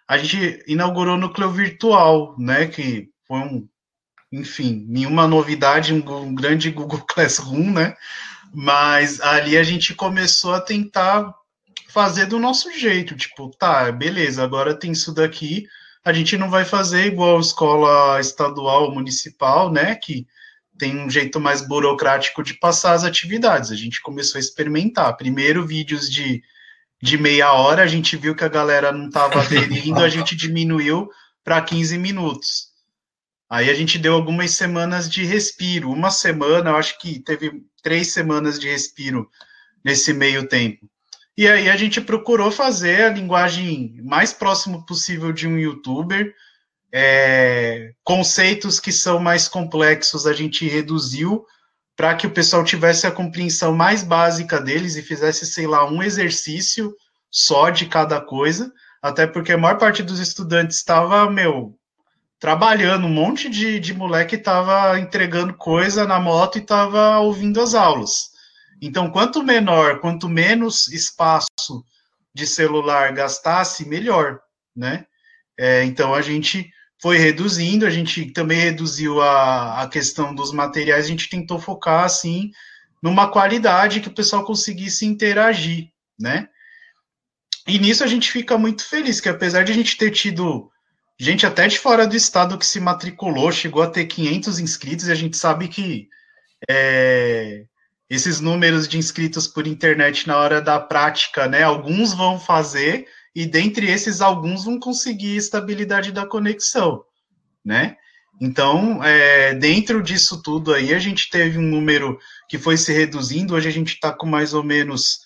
a 0.08 0.18
gente 0.18 0.64
inaugurou 0.68 1.16
o 1.16 1.20
núcleo 1.20 1.50
virtual, 1.52 2.36
né, 2.38 2.68
que 2.68 3.10
foi 3.28 3.40
um 3.40 3.68
enfim, 4.32 4.86
nenhuma 4.90 5.28
novidade, 5.28 5.94
um 5.94 6.36
grande 6.36 6.70
Google 6.70 7.02
Classroom, 7.08 7.72
né? 7.72 7.96
Mas 8.54 9.22
ali 9.22 9.58
a 9.58 9.64
gente 9.64 9.94
começou 9.94 10.54
a 10.54 10.62
tentar 10.62 11.34
fazer 11.90 12.26
do 12.26 12.40
nosso 12.40 12.72
jeito, 12.78 13.16
tipo, 13.16 13.50
tá, 13.58 13.92
beleza, 13.92 14.44
agora 14.44 14.78
tem 14.78 14.92
isso 14.92 15.14
daqui, 15.14 15.66
a 16.06 16.14
gente 16.14 16.38
não 16.38 16.52
vai 16.52 16.64
fazer 16.64 17.08
igual 17.08 17.40
escola 17.40 18.22
estadual, 18.22 18.94
municipal, 18.94 19.72
né, 19.72 19.96
que 19.96 20.28
tem 20.78 21.00
um 21.00 21.10
jeito 21.10 21.40
mais 21.40 21.68
burocrático 21.68 22.44
de 22.44 22.54
passar 22.54 22.94
as 22.94 23.04
atividades. 23.04 23.72
A 23.72 23.76
gente 23.76 24.00
começou 24.02 24.38
a 24.38 24.42
experimentar. 24.42 25.18
Primeiro, 25.18 25.66
vídeos 25.66 26.12
de, 26.12 26.44
de 27.02 27.18
meia 27.18 27.54
hora, 27.54 27.82
a 27.82 27.88
gente 27.88 28.16
viu 28.16 28.36
que 28.36 28.44
a 28.44 28.50
galera 28.50 28.92
não 28.92 29.08
estava 29.08 29.42
aderindo, 29.42 30.00
a 30.00 30.10
gente 30.10 30.36
diminuiu 30.36 31.10
para 31.44 31.62
15 31.62 31.98
minutos. 31.98 32.68
Aí 33.50 33.70
a 33.70 33.74
gente 33.74 33.98
deu 33.98 34.14
algumas 34.14 34.52
semanas 34.52 35.10
de 35.10 35.24
respiro. 35.24 35.90
Uma 35.90 36.12
semana, 36.12 36.70
eu 36.70 36.76
acho 36.76 37.00
que 37.00 37.20
teve 37.20 37.64
três 37.82 38.12
semanas 38.12 38.60
de 38.60 38.70
respiro 38.70 39.28
nesse 39.84 40.14
meio 40.14 40.48
tempo. 40.48 40.88
E 41.38 41.48
aí 41.48 41.70
a 41.70 41.76
gente 41.76 42.00
procurou 42.00 42.50
fazer 42.50 43.04
a 43.04 43.10
linguagem 43.10 44.02
mais 44.04 44.32
próximo 44.32 44.86
possível 44.86 45.34
de 45.34 45.48
um 45.48 45.58
youtuber. 45.58 46.34
É, 46.92 47.92
conceitos 48.04 48.80
que 48.80 48.92
são 48.92 49.20
mais 49.20 49.50
complexos 49.50 50.26
a 50.26 50.32
gente 50.32 50.66
reduziu 50.66 51.46
para 51.96 52.16
que 52.16 52.26
o 52.26 52.32
pessoal 52.32 52.64
tivesse 52.64 53.06
a 53.06 53.12
compreensão 53.12 53.74
mais 53.74 54.02
básica 54.02 54.62
deles 54.62 54.96
e 54.96 55.02
fizesse, 55.02 55.46
sei 55.46 55.68
lá, 55.68 55.90
um 55.90 56.02
exercício 56.02 56.96
só 57.30 57.70
de 57.70 57.86
cada 57.86 58.22
coisa, 58.22 58.72
até 59.02 59.28
porque 59.28 59.52
a 59.52 59.58
maior 59.58 59.78
parte 59.78 60.04
dos 60.04 60.20
estudantes 60.20 60.78
estava, 60.78 61.30
meu, 61.30 61.78
trabalhando, 62.40 63.08
um 63.08 63.14
monte 63.14 63.50
de, 63.50 63.80
de 63.80 63.94
moleque 63.94 64.36
estava 64.36 65.00
entregando 65.00 65.54
coisa 65.54 66.06
na 66.06 66.20
moto 66.20 66.58
e 66.58 66.62
estava 66.62 67.20
ouvindo 67.20 67.62
as 67.62 67.74
aulas. 67.74 68.35
Então, 68.82 69.10
quanto 69.10 69.44
menor, 69.44 70.00
quanto 70.00 70.28
menos 70.28 70.88
espaço 70.88 71.50
de 72.34 72.46
celular 72.46 73.14
gastasse, 73.14 73.88
melhor, 73.88 74.40
né? 74.76 75.06
É, 75.58 75.84
então, 75.84 76.14
a 76.14 76.22
gente 76.22 76.70
foi 77.02 77.18
reduzindo, 77.18 77.86
a 77.86 77.90
gente 77.90 78.32
também 78.32 78.58
reduziu 78.60 79.22
a, 79.22 79.84
a 79.84 79.88
questão 79.88 80.34
dos 80.34 80.52
materiais, 80.52 81.06
a 81.06 81.08
gente 81.08 81.30
tentou 81.30 81.60
focar, 81.60 82.04
assim, 82.04 82.52
numa 83.02 83.30
qualidade 83.30 84.02
que 84.02 84.08
o 84.08 84.14
pessoal 84.14 84.44
conseguisse 84.44 85.06
interagir, 85.06 85.90
né? 86.20 86.50
E 87.68 87.80
nisso 87.80 88.04
a 88.04 88.08
gente 88.08 88.32
fica 88.32 88.58
muito 88.58 88.86
feliz, 88.86 89.20
que 89.20 89.30
apesar 89.30 89.64
de 89.64 89.72
a 89.72 89.76
gente 89.76 89.98
ter 89.98 90.12
tido 90.12 90.70
gente 91.18 91.46
até 91.46 91.68
de 91.68 91.80
fora 91.80 92.06
do 92.06 92.16
estado 92.16 92.58
que 92.58 92.66
se 92.66 92.80
matriculou, 92.80 93.52
chegou 93.52 93.82
a 93.82 93.90
ter 93.90 94.06
500 94.06 94.60
inscritos, 94.60 95.08
e 95.08 95.12
a 95.12 95.16
gente 95.16 95.38
sabe 95.38 95.68
que 95.68 96.10
é, 96.70 97.66
esses 98.10 98.40
números 98.40 98.88
de 98.88 98.98
inscritos 98.98 99.48
por 99.48 99.66
internet 99.66 100.28
na 100.28 100.38
hora 100.38 100.62
da 100.62 100.80
prática, 100.80 101.48
né? 101.48 101.64
Alguns 101.64 102.14
vão 102.14 102.40
fazer 102.40 103.08
e 103.36 103.46
dentre 103.46 103.90
esses 103.90 104.22
alguns 104.22 104.66
vão 104.66 104.80
conseguir 104.80 105.36
estabilidade 105.36 106.12
da 106.12 106.26
conexão, 106.26 107.04
né? 107.64 107.98
Então, 108.40 109.04
é, 109.04 109.54
dentro 109.54 110.04
disso 110.04 110.42
tudo 110.42 110.74
aí, 110.74 110.94
a 110.94 111.00
gente 111.00 111.30
teve 111.30 111.58
um 111.58 111.62
número 111.62 112.20
que 112.50 112.58
foi 112.58 112.78
se 112.78 112.92
reduzindo. 112.92 113.56
Hoje 113.56 113.70
a 113.70 113.72
gente 113.72 113.94
está 113.94 114.12
com 114.12 114.26
mais 114.26 114.54
ou 114.54 114.64
menos 114.64 115.20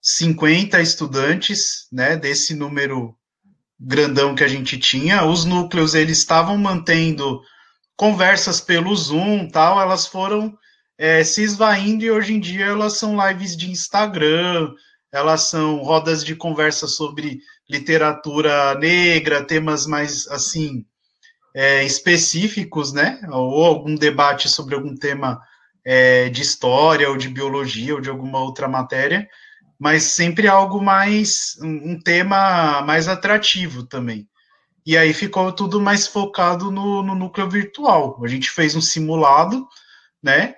50 0.00 0.80
estudantes, 0.80 1.86
né? 1.92 2.16
Desse 2.16 2.54
número 2.54 3.16
grandão 3.78 4.34
que 4.34 4.44
a 4.44 4.48
gente 4.48 4.78
tinha. 4.78 5.24
Os 5.24 5.44
núcleos 5.44 5.94
eles 5.94 6.18
estavam 6.18 6.56
mantendo 6.56 7.40
conversas 7.96 8.60
pelo 8.60 8.94
Zoom, 8.94 9.48
tal. 9.48 9.80
Elas 9.80 10.06
foram 10.06 10.56
é, 11.02 11.24
se 11.24 11.42
esvaindo 11.42 12.04
e 12.04 12.12
hoje 12.12 12.32
em 12.32 12.38
dia 12.38 12.66
elas 12.66 12.96
são 12.96 13.16
lives 13.26 13.56
de 13.56 13.68
Instagram, 13.68 14.72
elas 15.10 15.42
são 15.42 15.78
rodas 15.78 16.24
de 16.24 16.36
conversa 16.36 16.86
sobre 16.86 17.40
literatura 17.68 18.76
negra, 18.76 19.44
temas 19.44 19.84
mais 19.84 20.28
assim 20.28 20.86
é, 21.52 21.82
específicos, 21.82 22.92
né? 22.92 23.20
Ou 23.32 23.64
algum 23.64 23.96
debate 23.96 24.48
sobre 24.48 24.76
algum 24.76 24.94
tema 24.94 25.42
é, 25.84 26.28
de 26.28 26.40
história 26.40 27.10
ou 27.10 27.16
de 27.16 27.28
biologia 27.28 27.96
ou 27.96 28.00
de 28.00 28.08
alguma 28.08 28.38
outra 28.38 28.68
matéria, 28.68 29.26
mas 29.80 30.04
sempre 30.04 30.46
algo 30.46 30.80
mais 30.80 31.58
um, 31.60 31.94
um 31.94 32.00
tema 32.00 32.80
mais 32.82 33.08
atrativo 33.08 33.82
também. 33.82 34.28
E 34.86 34.96
aí 34.96 35.12
ficou 35.12 35.50
tudo 35.50 35.80
mais 35.80 36.06
focado 36.06 36.70
no, 36.70 37.02
no 37.02 37.16
núcleo 37.16 37.50
virtual. 37.50 38.20
A 38.24 38.28
gente 38.28 38.48
fez 38.48 38.76
um 38.76 38.80
simulado, 38.80 39.66
né? 40.22 40.54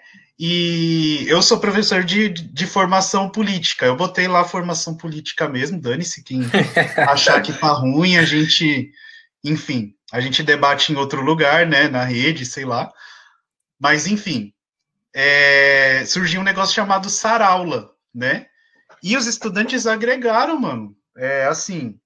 E 0.47 1.24
eu 1.26 1.40
sou 1.40 1.59
professor 1.59 2.05
de, 2.05 2.28
de 2.28 2.66
formação 2.66 3.30
política. 3.30 3.86
Eu 3.86 3.97
botei 3.97 4.28
lá 4.28 4.45
formação 4.45 4.95
política 4.95 5.49
mesmo, 5.49 5.80
dane-se 5.80 6.22
quem 6.22 6.42
achar 7.09 7.40
que 7.40 7.51
tá 7.51 7.68
ruim, 7.68 8.18
a 8.18 8.26
gente, 8.26 8.92
enfim, 9.42 9.95
a 10.12 10.20
gente 10.20 10.42
debate 10.42 10.92
em 10.92 10.97
outro 10.97 11.22
lugar, 11.22 11.66
né, 11.66 11.88
na 11.88 12.05
rede, 12.05 12.45
sei 12.45 12.66
lá. 12.66 12.92
Mas, 13.80 14.07
enfim, 14.07 14.53
é, 15.14 16.05
surgiu 16.05 16.42
um 16.42 16.45
negócio 16.45 16.74
chamado 16.74 17.09
Saraula, 17.09 17.92
né? 18.14 18.45
E 19.03 19.16
os 19.16 19.26
estudantes 19.26 19.86
agregaram, 19.86 20.61
mano. 20.61 20.95
É 21.16 21.47
assim, 21.47 21.99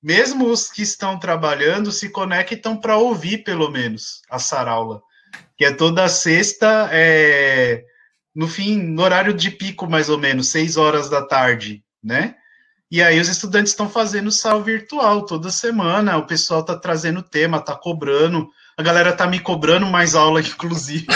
mesmo 0.00 0.46
os 0.46 0.70
que 0.70 0.82
estão 0.82 1.18
trabalhando 1.18 1.90
se 1.90 2.08
conectam 2.08 2.76
para 2.76 2.96
ouvir, 2.98 3.38
pelo 3.38 3.68
menos, 3.68 4.22
a 4.30 4.38
Saraula 4.38 5.02
que 5.56 5.64
é 5.64 5.72
toda 5.72 6.08
sexta, 6.08 6.88
é, 6.92 7.84
no 8.34 8.48
fim, 8.48 8.76
no 8.76 9.02
horário 9.02 9.32
de 9.32 9.50
pico, 9.50 9.88
mais 9.88 10.08
ou 10.08 10.18
menos, 10.18 10.48
seis 10.48 10.76
horas 10.76 11.08
da 11.08 11.22
tarde, 11.24 11.84
né? 12.02 12.34
E 12.90 13.02
aí 13.02 13.18
os 13.18 13.28
estudantes 13.28 13.72
estão 13.72 13.88
fazendo 13.88 14.30
sal 14.30 14.62
virtual 14.62 15.24
toda 15.24 15.50
semana, 15.50 16.16
o 16.16 16.26
pessoal 16.26 16.60
está 16.60 16.76
trazendo 16.76 17.22
tema, 17.22 17.58
está 17.58 17.74
cobrando, 17.74 18.48
a 18.76 18.82
galera 18.82 19.10
está 19.10 19.26
me 19.26 19.40
cobrando 19.40 19.86
mais 19.86 20.14
aula, 20.14 20.40
inclusive. 20.42 21.06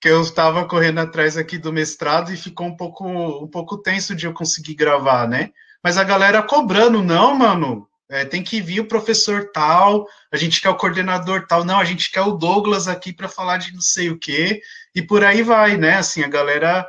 que 0.00 0.08
eu 0.08 0.22
estava 0.22 0.66
correndo 0.66 1.00
atrás 1.00 1.36
aqui 1.36 1.58
do 1.58 1.72
mestrado 1.72 2.32
e 2.32 2.36
ficou 2.36 2.66
um 2.66 2.76
pouco, 2.76 3.08
um 3.42 3.48
pouco 3.48 3.78
tenso 3.78 4.14
de 4.14 4.26
eu 4.26 4.32
conseguir 4.32 4.74
gravar, 4.74 5.28
né? 5.28 5.50
Mas 5.82 5.98
a 5.98 6.04
galera 6.04 6.42
cobrando, 6.42 7.02
não, 7.02 7.34
mano, 7.34 7.88
é, 8.08 8.24
tem 8.24 8.42
que 8.42 8.60
vir 8.60 8.80
o 8.80 8.88
professor 8.88 9.50
tal, 9.52 10.06
a 10.32 10.36
gente 10.36 10.60
quer 10.60 10.70
o 10.70 10.76
coordenador 10.76 11.46
tal, 11.46 11.64
não, 11.64 11.78
a 11.78 11.84
gente 11.84 12.10
quer 12.10 12.22
o 12.22 12.32
Douglas 12.32 12.88
aqui 12.88 13.12
para 13.12 13.28
falar 13.28 13.58
de 13.58 13.72
não 13.72 13.80
sei 13.80 14.08
o 14.10 14.18
quê, 14.18 14.62
e 14.94 15.02
por 15.02 15.22
aí 15.22 15.42
vai, 15.42 15.76
né? 15.76 15.96
Assim, 15.96 16.22
a 16.22 16.28
galera 16.28 16.88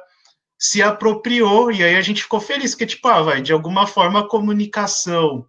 se 0.57 0.82
apropriou, 0.82 1.72
e 1.72 1.84
aí 1.84 1.95
a 1.95 2.01
gente 2.01 2.24
ficou 2.24 2.39
feliz, 2.39 2.72
porque, 2.72 2.86
tipo, 2.86 3.07
ah, 3.07 3.22
vai, 3.22 3.41
de 3.41 3.51
alguma 3.51 3.86
forma 3.86 4.22
a 4.22 4.28
comunicação 4.28 5.45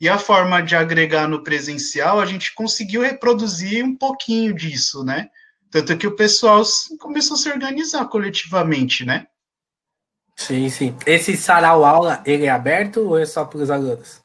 e 0.00 0.08
a 0.08 0.18
forma 0.18 0.62
de 0.62 0.74
agregar 0.74 1.28
no 1.28 1.42
presencial, 1.42 2.18
a 2.18 2.26
gente 2.26 2.54
conseguiu 2.54 3.02
reproduzir 3.02 3.84
um 3.84 3.94
pouquinho 3.94 4.54
disso, 4.54 5.04
né? 5.04 5.28
Tanto 5.70 5.96
que 5.96 6.06
o 6.06 6.16
pessoal 6.16 6.62
começou 6.98 7.36
a 7.36 7.38
se 7.38 7.50
organizar 7.50 8.06
coletivamente, 8.06 9.04
né? 9.04 9.26
Sim, 10.36 10.68
sim. 10.70 10.96
Esse 11.06 11.36
sarau 11.36 11.84
aula, 11.84 12.22
ele 12.24 12.46
é 12.46 12.50
aberto 12.50 13.00
ou 13.08 13.18
é 13.18 13.26
só 13.26 13.44
para 13.44 13.58
os 13.58 13.70
alunos? 13.70 14.19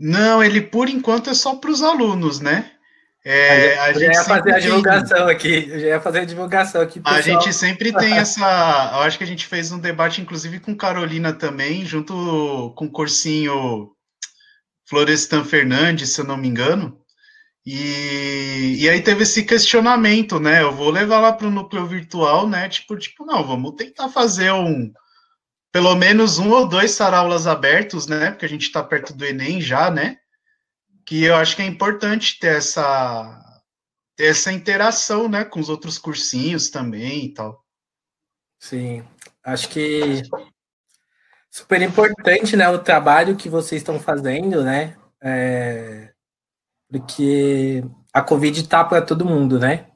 Não, 0.00 0.42
ele 0.42 0.62
por 0.62 0.88
enquanto 0.88 1.28
é 1.28 1.34
só 1.34 1.56
para 1.56 1.70
os 1.70 1.82
alunos, 1.82 2.40
né? 2.40 2.70
É, 3.22 3.78
a 3.78 3.92
gente 3.92 4.06
já 4.06 4.12
ia 4.12 4.24
fazer 4.24 4.54
a 4.54 4.58
divulgação 4.58 5.26
tem... 5.26 5.36
aqui, 5.36 5.68
eu 5.68 5.78
já 5.78 5.86
ia 5.88 6.00
fazer 6.00 6.18
a 6.20 6.24
divulgação 6.24 6.80
aqui. 6.80 7.00
Pessoal. 7.00 7.18
A 7.18 7.20
gente 7.20 7.52
sempre 7.52 7.92
tem 7.92 8.14
essa. 8.16 8.40
Eu 8.94 9.00
acho 9.00 9.18
que 9.18 9.24
a 9.24 9.26
gente 9.26 9.46
fez 9.46 9.70
um 9.70 9.78
debate, 9.78 10.22
inclusive, 10.22 10.58
com 10.58 10.74
Carolina 10.74 11.34
também, 11.34 11.84
junto 11.84 12.72
com 12.74 12.86
o 12.86 12.90
cursinho 12.90 13.90
Florestan 14.88 15.44
Fernandes, 15.44 16.14
se 16.14 16.20
eu 16.22 16.24
não 16.24 16.38
me 16.38 16.48
engano. 16.48 16.98
E, 17.66 18.76
e 18.78 18.88
aí 18.88 19.02
teve 19.02 19.24
esse 19.24 19.44
questionamento, 19.44 20.40
né? 20.40 20.62
Eu 20.62 20.72
vou 20.72 20.88
levar 20.88 21.20
lá 21.20 21.30
para 21.30 21.46
o 21.46 21.50
núcleo 21.50 21.86
virtual, 21.86 22.48
né? 22.48 22.70
Tipo, 22.70 22.96
tipo, 22.96 23.26
não, 23.26 23.46
vamos 23.46 23.74
tentar 23.76 24.08
fazer 24.08 24.50
um, 24.50 24.90
pelo 25.72 25.94
menos 25.94 26.38
um 26.38 26.50
ou 26.50 26.68
dois 26.68 26.92
saraulas 26.92 27.46
abertos, 27.46 28.06
né? 28.06 28.30
Porque 28.30 28.46
a 28.46 28.48
gente 28.48 28.62
está 28.62 28.82
perto 28.82 29.12
do 29.12 29.24
Enem 29.24 29.60
já, 29.60 29.90
né? 29.90 30.18
Que 31.06 31.24
eu 31.24 31.36
acho 31.36 31.56
que 31.56 31.62
é 31.62 31.66
importante 31.66 32.38
ter 32.38 32.56
essa 32.56 33.36
ter 34.16 34.26
essa 34.26 34.52
interação, 34.52 35.30
né, 35.30 35.46
com 35.46 35.58
os 35.58 35.70
outros 35.70 35.96
cursinhos 35.96 36.68
também 36.68 37.24
e 37.24 37.32
tal. 37.32 37.64
Sim, 38.58 39.02
acho 39.42 39.68
que 39.70 40.22
super 41.50 41.80
importante, 41.80 42.54
né, 42.54 42.68
o 42.68 42.78
trabalho 42.78 43.34
que 43.34 43.48
vocês 43.48 43.80
estão 43.80 43.98
fazendo, 43.98 44.62
né, 44.62 44.94
é, 45.22 46.12
porque 46.90 47.82
a 48.12 48.20
Covid 48.20 48.66
tá 48.68 48.84
para 48.84 49.00
todo 49.00 49.24
mundo, 49.24 49.58
né? 49.58 49.86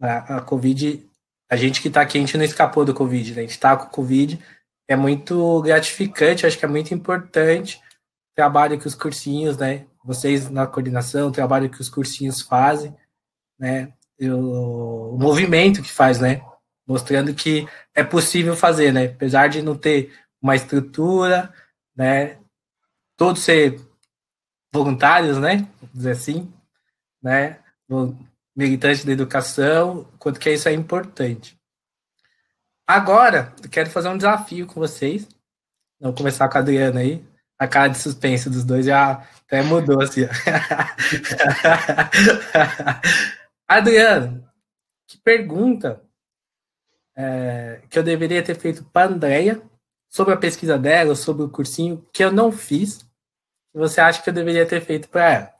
A, 0.00 0.40
Covid, 0.40 1.08
a 1.48 1.56
gente 1.56 1.80
que 1.80 1.90
tá 1.90 2.00
aqui, 2.00 2.18
a 2.18 2.20
gente 2.20 2.36
não 2.36 2.44
escapou 2.44 2.84
do 2.84 2.94
Covid, 2.94 3.34
né? 3.34 3.42
A 3.42 3.46
gente 3.46 3.60
tá 3.60 3.76
com 3.76 3.86
Covid, 3.86 4.42
é 4.90 4.96
muito 4.96 5.62
gratificante, 5.62 6.44
acho 6.44 6.58
que 6.58 6.64
é 6.64 6.68
muito 6.68 6.92
importante 6.92 7.76
o 8.32 8.34
trabalho 8.34 8.76
que 8.76 8.88
os 8.88 8.94
cursinhos, 8.96 9.56
né? 9.56 9.86
Vocês 10.04 10.50
na 10.50 10.66
coordenação, 10.66 11.28
o 11.28 11.32
trabalho 11.32 11.70
que 11.70 11.80
os 11.80 11.88
cursinhos 11.88 12.40
fazem, 12.40 12.92
né? 13.56 13.92
O, 14.20 15.16
movimento 15.16 15.80
que 15.80 15.92
faz, 15.92 16.18
né? 16.18 16.44
Mostrando 16.84 17.32
que 17.32 17.68
é 17.94 18.02
possível 18.02 18.56
fazer, 18.56 18.92
né? 18.92 19.04
Apesar 19.04 19.46
de 19.46 19.62
não 19.62 19.76
ter 19.76 20.12
uma 20.42 20.56
estrutura, 20.56 21.54
né? 21.94 22.40
Todos 23.16 23.44
ser 23.44 23.80
voluntários, 24.74 25.38
né? 25.38 25.68
Vamos 25.80 25.94
dizer 25.94 26.10
assim, 26.10 26.52
né? 27.22 27.60
Militantes 28.56 29.04
da 29.04 29.12
educação, 29.12 30.08
quanto 30.18 30.40
que 30.40 30.50
isso 30.50 30.68
é 30.68 30.72
importante. 30.72 31.59
Agora, 32.90 33.54
eu 33.62 33.70
quero 33.70 33.88
fazer 33.88 34.08
um 34.08 34.16
desafio 34.16 34.66
com 34.66 34.80
vocês. 34.80 35.28
Vamos 36.00 36.18
começar 36.18 36.48
com 36.48 36.58
a 36.58 36.60
Adriana 36.60 36.98
aí. 36.98 37.24
A 37.56 37.68
cara 37.68 37.86
de 37.86 37.96
suspense 37.96 38.50
dos 38.50 38.64
dois 38.64 38.84
já 38.84 39.24
até 39.46 39.62
mudou 39.62 40.02
assim. 40.02 40.22
Adriana, 43.68 44.52
que 45.06 45.16
pergunta 45.18 46.02
é, 47.14 47.80
que 47.88 47.96
eu 47.96 48.02
deveria 48.02 48.42
ter 48.42 48.56
feito 48.56 48.82
para 48.82 49.08
a 49.08 49.14
Andrea 49.14 49.62
sobre 50.08 50.34
a 50.34 50.38
pesquisa 50.38 50.76
dela, 50.76 51.14
sobre 51.14 51.44
o 51.44 51.48
cursinho, 51.48 52.04
que 52.12 52.24
eu 52.24 52.32
não 52.32 52.50
fiz, 52.50 53.02
que 53.70 53.78
você 53.78 54.00
acha 54.00 54.20
que 54.20 54.30
eu 54.30 54.34
deveria 54.34 54.66
ter 54.66 54.80
feito 54.80 55.08
para 55.08 55.32
ela? 55.32 55.54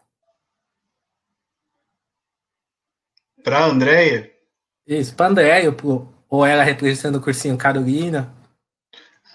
Para 3.44 3.58
a 3.60 3.66
Andrea? 3.66 4.34
Isso, 4.84 5.14
para 5.14 5.26
a 5.26 5.28
Andrea, 5.28 5.62
ou 6.30 6.46
ela 6.46 6.62
representando 6.62 7.16
o 7.16 7.20
cursinho 7.20 7.58
Carolina? 7.58 8.32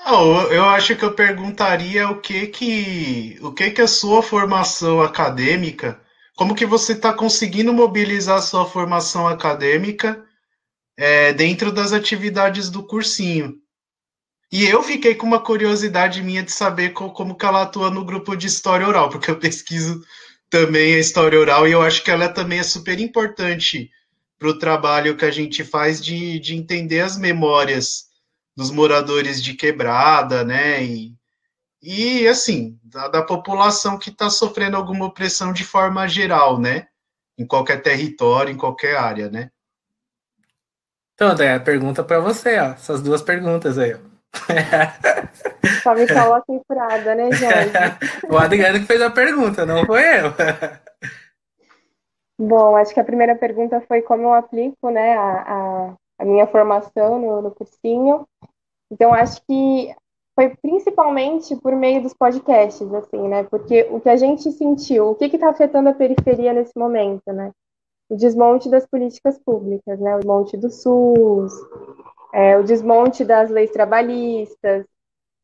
Oh, 0.08 0.42
eu 0.52 0.64
acho 0.66 0.96
que 0.96 1.04
eu 1.04 1.14
perguntaria 1.14 2.08
o 2.10 2.22
que 2.22 2.48
que 2.48 3.38
o 3.42 3.52
que 3.52 3.72
que 3.72 3.82
a 3.82 3.88
sua 3.88 4.24
formação 4.24 5.02
acadêmica, 5.02 6.00
como 6.36 6.56
que 6.56 6.66
você 6.66 6.94
está 6.94 7.12
conseguindo 7.12 7.74
mobilizar 7.74 8.38
a 8.38 8.42
sua 8.42 8.66
formação 8.66 9.28
acadêmica 9.28 10.24
é, 10.98 11.34
dentro 11.34 11.72
das 11.72 11.92
atividades 11.92 12.70
do 12.70 12.84
cursinho. 12.84 13.56
E 14.52 14.64
eu 14.64 14.82
fiquei 14.84 15.16
com 15.16 15.26
uma 15.26 15.40
curiosidade 15.44 16.22
minha 16.22 16.44
de 16.44 16.52
saber 16.52 16.92
como, 16.94 17.12
como 17.12 17.36
que 17.36 17.46
ela 17.46 17.64
atua 17.64 17.90
no 17.90 18.06
grupo 18.06 18.36
de 18.36 18.48
história 18.48 18.88
oral, 18.88 19.10
porque 19.10 19.30
eu 19.30 19.38
pesquiso 19.40 20.02
também 20.50 20.96
a 20.96 21.00
história 21.00 21.40
oral 21.40 21.68
e 21.68 21.72
eu 21.72 21.82
acho 21.82 22.04
que 22.04 22.12
ela 22.12 22.30
também 22.30 22.60
é 22.60 22.64
super 22.64 23.00
importante 23.00 23.90
para 24.38 24.50
o 24.50 24.60
trabalho 24.60 25.16
que 25.16 25.26
a 25.26 25.32
gente 25.32 25.64
faz 25.64 26.04
de, 26.04 26.40
de 26.40 26.56
entender 26.56 27.02
as 27.02 27.18
memórias 27.18 28.06
dos 28.56 28.72
moradores 28.72 29.44
de 29.44 29.54
quebrada, 29.54 30.44
né? 30.44 30.84
E, 30.84 31.16
e 31.82 32.28
assim, 32.28 32.80
da, 32.84 33.08
da 33.08 33.22
população 33.22 33.98
que 33.98 34.10
está 34.10 34.30
sofrendo 34.30 34.78
alguma 34.78 35.06
opressão 35.06 35.54
de 35.54 35.64
forma 35.64 36.08
geral, 36.08 36.60
né? 36.60 36.88
Em 37.38 37.46
qualquer 37.46 37.82
território, 37.82 38.52
em 38.52 38.58
qualquer 38.58 38.98
área, 38.98 39.30
né? 39.30 39.50
Então, 41.14 41.30
André, 41.30 41.58
pergunta 41.60 42.04
para 42.04 42.20
você, 42.20 42.58
ó. 42.60 42.72
Essas 42.72 43.02
duas 43.02 43.22
perguntas 43.22 43.78
aí, 43.78 43.94
ó. 43.94 44.16
Só 45.82 45.96
me 45.96 46.08
coloca 46.08 46.46
furada, 46.68 47.16
né, 47.16 47.32
Jorge? 47.32 47.72
o 48.30 48.38
Adriano 48.38 48.80
que 48.80 48.86
fez 48.86 49.02
a 49.02 49.10
pergunta, 49.10 49.66
não 49.66 49.86
foi 49.86 50.02
eu. 50.02 50.34
Bom, 52.38 52.76
acho 52.76 52.94
que 52.94 53.00
a 53.00 53.06
primeira 53.06 53.36
pergunta 53.36 53.80
foi 53.82 54.02
como 54.02 54.24
eu 54.24 54.34
aplico, 54.34 54.90
né, 54.90 55.16
a, 55.16 55.42
a, 55.42 55.96
a 56.20 56.26
minha 56.26 56.46
formação 56.46 57.20
no, 57.20 57.42
no 57.42 57.52
cursinho. 57.52 58.28
Então, 58.92 59.14
acho 59.14 59.42
que 59.46 59.96
foi 60.36 60.50
principalmente 60.58 61.56
por 61.56 61.74
meio 61.74 62.04
dos 62.04 62.14
podcasts, 62.14 62.94
assim, 62.94 63.28
né? 63.28 63.44
Porque 63.44 63.88
o 63.90 64.02
que 64.02 64.10
a 64.10 64.18
gente 64.18 64.52
sentiu, 64.52 65.10
o 65.10 65.16
que 65.16 65.26
está 65.26 65.50
afetando 65.50 65.90
a 65.90 65.94
periferia 65.94 66.52
nesse 66.52 66.78
momento, 66.78 67.32
né? 67.32 67.52
O 68.10 68.16
desmonte 68.18 68.70
das 68.70 68.86
políticas 68.86 69.40
públicas, 69.40 69.98
né? 70.00 70.16
O 70.16 70.20
desmonte 70.20 70.58
do 70.58 70.70
SUS, 70.70 71.54
é, 72.34 72.58
o 72.58 72.64
desmonte 72.64 73.24
das 73.24 73.50
leis 73.50 73.72
trabalhistas. 73.72 74.86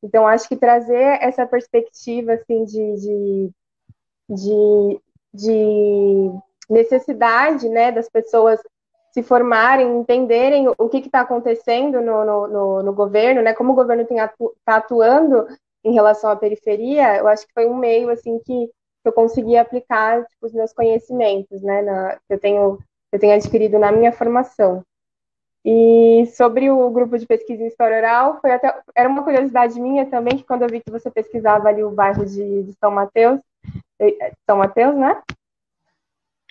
Então, 0.04 0.28
acho 0.28 0.50
que 0.50 0.58
trazer 0.58 1.22
essa 1.22 1.46
perspectiva, 1.48 2.34
assim, 2.34 2.66
de, 2.66 2.96
de, 2.96 3.52
de, 4.30 5.02
de 5.34 6.32
necessidade, 6.72 7.68
né, 7.70 7.92
das 7.92 8.10
pessoas 8.10 8.60
se 9.12 9.22
formarem, 9.22 10.00
entenderem 10.00 10.68
o 10.70 10.88
que 10.88 10.98
está 10.98 11.22
acontecendo 11.22 12.02
no, 12.02 12.24
no, 12.24 12.48
no, 12.48 12.84
no, 12.84 12.94
governo, 12.94 13.42
né, 13.42 13.54
como 13.54 13.74
o 13.74 13.76
governo 13.76 14.04
está 14.04 14.24
atu 14.24 14.56
atuando 14.66 15.48
em 15.84 15.94
relação 15.94 16.30
à 16.30 16.36
periferia, 16.36 17.18
eu 17.18 17.28
acho 17.28 17.46
que 17.46 17.54
foi 17.54 17.66
um 17.66 17.76
meio, 17.76 18.10
assim, 18.10 18.40
que 18.40 18.70
eu 19.04 19.12
consegui 19.12 19.58
aplicar 19.58 20.26
tipo, 20.26 20.46
os 20.46 20.54
meus 20.54 20.72
conhecimentos, 20.72 21.62
né, 21.62 21.82
na, 21.82 22.16
que 22.28 22.34
eu 22.34 22.40
tenho, 22.40 22.80
eu 23.12 23.20
tenho 23.20 23.34
adquirido 23.34 23.78
na 23.78 23.92
minha 23.92 24.12
formação. 24.12 24.84
E 25.66 26.26
sobre 26.36 26.72
o 26.72 26.90
grupo 26.90 27.18
de 27.18 27.26
pesquisa 27.26 27.64
em 27.64 27.68
história 27.68 27.98
oral, 27.98 28.40
foi 28.40 28.52
até, 28.52 28.82
era 28.96 29.10
uma 29.10 29.24
curiosidade 29.24 29.80
minha 29.80 30.06
também, 30.06 30.38
que 30.38 30.44
quando 30.44 30.64
eu 30.64 30.70
vi 30.70 30.82
que 30.82 30.92
você 30.92 31.12
pesquisava 31.12 31.68
ali 31.68 31.84
o 31.84 31.92
bairro 31.92 32.26
de, 32.26 32.64
de 32.64 32.74
São 32.80 32.92
Mateus, 32.92 33.40
São 34.48 34.58
Mateus, 34.58 34.96
né? 34.96 35.22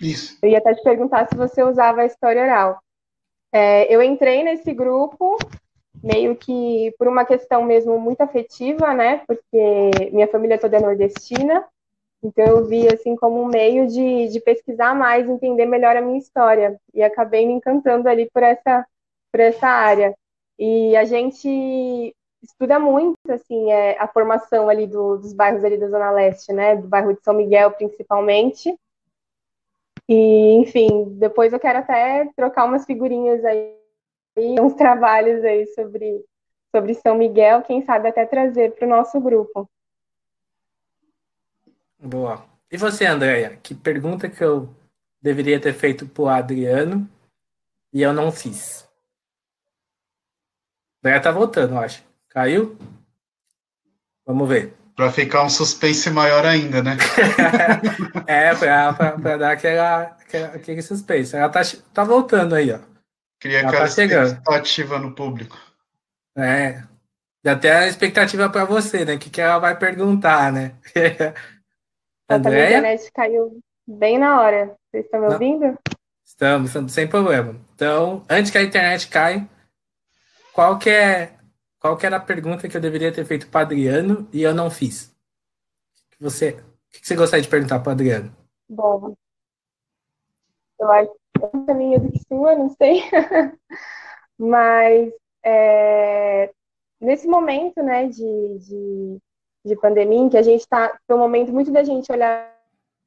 Isso. 0.01 0.37
Eu 0.41 0.49
ia 0.49 0.57
até 0.57 0.73
te 0.73 0.83
perguntar 0.83 1.27
se 1.27 1.35
você 1.35 1.63
usava 1.63 2.01
a 2.01 2.05
história 2.05 2.41
oral. 2.41 2.81
É, 3.51 3.93
eu 3.93 4.01
entrei 4.01 4.43
nesse 4.43 4.73
grupo 4.73 5.37
meio 6.03 6.35
que 6.35 6.93
por 6.97 7.07
uma 7.07 7.25
questão 7.25 7.63
mesmo 7.63 7.99
muito 7.99 8.21
afetiva, 8.21 8.93
né? 8.93 9.21
Porque 9.27 9.91
minha 10.11 10.27
família 10.27 10.57
toda 10.57 10.77
é 10.77 10.79
nordestina, 10.79 11.63
então 12.23 12.45
eu 12.45 12.65
vi 12.65 12.87
assim 12.87 13.15
como 13.15 13.41
um 13.41 13.47
meio 13.47 13.87
de, 13.87 14.29
de 14.29 14.39
pesquisar 14.39 14.95
mais, 14.95 15.29
entender 15.29 15.65
melhor 15.65 15.95
a 15.95 16.01
minha 16.01 16.19
história 16.19 16.79
e 16.93 17.03
acabei 17.03 17.45
me 17.45 17.53
encantando 17.53 18.07
ali 18.07 18.29
por 18.33 18.41
essa 18.41 18.85
por 19.31 19.39
essa 19.39 19.67
área. 19.67 20.15
E 20.57 20.95
a 20.95 21.05
gente 21.05 22.15
estuda 22.41 22.79
muito 22.79 23.17
assim 23.29 23.71
é, 23.71 23.97
a 23.99 24.07
formação 24.07 24.69
ali 24.69 24.87
do, 24.87 25.17
dos 25.17 25.33
bairros 25.33 25.63
ali 25.63 25.77
da 25.77 25.89
zona 25.89 26.11
leste, 26.11 26.51
né? 26.53 26.75
Do 26.75 26.87
bairro 26.87 27.13
de 27.13 27.21
São 27.23 27.33
Miguel 27.33 27.71
principalmente 27.71 28.75
e, 30.13 30.57
enfim, 30.57 31.05
depois 31.17 31.53
eu 31.53 31.59
quero 31.59 31.79
até 31.79 32.29
trocar 32.35 32.65
umas 32.65 32.85
figurinhas 32.85 33.45
aí, 33.45 33.77
uns 34.59 34.73
trabalhos 34.73 35.41
aí 35.41 35.65
sobre, 35.67 36.25
sobre 36.69 36.93
São 36.95 37.15
Miguel, 37.15 37.61
quem 37.61 37.81
sabe 37.85 38.09
até 38.09 38.25
trazer 38.25 38.75
para 38.75 38.85
o 38.85 38.89
nosso 38.89 39.21
grupo. 39.21 39.71
Boa. 41.97 42.43
E 42.69 42.77
você, 42.77 43.05
Andréia? 43.05 43.55
Que 43.63 43.73
pergunta 43.73 44.29
que 44.29 44.43
eu 44.43 44.67
deveria 45.21 45.61
ter 45.61 45.71
feito 45.71 46.05
para 46.05 46.23
o 46.23 46.27
Adriano 46.27 47.09
e 47.93 48.01
eu 48.01 48.11
não 48.11 48.33
fiz? 48.33 48.85
Andréia 50.99 51.21
tá 51.21 51.31
voltando, 51.31 51.75
eu 51.75 51.79
acho. 51.79 52.03
Caiu? 52.27 52.77
Vamos 54.25 54.49
ver. 54.49 54.80
Para 54.95 55.11
ficar 55.11 55.43
um 55.43 55.49
suspense 55.49 56.09
maior 56.09 56.45
ainda, 56.45 56.83
né? 56.83 56.97
é, 58.27 58.53
para 58.53 59.37
dar 59.37 59.51
aquela, 59.51 60.03
aquela, 60.03 60.47
aquele 60.47 60.81
suspense. 60.81 61.35
Ela 61.35 61.49
tá, 61.49 61.61
tá 61.93 62.03
voltando 62.03 62.55
aí, 62.55 62.71
ó. 62.71 62.79
Cria 63.39 63.59
Ela 63.59 63.69
aquela 63.69 63.83
tá 63.83 63.87
expectativa 63.87 64.99
no 64.99 65.15
público. 65.15 65.57
É. 66.37 66.83
Já 67.43 67.55
tem 67.55 67.71
a 67.71 67.87
expectativa 67.87 68.49
para 68.49 68.65
você, 68.65 69.03
né? 69.03 69.15
O 69.15 69.19
que, 69.19 69.29
que 69.29 69.41
ela 69.41 69.57
vai 69.57 69.77
perguntar, 69.77 70.51
né? 70.51 70.75
a 72.29 72.35
internet 72.37 73.11
caiu 73.13 73.59
bem 73.87 74.19
na 74.19 74.39
hora. 74.39 74.75
Vocês 74.91 75.05
estão 75.05 75.21
me 75.21 75.27
Não. 75.27 75.33
ouvindo? 75.33 75.79
Estamos, 76.23 76.69
estamos, 76.69 76.91
sem 76.93 77.07
problema. 77.07 77.55
Então, 77.73 78.23
antes 78.29 78.51
que 78.51 78.57
a 78.57 78.63
internet 78.63 79.07
caia, 79.07 79.47
qual 80.53 80.77
que 80.77 80.89
é 80.89 81.33
qual 81.81 81.97
que 81.97 82.05
era 82.05 82.17
a 82.17 82.21
pergunta 82.21 82.69
que 82.69 82.77
eu 82.77 82.81
deveria 82.81 83.11
ter 83.11 83.25
feito 83.25 83.49
para 83.49 83.61
Adriano 83.61 84.29
e 84.31 84.43
eu 84.43 84.53
não 84.53 84.69
fiz? 84.69 85.11
Você, 86.19 86.51
o 86.51 86.91
que 86.91 87.07
você 87.07 87.15
gostaria 87.15 87.41
de 87.41 87.49
perguntar 87.49 87.79
para 87.79 87.93
Adriano? 87.93 88.31
Bom, 88.69 89.15
eu 90.79 90.91
acho 90.91 91.11
que 91.11 91.71
é 91.71 91.73
minha 91.73 91.99
do 91.99 92.11
que 92.11 92.19
sua, 92.27 92.55
não 92.55 92.69
sei. 92.69 93.01
Mas 94.37 95.11
é, 95.43 96.53
nesse 96.99 97.27
momento, 97.27 97.81
né, 97.81 98.07
de, 98.07 98.59
de, 98.59 99.17
de 99.65 99.75
pandemia, 99.77 100.19
em 100.19 100.29
que 100.29 100.37
a 100.37 100.43
gente 100.43 100.61
está, 100.61 100.95
foi 101.07 101.15
um 101.15 101.19
momento 101.19 101.51
muito 101.51 101.71
da 101.71 101.83
gente 101.83 102.11
olhar 102.11 102.55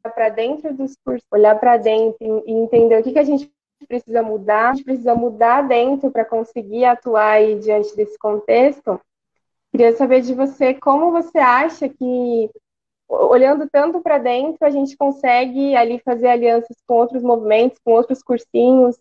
para 0.02 0.30
dentro 0.30 0.74
dos 0.74 0.96
cursos, 1.04 1.24
olhar 1.30 1.58
para 1.60 1.76
dentro 1.76 2.42
e 2.44 2.52
entender 2.52 2.98
o 2.98 3.04
que, 3.04 3.12
que 3.12 3.18
a 3.20 3.24
gente 3.24 3.53
precisa 3.87 4.22
mudar, 4.22 4.70
a 4.70 4.74
gente 4.74 4.85
precisa 4.85 5.14
mudar 5.14 5.62
dentro 5.62 6.11
para 6.11 6.24
conseguir 6.24 6.85
atuar 6.85 7.32
aí 7.32 7.59
diante 7.59 7.95
desse 7.97 8.18
contexto. 8.18 9.01
Queria 9.70 9.97
saber 9.97 10.20
de 10.20 10.35
você 10.35 10.74
como 10.74 11.11
você 11.11 11.39
acha 11.39 11.89
que, 11.89 12.51
olhando 13.09 13.68
tanto 13.70 14.01
para 14.01 14.18
dentro, 14.18 14.64
a 14.64 14.70
gente 14.70 14.97
consegue 14.97 15.74
ali 15.74 16.01
fazer 16.05 16.28
alianças 16.28 16.76
com 16.87 16.95
outros 16.95 17.22
movimentos, 17.22 17.80
com 17.85 17.93
outros 17.93 18.22
cursinhos, 18.22 18.97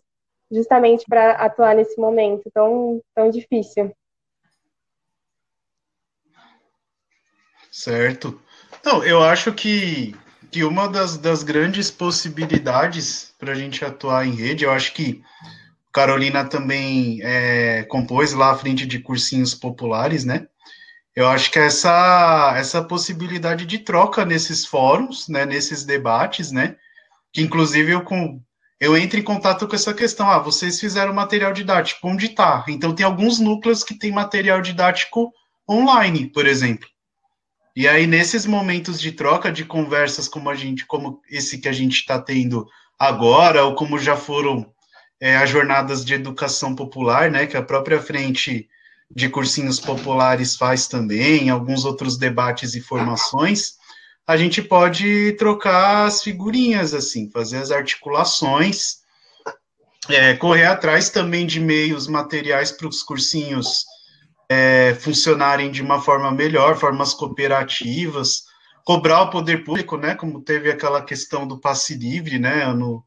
justamente 0.50 1.04
para 1.08 1.32
atuar 1.32 1.74
nesse 1.74 2.00
momento 2.00 2.50
tão, 2.52 3.00
tão 3.14 3.30
difícil. 3.30 3.92
Certo. 7.70 8.40
Não, 8.84 9.02
eu 9.02 9.22
acho 9.22 9.52
que, 9.52 10.14
que 10.54 10.62
uma 10.62 10.88
das, 10.88 11.16
das 11.18 11.42
grandes 11.42 11.90
possibilidades 11.90 13.34
para 13.40 13.50
a 13.50 13.54
gente 13.56 13.84
atuar 13.84 14.24
em 14.24 14.36
rede, 14.36 14.62
eu 14.62 14.70
acho 14.70 14.94
que 14.94 15.20
Carolina 15.92 16.44
também 16.44 17.18
é, 17.22 17.82
compôs 17.82 18.32
lá 18.32 18.52
à 18.52 18.54
frente 18.54 18.86
de 18.86 19.00
cursinhos 19.00 19.52
populares, 19.52 20.24
né? 20.24 20.46
Eu 21.12 21.26
acho 21.26 21.50
que 21.50 21.58
essa, 21.58 22.54
essa 22.56 22.84
possibilidade 22.84 23.66
de 23.66 23.80
troca 23.80 24.24
nesses 24.24 24.64
fóruns, 24.64 25.28
né, 25.28 25.44
nesses 25.44 25.82
debates, 25.84 26.52
né, 26.52 26.76
que 27.32 27.42
inclusive 27.42 27.90
eu, 27.90 28.02
com, 28.02 28.40
eu 28.78 28.96
entro 28.96 29.18
em 29.18 29.24
contato 29.24 29.66
com 29.66 29.74
essa 29.74 29.92
questão, 29.92 30.30
ah, 30.30 30.38
vocês 30.38 30.78
fizeram 30.78 31.12
material 31.12 31.52
didático, 31.52 32.06
onde 32.06 32.26
está? 32.26 32.64
Então 32.68 32.94
tem 32.94 33.04
alguns 33.04 33.40
núcleos 33.40 33.82
que 33.82 33.98
tem 33.98 34.12
material 34.12 34.60
didático 34.60 35.32
online, 35.68 36.28
por 36.28 36.46
exemplo. 36.46 36.88
E 37.76 37.88
aí, 37.88 38.06
nesses 38.06 38.46
momentos 38.46 39.00
de 39.00 39.10
troca 39.10 39.50
de 39.50 39.64
conversas, 39.64 40.28
como 40.28 40.48
a 40.48 40.54
gente, 40.54 40.86
como 40.86 41.20
esse 41.28 41.58
que 41.58 41.68
a 41.68 41.72
gente 41.72 41.94
está 41.94 42.20
tendo 42.20 42.66
agora, 42.96 43.64
ou 43.64 43.74
como 43.74 43.98
já 43.98 44.16
foram 44.16 44.72
é, 45.20 45.36
as 45.36 45.50
jornadas 45.50 46.04
de 46.04 46.14
educação 46.14 46.74
popular, 46.76 47.30
né, 47.30 47.46
que 47.46 47.56
a 47.56 47.62
própria 47.62 48.00
frente 48.00 48.68
de 49.10 49.28
cursinhos 49.28 49.80
populares 49.80 50.56
faz 50.56 50.86
também, 50.86 51.50
alguns 51.50 51.84
outros 51.84 52.16
debates 52.16 52.74
e 52.74 52.80
formações, 52.80 53.74
a 54.26 54.36
gente 54.36 54.62
pode 54.62 55.32
trocar 55.32 56.06
as 56.06 56.22
figurinhas, 56.22 56.94
assim, 56.94 57.28
fazer 57.30 57.58
as 57.58 57.70
articulações, 57.72 58.98
é, 60.08 60.34
correr 60.34 60.66
atrás 60.66 61.10
também 61.10 61.44
de 61.44 61.58
meios 61.58 62.06
materiais 62.06 62.70
para 62.70 62.88
os 62.88 63.02
cursinhos 63.02 63.84
é, 64.48 64.94
funcionarem 65.00 65.70
de 65.70 65.82
uma 65.82 66.00
forma 66.00 66.30
melhor, 66.30 66.76
formas 66.76 67.14
cooperativas, 67.14 68.44
cobrar 68.84 69.22
o 69.22 69.30
poder 69.30 69.64
público, 69.64 69.96
né, 69.96 70.14
como 70.14 70.42
teve 70.42 70.70
aquela 70.70 71.02
questão 71.02 71.46
do 71.46 71.58
passe 71.58 71.94
livre, 71.94 72.38
né, 72.38 72.66
no, 72.72 73.04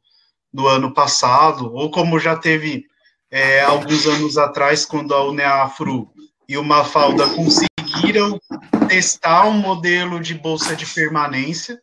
no 0.52 0.68
ano 0.68 0.94
passado, 0.94 1.72
ou 1.74 1.92
como 1.92 2.20
já 2.20 2.36
teve 2.36 2.86
é, 3.30 3.62
alguns 3.62 4.06
anos 4.06 4.38
atrás, 4.38 4.86
quando 4.86 5.14
a 5.14 5.24
Uneafro 5.24 6.10
e 6.48 6.58
o 6.58 6.64
Mafalda 6.64 7.28
conseguiram 7.30 8.40
testar 8.88 9.46
um 9.46 9.54
modelo 9.54 10.20
de 10.20 10.34
bolsa 10.34 10.76
de 10.76 10.86
permanência 10.86 11.80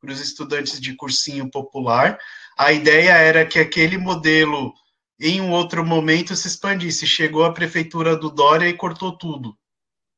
para 0.00 0.12
os 0.12 0.20
estudantes 0.20 0.80
de 0.80 0.94
cursinho 0.94 1.50
popular. 1.50 2.18
A 2.58 2.72
ideia 2.72 3.12
era 3.12 3.46
que 3.46 3.58
aquele 3.58 3.96
modelo 3.96 4.74
em 5.22 5.40
um 5.40 5.52
outro 5.52 5.86
momento 5.86 6.34
se 6.34 6.48
expandisse. 6.48 7.06
Chegou 7.06 7.44
a 7.44 7.52
prefeitura 7.52 8.16
do 8.16 8.28
Dória 8.28 8.68
e 8.68 8.74
cortou 8.74 9.16
tudo. 9.16 9.56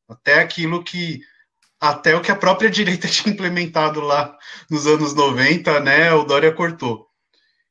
Até 0.09 0.41
aquilo 0.41 0.83
que 0.83 1.21
até 1.79 2.17
o 2.17 2.23
que 2.23 2.31
a 2.31 2.37
própria 2.37 2.71
direita 2.71 3.07
tinha 3.07 3.33
implementado 3.33 4.01
lá 4.01 4.35
nos 4.71 4.87
anos 4.87 5.15
90, 5.15 5.81
né, 5.81 6.13
o 6.15 6.25
Dória 6.25 6.51
cortou. 6.51 7.07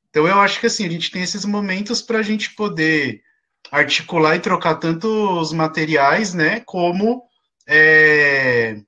Então 0.10 0.28
eu 0.28 0.40
acho 0.40 0.60
que 0.60 0.68
assim, 0.68 0.86
a 0.86 0.90
gente 0.90 1.10
tem 1.10 1.24
esses 1.24 1.44
momentos 1.44 2.00
para 2.02 2.20
a 2.20 2.22
gente 2.22 2.54
poder 2.54 3.24
articular 3.72 4.36
e 4.36 4.40
trocar 4.40 4.76
tanto 4.76 5.08
os 5.40 5.52
materiais, 5.52 6.36
né, 6.36 6.60
como 6.60 7.24
é, 7.68 8.80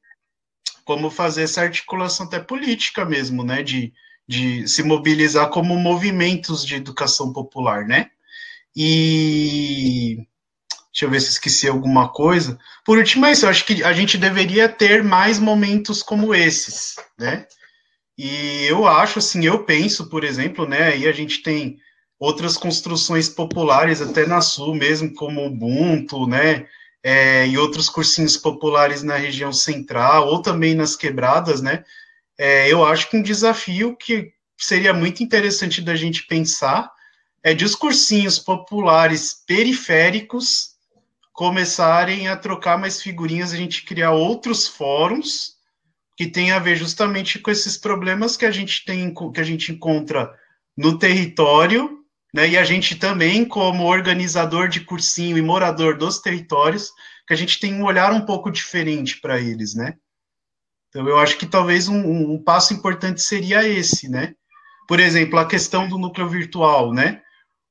como 0.83 1.09
fazer 1.09 1.43
essa 1.43 1.61
articulação 1.61 2.27
até 2.27 2.39
política 2.39 3.03
mesmo, 3.03 3.43
né, 3.43 3.63
de, 3.63 3.91
de 4.27 4.67
se 4.67 4.83
mobilizar 4.83 5.49
como 5.49 5.75
movimentos 5.79 6.63
de 6.63 6.75
educação 6.75 7.33
popular, 7.33 7.85
né? 7.85 8.11
E 8.75 10.17
deixa 10.91 11.05
eu 11.05 11.09
ver 11.09 11.21
se 11.21 11.29
esqueci 11.29 11.67
alguma 11.67 12.09
coisa. 12.09 12.57
Por 12.85 12.97
último, 12.97 13.25
é 13.25 13.31
isso. 13.31 13.45
Eu 13.45 13.49
acho 13.49 13.65
que 13.65 13.83
a 13.83 13.93
gente 13.93 14.17
deveria 14.17 14.67
ter 14.67 15.03
mais 15.03 15.39
momentos 15.39 16.03
como 16.03 16.33
esses, 16.33 16.95
né? 17.17 17.45
E 18.17 18.65
eu 18.65 18.87
acho, 18.87 19.19
assim, 19.19 19.45
eu 19.45 19.63
penso, 19.63 20.09
por 20.09 20.23
exemplo, 20.23 20.67
né? 20.67 20.87
Aí 20.93 21.07
a 21.07 21.11
gente 21.11 21.41
tem 21.41 21.77
outras 22.19 22.55
construções 22.57 23.27
populares, 23.27 24.01
até 24.01 24.25
na 24.25 24.41
Sul 24.41 24.73
mesmo, 24.73 25.13
como 25.13 25.45
Ubuntu, 25.45 26.27
né? 26.27 26.65
É, 27.03 27.47
e 27.47 27.57
outros 27.57 27.89
cursinhos 27.89 28.37
populares 28.37 29.03
na 29.03 29.15
região 29.15 29.53
central, 29.53 30.27
ou 30.27 30.41
também 30.41 30.73
nas 30.73 30.95
quebradas, 30.95 31.61
né? 31.61 31.83
É, 32.37 32.71
eu 32.71 32.83
acho 32.83 33.09
que 33.09 33.17
um 33.17 33.21
desafio 33.21 33.95
que 33.95 34.31
seria 34.57 34.93
muito 34.93 35.21
interessante 35.21 35.81
da 35.81 35.95
gente 35.95 36.25
pensar 36.25 36.89
é 37.45 37.53
de 37.53 37.63
os 37.63 37.75
cursinhos 37.75 38.39
populares 38.39 39.43
periféricos 39.45 40.71
começarem 41.31 42.27
a 42.27 42.35
trocar 42.35 42.75
mais 42.75 42.99
figurinhas, 42.99 43.53
a 43.53 43.55
gente 43.55 43.85
criar 43.85 44.13
outros 44.13 44.67
fóruns 44.67 45.53
que 46.17 46.25
tem 46.25 46.51
a 46.51 46.57
ver 46.57 46.75
justamente 46.75 47.37
com 47.37 47.51
esses 47.51 47.77
problemas 47.77 48.35
que 48.35 48.47
a 48.47 48.51
gente 48.51 48.83
tem, 48.83 49.13
que 49.31 49.39
a 49.39 49.43
gente 49.43 49.71
encontra 49.71 50.33
no 50.75 50.97
território, 50.97 51.99
né? 52.33 52.49
E 52.49 52.57
a 52.57 52.63
gente 52.63 52.95
também, 52.95 53.45
como 53.45 53.83
organizador 53.83 54.67
de 54.67 54.79
cursinho 54.79 55.37
e 55.37 55.41
morador 55.41 55.99
dos 55.99 56.17
territórios, 56.17 56.91
que 57.27 57.33
a 57.35 57.37
gente 57.37 57.59
tem 57.59 57.75
um 57.75 57.85
olhar 57.85 58.11
um 58.11 58.25
pouco 58.25 58.49
diferente 58.49 59.21
para 59.21 59.39
eles, 59.39 59.75
né? 59.75 59.93
Então 60.89 61.07
eu 61.07 61.19
acho 61.19 61.37
que 61.37 61.45
talvez 61.45 61.87
um, 61.87 62.31
um 62.31 62.41
passo 62.41 62.73
importante 62.73 63.21
seria 63.21 63.67
esse, 63.67 64.09
né? 64.09 64.33
Por 64.87 64.99
exemplo, 64.99 65.37
a 65.37 65.45
questão 65.45 65.87
do 65.87 65.99
núcleo 65.99 66.27
virtual, 66.27 66.91
né? 66.91 67.21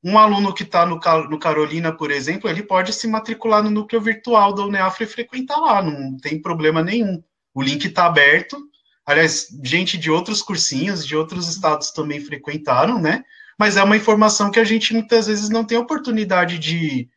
Um 0.04 0.18
aluno 0.18 0.52
que 0.52 0.62
está 0.62 0.84
no, 0.84 1.00
no, 1.30 1.38
Carolina, 1.38 1.90
por 1.90 2.10
exemplo, 2.10 2.50
ele 2.50 2.62
pode 2.62 2.92
se 2.92 3.08
matricular 3.08 3.62
no 3.62 3.70
núcleo 3.70 4.02
virtual 4.02 4.52
da 4.52 4.62
Uneafro 4.62 5.04
e 5.04 5.06
frequentar 5.06 5.58
lá, 5.58 5.82
não 5.82 6.18
tem 6.18 6.42
problema 6.42 6.82
nenhum. 6.82 7.22
O 7.54 7.62
link 7.62 7.86
está 7.86 8.04
aberto. 8.04 8.58
Aliás, 9.06 9.48
gente 9.62 9.96
de 9.96 10.10
outros 10.10 10.42
cursinhos, 10.42 11.06
de 11.06 11.16
outros 11.16 11.48
estados 11.48 11.90
também 11.90 12.20
frequentaram, 12.20 13.00
né? 13.00 13.24
Mas 13.58 13.76
é 13.76 13.82
uma 13.82 13.96
informação 13.96 14.50
que 14.50 14.60
a 14.60 14.64
gente 14.64 14.92
muitas 14.92 15.26
vezes 15.26 15.48
não 15.48 15.64
tem 15.64 15.78
oportunidade 15.78 16.58
de 16.58 17.08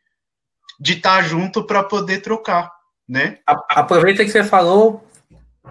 de 0.80 0.92
estar 0.92 1.16
tá 1.16 1.22
junto 1.22 1.64
para 1.64 1.82
poder 1.82 2.20
trocar, 2.20 2.72
né? 3.08 3.40
Aproveita 3.46 4.24
que 4.24 4.30
você 4.30 4.44
falou, 4.44 5.04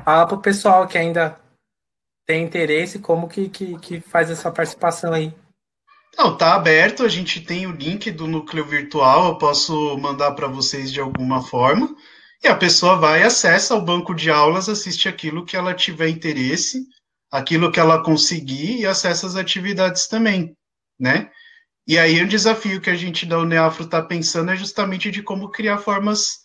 fala 0.04 0.28
para 0.28 0.36
o 0.36 0.42
pessoal 0.42 0.88
que 0.88 0.98
ainda 0.98 1.40
tem 2.26 2.44
interesse, 2.44 3.00
como 3.00 3.30
que, 3.30 3.48
que, 3.48 3.80
que 3.80 4.02
faz 4.02 4.30
essa 4.30 4.52
participação 4.52 5.14
aí. 5.14 5.34
Não, 6.18 6.36
tá 6.36 6.56
aberto, 6.56 7.04
a 7.04 7.08
gente 7.08 7.42
tem 7.42 7.68
o 7.68 7.72
link 7.72 8.10
do 8.10 8.26
núcleo 8.26 8.66
virtual, 8.66 9.28
eu 9.28 9.38
posso 9.38 9.96
mandar 10.00 10.32
para 10.32 10.48
vocês 10.48 10.92
de 10.92 11.00
alguma 11.00 11.44
forma. 11.44 11.96
E 12.44 12.48
a 12.48 12.56
pessoa 12.56 12.96
vai, 12.96 13.22
acessa 13.22 13.76
o 13.76 13.82
banco 13.82 14.16
de 14.16 14.32
aulas, 14.32 14.68
assiste 14.68 15.08
aquilo 15.08 15.46
que 15.46 15.56
ela 15.56 15.76
tiver 15.76 16.10
interesse, 16.10 16.88
aquilo 17.32 17.72
que 17.72 17.80
ela 17.80 18.04
conseguir 18.04 18.80
e 18.80 18.86
acessa 18.86 19.28
as 19.28 19.36
atividades 19.36 20.08
também, 20.08 20.56
né? 21.00 21.30
E 21.88 22.00
aí 22.00 22.22
o 22.22 22.28
desafio 22.28 22.82
que 22.82 22.90
a 22.90 22.96
gente 22.96 23.26
da 23.26 23.38
Uneafro 23.38 23.86
está 23.86 24.02
pensando 24.02 24.52
é 24.52 24.56
justamente 24.56 25.12
de 25.12 25.22
como 25.22 25.52
criar 25.52 25.78
formas 25.78 26.40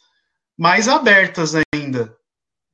mais 0.59 0.87
abertas 0.87 1.55
ainda 1.75 2.15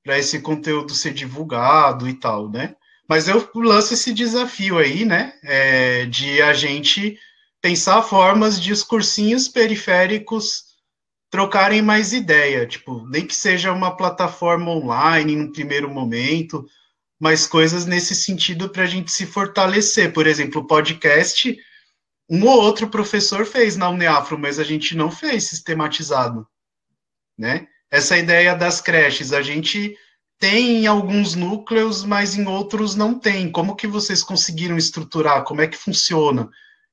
para 0.04 0.18
esse 0.18 0.40
conteúdo 0.40 0.92
ser 0.94 1.14
divulgado 1.14 2.08
e 2.08 2.14
tal, 2.14 2.50
né? 2.50 2.74
Mas 3.08 3.26
eu 3.26 3.48
lanço 3.54 3.94
esse 3.94 4.12
desafio 4.12 4.78
aí, 4.78 5.04
né, 5.04 5.32
é, 5.42 6.04
de 6.06 6.42
a 6.42 6.52
gente 6.52 7.18
pensar 7.60 8.02
formas 8.02 8.60
de 8.60 8.70
os 8.70 8.84
cursinhos 8.84 9.48
periféricos 9.48 10.64
trocarem 11.30 11.82
mais 11.82 12.12
ideia, 12.12 12.66
tipo, 12.66 13.06
nem 13.08 13.26
que 13.26 13.34
seja 13.34 13.72
uma 13.72 13.96
plataforma 13.96 14.70
online 14.70 15.36
no 15.36 15.52
primeiro 15.52 15.90
momento, 15.90 16.66
mas 17.18 17.46
coisas 17.46 17.84
nesse 17.84 18.14
sentido 18.14 18.68
para 18.68 18.84
a 18.84 18.86
gente 18.86 19.10
se 19.10 19.26
fortalecer. 19.26 20.12
Por 20.12 20.26
exemplo, 20.26 20.66
podcast, 20.66 21.58
um 22.28 22.46
ou 22.46 22.62
outro 22.62 22.88
professor 22.88 23.44
fez 23.44 23.76
na 23.76 23.88
Uneafro, 23.88 24.38
mas 24.38 24.58
a 24.58 24.64
gente 24.64 24.96
não 24.96 25.10
fez 25.10 25.44
sistematizado, 25.44 26.46
né? 27.36 27.66
Essa 27.90 28.18
ideia 28.18 28.54
das 28.54 28.80
creches, 28.80 29.32
a 29.32 29.42
gente 29.42 29.96
tem 30.38 30.82
em 30.82 30.86
alguns 30.86 31.34
núcleos, 31.34 32.04
mas 32.04 32.36
em 32.36 32.46
outros 32.46 32.94
não 32.94 33.18
tem. 33.18 33.50
Como 33.50 33.74
que 33.74 33.86
vocês 33.86 34.22
conseguiram 34.22 34.76
estruturar? 34.76 35.44
Como 35.44 35.60
é 35.60 35.66
que 35.66 35.76
funciona? 35.76 36.48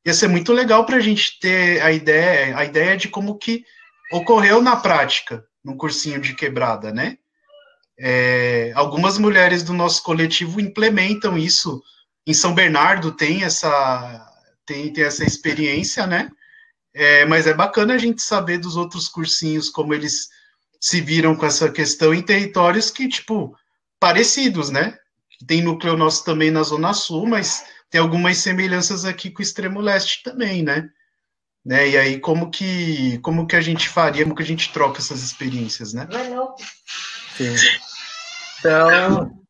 Ia 0.05 0.13
ser 0.13 0.27
muito 0.27 0.51
legal 0.51 0.85
para 0.85 0.97
a 0.97 1.01
gente 1.01 1.39
ter 1.39 1.81
a 1.81 1.91
ideia, 1.91 2.57
a 2.57 2.65
ideia 2.65 2.97
de 2.97 3.07
como 3.07 3.37
que 3.37 3.63
ocorreu 4.11 4.61
na 4.61 4.75
prática, 4.75 5.43
no 5.63 5.77
cursinho 5.77 6.19
de 6.19 6.35
quebrada, 6.35 6.91
né? 6.91 7.17
É, 7.97 8.73
algumas 8.75 9.17
mulheres 9.17 9.63
do 9.63 9.73
nosso 9.73 10.03
coletivo 10.03 10.59
implementam 10.59 11.37
isso 11.37 11.81
em 12.27 12.33
São 12.33 12.53
Bernardo 12.53 13.11
tem 13.11 13.43
essa 13.43 14.31
tem, 14.65 14.91
tem 14.91 15.03
essa 15.03 15.23
experiência, 15.23 16.07
né? 16.07 16.29
É, 16.93 17.25
mas 17.25 17.45
é 17.45 17.53
bacana 17.53 17.93
a 17.93 17.97
gente 17.97 18.21
saber 18.21 18.57
dos 18.57 18.75
outros 18.75 19.07
cursinhos 19.07 19.69
como 19.69 19.93
eles 19.93 20.29
se 20.85 21.01
viram 21.01 21.35
com 21.35 21.47
essa 21.47 21.71
questão 21.71 22.13
em 22.13 22.21
territórios 22.21 22.91
que, 22.91 23.07
tipo, 23.07 23.57
parecidos, 23.99 24.69
né? 24.69 24.95
Tem 25.47 25.63
núcleo 25.63 25.97
nosso 25.97 26.23
também 26.23 26.51
na 26.51 26.61
Zona 26.61 26.93
Sul, 26.93 27.25
mas 27.25 27.65
tem 27.89 27.99
algumas 27.99 28.37
semelhanças 28.37 29.03
aqui 29.03 29.31
com 29.31 29.39
o 29.39 29.41
extremo 29.41 29.81
leste 29.81 30.21
também, 30.21 30.61
né? 30.61 30.87
né? 31.65 31.89
E 31.89 31.97
aí, 31.97 32.19
como 32.19 32.51
que, 32.51 33.17
como 33.23 33.47
que 33.47 33.55
a 33.55 33.61
gente 33.61 33.89
faria, 33.89 34.25
como 34.25 34.35
que 34.35 34.43
a 34.43 34.45
gente 34.45 34.71
troca 34.71 34.99
essas 34.99 35.23
experiências, 35.23 35.91
né? 35.91 36.07
Sim. 37.35 37.55
Então, 38.59 39.43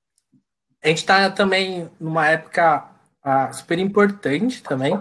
a 0.81 0.87
gente 0.87 0.99
está 0.99 1.29
também 1.29 1.91
numa 1.99 2.29
época 2.29 2.89
ah, 3.21 3.51
super 3.51 3.77
importante 3.77 4.63
também, 4.63 4.95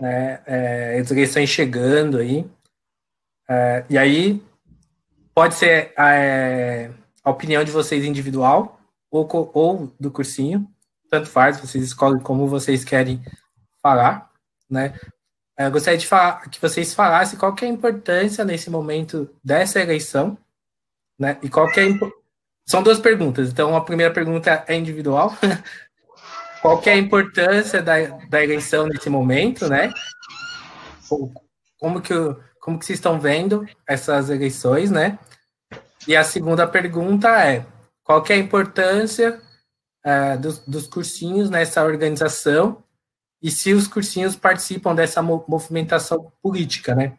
né? 0.00 0.42
É, 0.44 0.98
as 1.00 1.08
eleições 1.08 1.48
chegando 1.48 2.18
aí. 2.18 2.44
É, 3.48 3.84
e 3.88 3.96
aí, 3.96 4.42
pode 5.36 5.54
ser 5.54 5.92
é, 5.98 6.90
a 7.22 7.30
opinião 7.30 7.62
de 7.62 7.70
vocês 7.70 8.06
individual 8.06 8.80
ou, 9.10 9.28
ou 9.52 9.92
do 10.00 10.10
cursinho, 10.10 10.66
tanto 11.10 11.28
faz, 11.28 11.60
vocês 11.60 11.84
escolhem 11.84 12.22
como 12.22 12.48
vocês 12.48 12.82
querem 12.82 13.22
falar, 13.82 14.30
né? 14.68 14.98
Eu 15.58 15.70
gostaria 15.70 15.98
de 15.98 16.06
falar, 16.06 16.48
que 16.48 16.60
vocês 16.60 16.94
falassem 16.94 17.38
qual 17.38 17.54
que 17.54 17.66
é 17.66 17.68
a 17.68 17.70
importância 17.70 18.46
nesse 18.46 18.70
momento 18.70 19.28
dessa 19.44 19.78
eleição, 19.78 20.38
né? 21.18 21.38
E 21.42 21.50
qual 21.50 21.70
que 21.70 21.80
é 21.80 21.84
a, 21.84 21.88
são 22.66 22.82
duas 22.82 22.98
perguntas. 22.98 23.50
Então, 23.50 23.76
a 23.76 23.84
primeira 23.84 24.12
pergunta 24.12 24.64
é 24.66 24.74
individual. 24.74 25.36
qual 26.62 26.80
que 26.80 26.88
é 26.88 26.94
a 26.94 26.98
importância 26.98 27.82
da, 27.82 27.94
da 28.30 28.42
eleição 28.42 28.86
nesse 28.86 29.10
momento, 29.10 29.68
né? 29.68 29.92
Como 31.78 32.00
que, 32.00 32.14
como 32.66 32.80
que 32.80 32.84
vocês 32.84 32.98
estão 32.98 33.20
vendo 33.20 33.64
essas 33.86 34.28
eleições, 34.28 34.90
né? 34.90 35.20
E 36.08 36.16
a 36.16 36.24
segunda 36.24 36.66
pergunta 36.66 37.28
é 37.28 37.64
qual 38.02 38.20
que 38.24 38.32
é 38.32 38.36
a 38.36 38.40
importância 38.40 39.40
uh, 40.04 40.36
dos, 40.40 40.58
dos 40.66 40.88
cursinhos 40.88 41.48
nessa 41.48 41.84
organização 41.84 42.82
e 43.40 43.52
se 43.52 43.72
os 43.72 43.86
cursinhos 43.86 44.34
participam 44.34 44.96
dessa 44.96 45.22
movimentação 45.22 46.32
política, 46.42 46.92
né? 46.92 47.12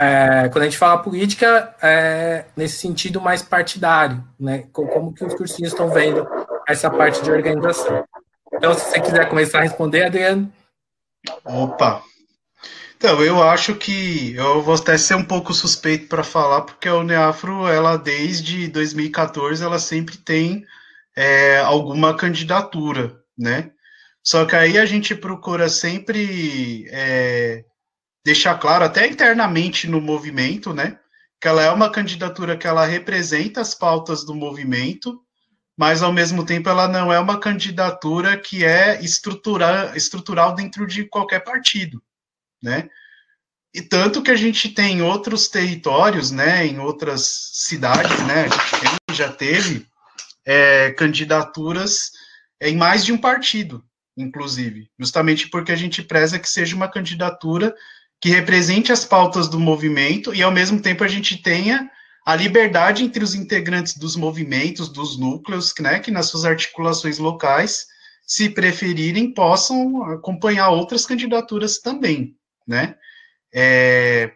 É, 0.00 0.48
quando 0.48 0.62
a 0.62 0.64
gente 0.64 0.78
fala 0.78 1.00
política, 1.00 1.72
é 1.80 2.46
nesse 2.56 2.78
sentido 2.78 3.20
mais 3.20 3.40
partidário, 3.40 4.26
né? 4.36 4.66
Como 4.72 5.14
que 5.14 5.24
os 5.24 5.34
cursinhos 5.34 5.70
estão 5.70 5.90
vendo 5.90 6.26
essa 6.66 6.90
parte 6.90 7.22
de 7.22 7.30
organização. 7.30 8.04
Então, 8.52 8.74
se 8.74 8.80
você 8.80 9.00
quiser 9.00 9.28
começar 9.28 9.60
a 9.60 9.62
responder, 9.62 10.02
Adriano. 10.02 10.52
Opa! 11.44 12.02
Então, 13.04 13.22
eu 13.22 13.42
acho 13.42 13.74
que 13.74 14.34
eu 14.34 14.62
vou 14.62 14.74
até 14.76 14.96
ser 14.96 15.14
um 15.14 15.22
pouco 15.22 15.52
suspeito 15.52 16.08
para 16.08 16.24
falar, 16.24 16.62
porque 16.62 16.88
a 16.88 16.94
Uneafro, 16.94 17.68
ela 17.68 17.98
desde 17.98 18.66
2014, 18.68 19.62
ela 19.62 19.78
sempre 19.78 20.16
tem 20.16 20.64
é, 21.14 21.58
alguma 21.58 22.16
candidatura, 22.16 23.14
né? 23.36 23.70
Só 24.22 24.46
que 24.46 24.56
aí 24.56 24.78
a 24.78 24.86
gente 24.86 25.14
procura 25.14 25.68
sempre 25.68 26.86
é, 26.90 27.62
deixar 28.24 28.54
claro, 28.54 28.84
até 28.86 29.06
internamente 29.06 29.86
no 29.86 30.00
movimento, 30.00 30.72
né? 30.72 30.98
Que 31.38 31.46
ela 31.46 31.62
é 31.62 31.70
uma 31.70 31.90
candidatura 31.90 32.56
que 32.56 32.66
ela 32.66 32.86
representa 32.86 33.60
as 33.60 33.74
pautas 33.74 34.24
do 34.24 34.34
movimento, 34.34 35.20
mas 35.76 36.02
ao 36.02 36.10
mesmo 36.10 36.42
tempo 36.42 36.70
ela 36.70 36.88
não 36.88 37.12
é 37.12 37.20
uma 37.20 37.38
candidatura 37.38 38.38
que 38.38 38.64
é 38.64 38.98
estrutural, 39.04 39.94
estrutural 39.94 40.54
dentro 40.54 40.86
de 40.86 41.04
qualquer 41.04 41.40
partido, 41.40 42.02
né? 42.64 42.88
E 43.74 43.82
tanto 43.82 44.22
que 44.22 44.30
a 44.30 44.36
gente 44.36 44.70
tem 44.70 45.02
outros 45.02 45.48
territórios, 45.48 46.30
né, 46.30 46.66
em 46.66 46.78
outras 46.78 47.50
cidades, 47.52 48.18
né, 48.24 48.46
a 48.46 48.86
gente 48.86 49.18
já 49.18 49.30
teve 49.30 49.86
é, 50.46 50.92
candidaturas 50.92 52.12
em 52.62 52.76
mais 52.76 53.04
de 53.04 53.12
um 53.12 53.18
partido, 53.18 53.84
inclusive, 54.16 54.88
justamente 54.98 55.48
porque 55.48 55.72
a 55.72 55.76
gente 55.76 56.02
preza 56.02 56.38
que 56.38 56.48
seja 56.48 56.76
uma 56.76 56.88
candidatura 56.88 57.74
que 58.20 58.28
represente 58.28 58.92
as 58.92 59.04
pautas 59.04 59.48
do 59.48 59.58
movimento 59.58 60.32
e, 60.32 60.42
ao 60.42 60.52
mesmo 60.52 60.80
tempo, 60.80 61.02
a 61.02 61.08
gente 61.08 61.42
tenha 61.42 61.90
a 62.24 62.34
liberdade 62.36 63.04
entre 63.04 63.22
os 63.22 63.34
integrantes 63.34 63.98
dos 63.98 64.16
movimentos, 64.16 64.88
dos 64.88 65.18
núcleos, 65.18 65.74
né, 65.80 65.98
que 65.98 66.12
nas 66.12 66.26
suas 66.26 66.44
articulações 66.44 67.18
locais, 67.18 67.86
se 68.26 68.48
preferirem, 68.48 69.34
possam 69.34 70.04
acompanhar 70.04 70.70
outras 70.70 71.04
candidaturas 71.04 71.80
também, 71.80 72.34
né? 72.66 72.96
É, 73.54 74.32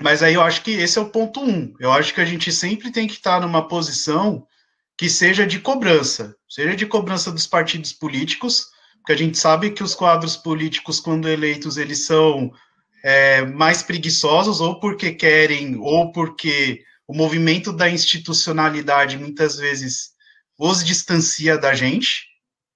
mas 0.00 0.22
aí 0.22 0.34
eu 0.34 0.42
acho 0.42 0.62
que 0.62 0.72
esse 0.72 0.98
é 0.98 1.00
o 1.00 1.10
ponto 1.10 1.40
um. 1.40 1.74
Eu 1.80 1.90
acho 1.92 2.12
que 2.12 2.20
a 2.20 2.24
gente 2.24 2.52
sempre 2.52 2.90
tem 2.90 3.06
que 3.06 3.14
estar 3.14 3.40
numa 3.40 3.66
posição 3.66 4.46
que 4.96 5.08
seja 5.08 5.46
de 5.46 5.58
cobrança, 5.58 6.36
seja 6.48 6.74
de 6.74 6.86
cobrança 6.86 7.30
dos 7.30 7.46
partidos 7.46 7.92
políticos, 7.92 8.66
porque 8.98 9.12
a 9.12 9.16
gente 9.16 9.38
sabe 9.38 9.70
que 9.70 9.82
os 9.82 9.94
quadros 9.94 10.36
políticos, 10.36 11.00
quando 11.00 11.28
eleitos, 11.28 11.76
eles 11.76 12.04
são 12.06 12.52
é, 13.04 13.44
mais 13.44 13.82
preguiçosos, 13.82 14.60
ou 14.60 14.80
porque 14.80 15.12
querem, 15.12 15.76
ou 15.76 16.12
porque 16.12 16.82
o 17.06 17.14
movimento 17.14 17.72
da 17.72 17.88
institucionalidade 17.88 19.16
muitas 19.16 19.56
vezes 19.56 20.10
os 20.58 20.84
distancia 20.84 21.56
da 21.56 21.74
gente, 21.74 22.26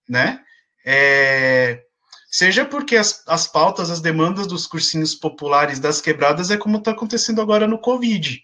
né? 0.08 0.40
É, 0.84 1.82
seja 2.30 2.64
porque 2.64 2.96
as, 2.96 3.22
as 3.26 3.46
pautas, 3.46 3.90
as 3.90 4.00
demandas 4.00 4.46
dos 4.46 4.66
cursinhos 4.66 5.14
populares 5.14 5.80
das 5.80 6.00
quebradas 6.00 6.50
é 6.50 6.56
como 6.56 6.78
está 6.78 6.92
acontecendo 6.92 7.40
agora 7.40 7.66
no 7.66 7.78
Covid. 7.78 8.40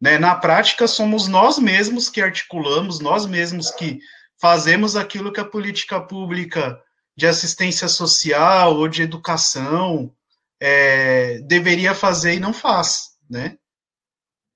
Né? 0.00 0.18
Na 0.18 0.34
prática, 0.34 0.86
somos 0.86 1.26
nós 1.26 1.58
mesmos 1.58 2.08
que 2.08 2.20
articulamos, 2.20 3.00
nós 3.00 3.26
mesmos 3.26 3.70
que 3.70 4.00
fazemos 4.40 4.96
aquilo 4.96 5.32
que 5.32 5.40
a 5.40 5.44
política 5.44 6.00
pública 6.00 6.80
de 7.16 7.26
assistência 7.26 7.88
social 7.88 8.76
ou 8.76 8.88
de 8.88 9.02
educação 9.02 10.14
é, 10.58 11.38
deveria 11.40 11.94
fazer 11.94 12.34
e 12.34 12.40
não 12.40 12.52
faz, 12.52 13.10
né? 13.28 13.56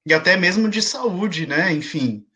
E 0.06 0.12
até 0.12 0.36
mesmo 0.36 0.68
de 0.68 0.80
saúde, 0.80 1.46
né? 1.46 1.72
Enfim, 1.72 2.26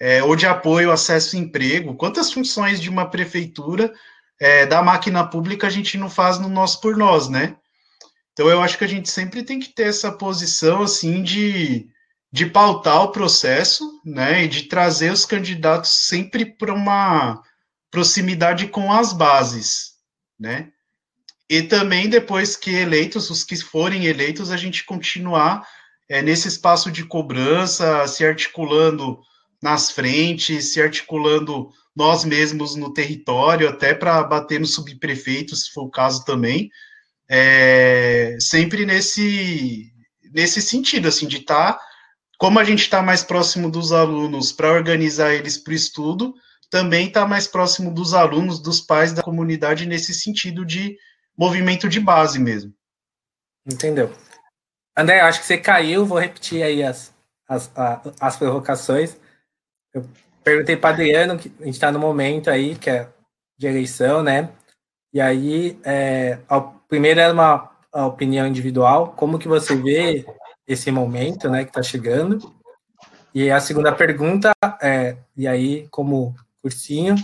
é, 0.00 0.22
ou 0.22 0.36
de 0.36 0.46
apoio, 0.46 0.92
acesso 0.92 1.36
ao 1.36 1.42
emprego. 1.42 1.96
Quantas 1.96 2.32
funções 2.32 2.80
de 2.80 2.90
uma 2.90 3.08
prefeitura 3.08 3.92
é, 4.40 4.66
da 4.66 4.82
máquina 4.82 5.26
pública 5.26 5.66
a 5.66 5.70
gente 5.70 5.96
não 5.96 6.08
faz 6.08 6.38
no 6.38 6.48
nós 6.48 6.76
por 6.76 6.96
nós, 6.96 7.28
né? 7.28 7.56
Então 8.32 8.48
eu 8.48 8.62
acho 8.62 8.78
que 8.78 8.84
a 8.84 8.88
gente 8.88 9.10
sempre 9.10 9.42
tem 9.42 9.58
que 9.58 9.70
ter 9.70 9.88
essa 9.88 10.12
posição 10.12 10.82
assim 10.82 11.22
de, 11.22 11.88
de 12.32 12.46
pautar 12.46 13.02
o 13.02 13.10
processo, 13.10 14.00
né? 14.04 14.44
E 14.44 14.48
de 14.48 14.64
trazer 14.64 15.12
os 15.12 15.24
candidatos 15.24 15.90
sempre 16.06 16.46
para 16.46 16.72
uma 16.72 17.42
proximidade 17.90 18.68
com 18.68 18.92
as 18.92 19.12
bases, 19.12 19.94
né? 20.38 20.70
E 21.50 21.62
também 21.62 22.08
depois 22.08 22.54
que 22.54 22.70
eleitos, 22.70 23.30
os 23.30 23.42
que 23.42 23.56
forem 23.56 24.04
eleitos, 24.04 24.50
a 24.50 24.56
gente 24.56 24.84
continuar 24.84 25.66
é, 26.08 26.22
nesse 26.22 26.46
espaço 26.46 26.90
de 26.90 27.04
cobrança, 27.04 28.06
se 28.06 28.24
articulando 28.24 29.18
nas 29.62 29.90
frentes, 29.90 30.72
se 30.72 30.80
articulando 30.80 31.70
nós 31.98 32.24
mesmos 32.24 32.76
no 32.76 32.92
território, 32.92 33.68
até 33.68 33.92
para 33.92 34.22
bater 34.22 34.60
no 34.60 34.66
subprefeito, 34.66 35.56
se 35.56 35.72
for 35.72 35.82
o 35.82 35.90
caso 35.90 36.24
também, 36.24 36.70
é, 37.28 38.36
sempre 38.38 38.86
nesse, 38.86 39.92
nesse 40.32 40.62
sentido, 40.62 41.08
assim, 41.08 41.26
de 41.26 41.38
estar, 41.38 41.72
tá, 41.72 41.80
como 42.38 42.60
a 42.60 42.64
gente 42.64 42.82
está 42.82 43.02
mais 43.02 43.24
próximo 43.24 43.68
dos 43.68 43.90
alunos 43.90 44.52
para 44.52 44.72
organizar 44.72 45.34
eles 45.34 45.58
para 45.58 45.72
o 45.72 45.74
estudo, 45.74 46.34
também 46.70 47.08
está 47.08 47.26
mais 47.26 47.48
próximo 47.48 47.92
dos 47.92 48.14
alunos, 48.14 48.62
dos 48.62 48.80
pais 48.80 49.12
da 49.12 49.20
comunidade, 49.20 49.84
nesse 49.84 50.14
sentido 50.14 50.64
de 50.64 50.96
movimento 51.36 51.88
de 51.88 51.98
base 51.98 52.38
mesmo. 52.38 52.72
Entendeu? 53.66 54.14
André, 54.96 55.18
acho 55.20 55.40
que 55.40 55.46
você 55.46 55.58
caiu, 55.58 56.06
vou 56.06 56.20
repetir 56.20 56.62
aí 56.62 56.80
as, 56.84 57.12
as, 57.48 57.68
as 58.20 58.36
provocações. 58.36 59.16
Eu 59.92 60.08
perguntei 60.48 60.76
para 60.76 60.90
Adriano, 60.90 61.38
que 61.38 61.52
a 61.60 61.64
gente 61.64 61.74
está 61.74 61.92
no 61.92 61.98
momento 61.98 62.48
aí, 62.48 62.74
que 62.74 62.88
é 62.88 63.08
de 63.58 63.66
eleição, 63.66 64.22
né? 64.22 64.50
E 65.12 65.20
aí, 65.20 65.78
é, 65.84 66.38
a 66.48 66.60
primeira 66.60 67.22
é 67.22 67.32
uma 67.32 67.70
opinião 68.06 68.46
individual, 68.46 69.12
como 69.16 69.38
que 69.38 69.48
você 69.48 69.74
vê 69.76 70.24
esse 70.66 70.90
momento, 70.90 71.48
né, 71.48 71.64
que 71.64 71.70
está 71.70 71.82
chegando? 71.82 72.54
E 73.34 73.50
a 73.50 73.60
segunda 73.60 73.92
pergunta 73.92 74.52
é, 74.82 75.16
e 75.36 75.46
aí, 75.46 75.86
como 75.90 76.34
cursinho, 76.62 77.14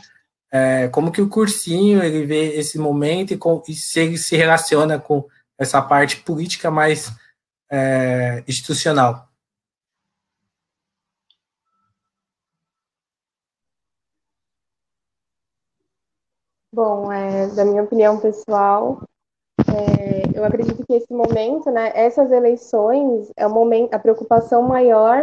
é, 0.51 0.89
como 0.89 1.12
que 1.12 1.20
o 1.20 1.29
cursinho 1.29 2.03
ele 2.03 2.27
vê 2.27 2.57
esse 2.57 2.79
momento 2.79 3.35
e, 3.35 3.37
com, 3.37 3.62
e 3.68 3.75
se 3.75 4.01
ele 4.01 4.18
se 4.18 4.37
relaciona 4.37 4.99
com 4.99 5.27
essa 5.59 5.81
parte 5.83 6.18
política 6.18 6.70
mais 6.70 7.12
é, 7.70 8.43
institucional? 8.47 9.29
Bom, 16.75 17.12
é, 17.12 17.47
da 17.55 17.64
minha 17.64 17.85
opinião 17.85 18.18
pessoal, 18.18 19.01
é, 19.61 20.37
eu 20.37 20.45
acredito 20.45 20.85
que 20.85 20.95
esse 20.95 21.12
momento, 21.14 21.70
né, 21.70 21.93
essas 21.95 22.33
eleições, 22.33 23.31
é 23.37 23.47
o 23.47 23.51
momento, 23.51 23.95
a 23.95 23.99
preocupação 24.01 24.61
maior 24.62 25.22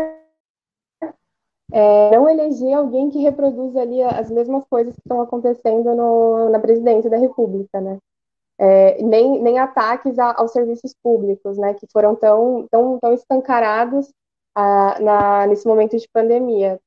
é 1.74 2.10
não 2.12 2.30
eleger 2.30 2.74
alguém 2.74 3.10
que 3.10 3.20
reproduz 3.20 3.76
ali 3.76 4.02
as 4.02 4.32
mesmas 4.32 4.64
coisas 4.70 4.94
que 4.96 5.02
estão 5.02 5.20
acontecendo 5.20 5.94
no, 5.94 6.50
na 6.50 6.60
presidência 6.60 7.10
da 7.10 7.18
República, 7.18 7.82
né? 7.82 7.98
É, 8.58 9.02
nem, 9.04 9.42
nem 9.42 9.60
ataques 9.60 10.18
a, 10.20 10.34
aos 10.40 10.54
serviços 10.54 10.96
públicos, 11.04 11.58
né, 11.58 11.74
que 11.74 11.86
foram 11.92 12.16
tão, 12.16 12.66
tão, 12.72 12.98
tão 12.98 13.14
escancarados 13.14 14.10
ah, 14.56 14.98
na, 15.02 15.48
nesse 15.48 15.68
momento 15.68 15.98
de 15.98 16.08
pandemia. 16.14 16.80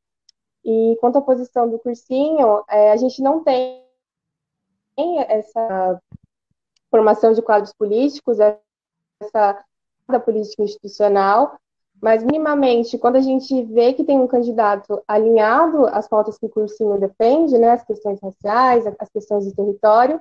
E 0.64 0.96
quanto 1.02 1.18
à 1.18 1.20
posição 1.20 1.68
do 1.68 1.78
cursinho, 1.78 2.64
é, 2.66 2.92
a 2.92 2.96
gente 2.96 3.20
não 3.20 3.44
tem 3.44 3.83
essa 5.28 6.00
formação 6.90 7.32
de 7.32 7.42
quadros 7.42 7.72
políticos, 7.72 8.38
essa 8.40 9.64
da 10.06 10.20
política 10.20 10.62
institucional, 10.62 11.56
mas 12.00 12.22
minimamente, 12.22 12.98
quando 12.98 13.16
a 13.16 13.20
gente 13.20 13.62
vê 13.62 13.94
que 13.94 14.04
tem 14.04 14.20
um 14.20 14.26
candidato 14.26 15.02
alinhado 15.08 15.86
às 15.86 16.06
pautas 16.06 16.36
que 16.36 16.44
o 16.44 16.50
cursinho 16.50 16.98
defende, 17.00 17.56
né, 17.56 17.70
as 17.70 17.84
questões 17.84 18.20
raciais, 18.20 18.86
as 18.98 19.08
questões 19.08 19.44
de 19.46 19.54
território, 19.54 20.20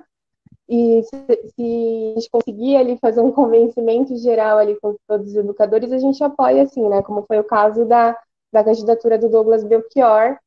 e 0.66 1.02
se, 1.02 1.50
se, 1.54 2.12
a 2.16 2.20
gente 2.20 2.30
conseguir 2.30 2.76
ali 2.76 2.96
fazer 2.96 3.20
um 3.20 3.30
convencimento 3.30 4.16
geral 4.16 4.56
ali 4.56 4.78
com 4.80 4.96
todos 5.06 5.28
os 5.28 5.36
educadores, 5.36 5.92
a 5.92 5.98
gente 5.98 6.24
apoia 6.24 6.62
assim, 6.62 6.88
né? 6.88 7.02
Como 7.02 7.22
foi 7.26 7.38
o 7.38 7.44
caso 7.44 7.84
da, 7.84 8.18
da 8.50 8.64
candidatura 8.64 9.18
do 9.18 9.28
Douglas 9.28 9.62
Belchior, 9.62 10.38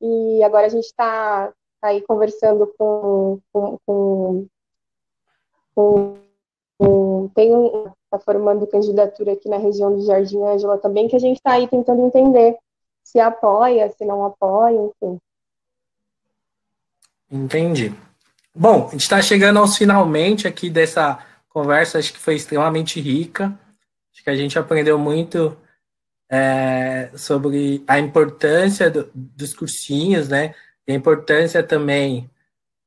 e 0.00 0.42
agora 0.44 0.66
a 0.66 0.68
gente 0.68 0.84
está 0.84 1.48
tá 1.48 1.52
aí 1.88 2.00
conversando 2.02 2.72
com, 2.78 3.40
com, 3.52 3.78
com, 3.86 4.46
com 6.78 7.30
tem 7.34 7.54
um 7.54 7.92
está 8.14 8.18
formando 8.18 8.66
candidatura 8.66 9.32
aqui 9.32 9.48
na 9.48 9.56
região 9.56 9.94
do 9.94 10.04
Jardim 10.04 10.42
Ângela 10.42 10.78
também, 10.78 11.08
que 11.08 11.16
a 11.16 11.20
gente 11.20 11.36
está 11.36 11.52
aí 11.52 11.66
tentando 11.66 12.06
entender 12.06 12.56
se 13.02 13.20
apoia, 13.20 13.90
se 13.90 14.04
não 14.04 14.24
apoia, 14.24 14.80
enfim. 14.80 15.18
Entendi. 17.30 17.94
Bom, 18.54 18.86
a 18.86 18.90
gente 18.92 19.02
está 19.02 19.20
chegando 19.20 19.58
aos 19.58 19.76
finalmente 19.76 20.48
aqui 20.48 20.70
dessa 20.70 21.18
conversa, 21.48 21.98
acho 21.98 22.12
que 22.12 22.18
foi 22.18 22.36
extremamente 22.36 23.00
rica. 23.00 23.58
Acho 24.12 24.24
que 24.24 24.30
a 24.30 24.36
gente 24.36 24.58
aprendeu 24.58 24.98
muito 24.98 25.56
é, 26.30 27.10
sobre 27.16 27.84
a 27.86 27.98
importância 27.98 28.90
do, 28.90 29.10
dos 29.12 29.52
cursinhos, 29.52 30.28
né? 30.28 30.54
A 30.88 30.92
importância 30.92 31.62
também 31.62 32.30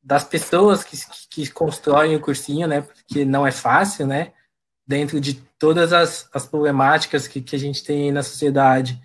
das 0.04 0.24
pessoas 0.24 0.84
que, 0.84 0.98
que 1.30 1.52
constroem 1.52 2.16
o 2.16 2.22
cursinho, 2.22 2.68
né? 2.68 2.82
Porque 2.82 3.26
não 3.26 3.46
é 3.46 3.52
fácil, 3.52 4.08
né? 4.08 4.32
Dentro 4.88 5.20
de 5.20 5.34
todas 5.60 5.92
as, 5.92 6.30
as 6.34 6.48
problemáticas 6.48 7.28
que, 7.28 7.42
que 7.42 7.56
a 7.56 7.60
gente 7.60 7.84
tem 7.84 8.12
na 8.12 8.24
sociedade, 8.24 9.02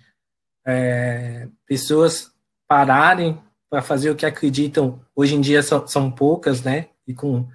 é, 0.65 1.47
pessoas 1.65 2.31
pararem 2.67 3.41
para 3.69 3.81
fazer 3.81 4.09
o 4.11 4.15
que 4.15 4.25
acreditam, 4.25 5.03
hoje 5.15 5.35
em 5.35 5.41
dia 5.41 5.61
são, 5.61 5.85
são 5.87 6.09
poucas, 6.09 6.61
né? 6.61 6.87
E 7.05 7.13
com 7.13 7.47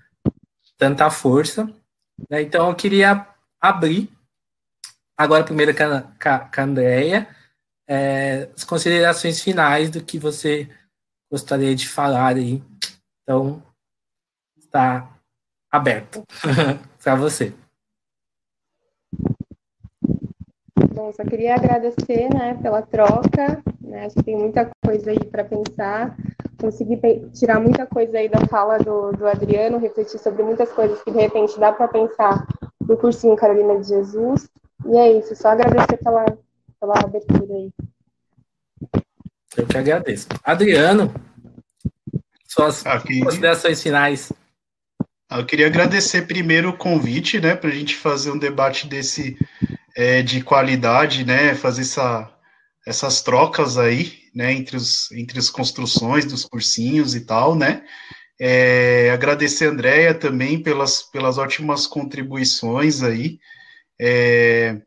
tanta 0.76 1.09
força. 1.11 1.64
Né? 2.28 2.43
Então, 2.43 2.68
eu 2.68 2.74
queria 2.74 3.26
abrir, 3.61 4.11
agora 5.16 5.45
primeiro 5.45 5.74
com 5.74 5.84
a, 5.84 6.03
com 6.41 6.61
a 6.61 6.64
Andrea, 6.64 7.28
é, 7.89 8.49
as 8.55 8.64
considerações 8.64 9.41
finais 9.41 9.91
do 9.91 10.03
que 10.03 10.18
você 10.18 10.68
gostaria 11.31 11.74
de 11.74 11.89
falar 11.89 12.37
aí. 12.37 12.62
Então, 13.22 13.62
está 14.59 15.09
aberto 15.70 16.24
para 17.03 17.14
você. 17.14 17.55
Bom, 20.95 21.12
só 21.12 21.22
queria 21.24 21.55
agradecer 21.55 22.29
né, 22.33 22.55
pela 22.61 22.83
troca, 22.83 23.62
né? 23.81 24.07
Acho 24.07 24.16
que 24.16 24.22
tem 24.24 24.37
muita 24.37 24.70
coisa 24.85 25.11
aí 25.11 25.24
para 25.24 25.45
pensar. 25.45 26.16
Consegui 26.61 26.99
tirar 27.33 27.61
muita 27.61 27.87
coisa 27.87 28.18
aí 28.18 28.29
da 28.29 28.47
fala 28.47 28.79
do, 28.79 29.12
do 29.12 29.26
Adriano, 29.26 29.79
refletir 29.79 30.18
sobre 30.18 30.43
muitas 30.43 30.72
coisas 30.72 31.03
que 31.03 31.11
de 31.11 31.18
repente 31.18 31.59
dá 31.59 31.72
para 31.72 31.89
pensar 31.89 32.47
no 32.81 32.97
cursinho 32.97 33.37
Carolina 33.37 33.79
de 33.81 33.89
Jesus. 33.89 34.49
E 34.87 34.97
é 34.97 35.12
isso, 35.12 35.37
só 35.37 35.49
agradecer 35.49 35.99
pela, 35.99 36.24
pela 36.81 36.95
abertura 36.99 37.55
aí. 37.55 37.72
Eu 39.59 39.66
que 39.66 39.76
agradeço. 39.76 40.28
Adriano, 40.44 41.12
suas 42.46 42.86
Aqui... 42.86 43.18
considerações 43.20 43.82
finais. 43.82 44.32
Eu 45.28 45.44
queria 45.44 45.66
agradecer 45.66 46.28
primeiro 46.28 46.70
o 46.70 46.76
convite, 46.76 47.40
né, 47.40 47.56
para 47.56 47.68
a 47.68 47.72
gente 47.72 47.96
fazer 47.96 48.30
um 48.30 48.38
debate 48.38 48.86
desse 48.86 49.36
é, 49.96 50.22
de 50.22 50.42
qualidade, 50.42 51.24
né, 51.24 51.56
fazer 51.56 51.82
essa, 51.82 52.32
essas 52.86 53.20
trocas 53.20 53.76
aí, 53.76 54.20
né, 54.32 54.52
entre, 54.52 54.76
os, 54.76 55.11
entre 55.11 55.40
as 55.40 55.50
construções 55.50 56.24
dos 56.24 56.44
cursinhos 56.44 57.16
e 57.16 57.22
tal, 57.22 57.56
né, 57.56 57.84
é, 58.40 59.11
agradecer 59.11 59.66
a 59.66 59.70
Andrea 59.70 60.14
também 60.14 60.62
pelas, 60.62 61.02
pelas 61.02 61.36
ótimas 61.36 61.84
contribuições 61.84 63.02
aí, 63.02 63.40
é, 64.00 64.80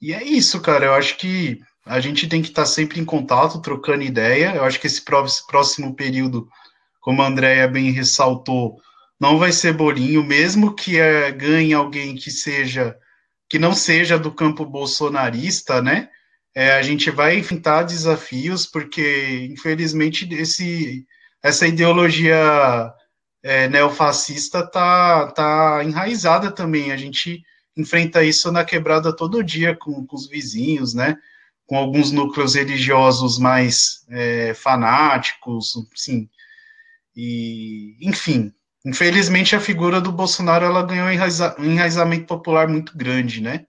e 0.00 0.14
é 0.14 0.24
isso, 0.24 0.58
cara, 0.62 0.86
eu 0.86 0.94
acho 0.94 1.18
que 1.18 1.60
a 1.86 2.00
gente 2.00 2.28
tem 2.28 2.42
que 2.42 2.48
estar 2.48 2.66
sempre 2.66 3.00
em 3.00 3.04
contato, 3.04 3.60
trocando 3.60 4.02
ideia, 4.02 4.54
eu 4.54 4.64
acho 4.64 4.80
que 4.80 4.86
esse 4.86 5.02
próximo 5.02 5.94
período, 5.94 6.48
como 7.00 7.22
a 7.22 7.26
Andrea 7.26 7.66
bem 7.66 7.90
ressaltou, 7.90 8.80
não 9.18 9.38
vai 9.38 9.52
ser 9.52 9.72
bolinho, 9.72 10.22
mesmo 10.24 10.74
que 10.74 10.98
é, 10.98 11.30
ganhe 11.30 11.74
alguém 11.74 12.14
que 12.16 12.30
seja, 12.30 12.96
que 13.48 13.58
não 13.58 13.74
seja 13.74 14.18
do 14.18 14.32
campo 14.32 14.64
bolsonarista, 14.64 15.82
né, 15.82 16.08
é, 16.54 16.72
a 16.72 16.82
gente 16.82 17.10
vai 17.10 17.38
enfrentar 17.38 17.84
desafios, 17.84 18.66
porque, 18.66 19.48
infelizmente, 19.50 20.28
esse, 20.34 21.06
essa 21.42 21.66
ideologia 21.66 22.92
é, 23.42 23.68
neofascista 23.68 24.66
tá, 24.66 25.30
tá 25.32 25.82
enraizada 25.84 26.50
também. 26.50 26.92
A 26.92 26.96
gente 26.96 27.42
enfrenta 27.76 28.24
isso 28.24 28.50
na 28.50 28.64
quebrada 28.64 29.14
todo 29.14 29.44
dia 29.44 29.76
com, 29.76 30.04
com 30.06 30.16
os 30.16 30.28
vizinhos, 30.28 30.92
né? 30.92 31.16
Com 31.70 31.76
alguns 31.76 32.10
núcleos 32.10 32.56
religiosos 32.56 33.38
mais 33.38 34.04
é, 34.10 34.54
fanáticos, 34.54 35.74
sim. 35.94 36.28
E, 37.14 37.96
enfim, 38.02 38.52
infelizmente 38.84 39.54
a 39.54 39.60
figura 39.60 40.00
do 40.00 40.10
Bolsonaro 40.10 40.64
ela 40.64 40.82
ganhou 40.82 41.06
um 41.06 41.64
enraizamento 41.64 42.26
popular 42.26 42.66
muito 42.66 42.98
grande, 42.98 43.40
né? 43.40 43.66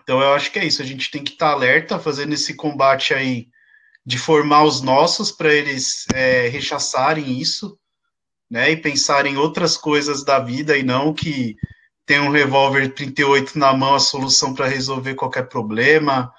Então 0.00 0.20
eu 0.20 0.32
acho 0.34 0.52
que 0.52 0.60
é 0.60 0.64
isso, 0.64 0.80
a 0.80 0.84
gente 0.84 1.10
tem 1.10 1.24
que 1.24 1.32
estar 1.32 1.48
tá 1.48 1.52
alerta, 1.52 1.98
fazendo 1.98 2.32
esse 2.34 2.54
combate 2.54 3.12
aí 3.12 3.48
de 4.04 4.16
formar 4.16 4.62
os 4.62 4.80
nossos 4.80 5.32
para 5.32 5.52
eles 5.52 6.06
é, 6.14 6.46
rechaçarem 6.46 7.40
isso, 7.40 7.76
né, 8.48 8.70
e 8.70 8.76
pensarem 8.76 9.36
outras 9.36 9.76
coisas 9.76 10.24
da 10.24 10.38
vida 10.38 10.78
e 10.78 10.84
não 10.84 11.12
que 11.12 11.56
tem 12.06 12.20
um 12.20 12.30
revólver 12.30 12.94
38 12.94 13.58
na 13.58 13.72
mão 13.74 13.96
a 13.96 13.98
solução 13.98 14.54
para 14.54 14.68
resolver 14.68 15.16
qualquer 15.16 15.48
problema, 15.48 16.32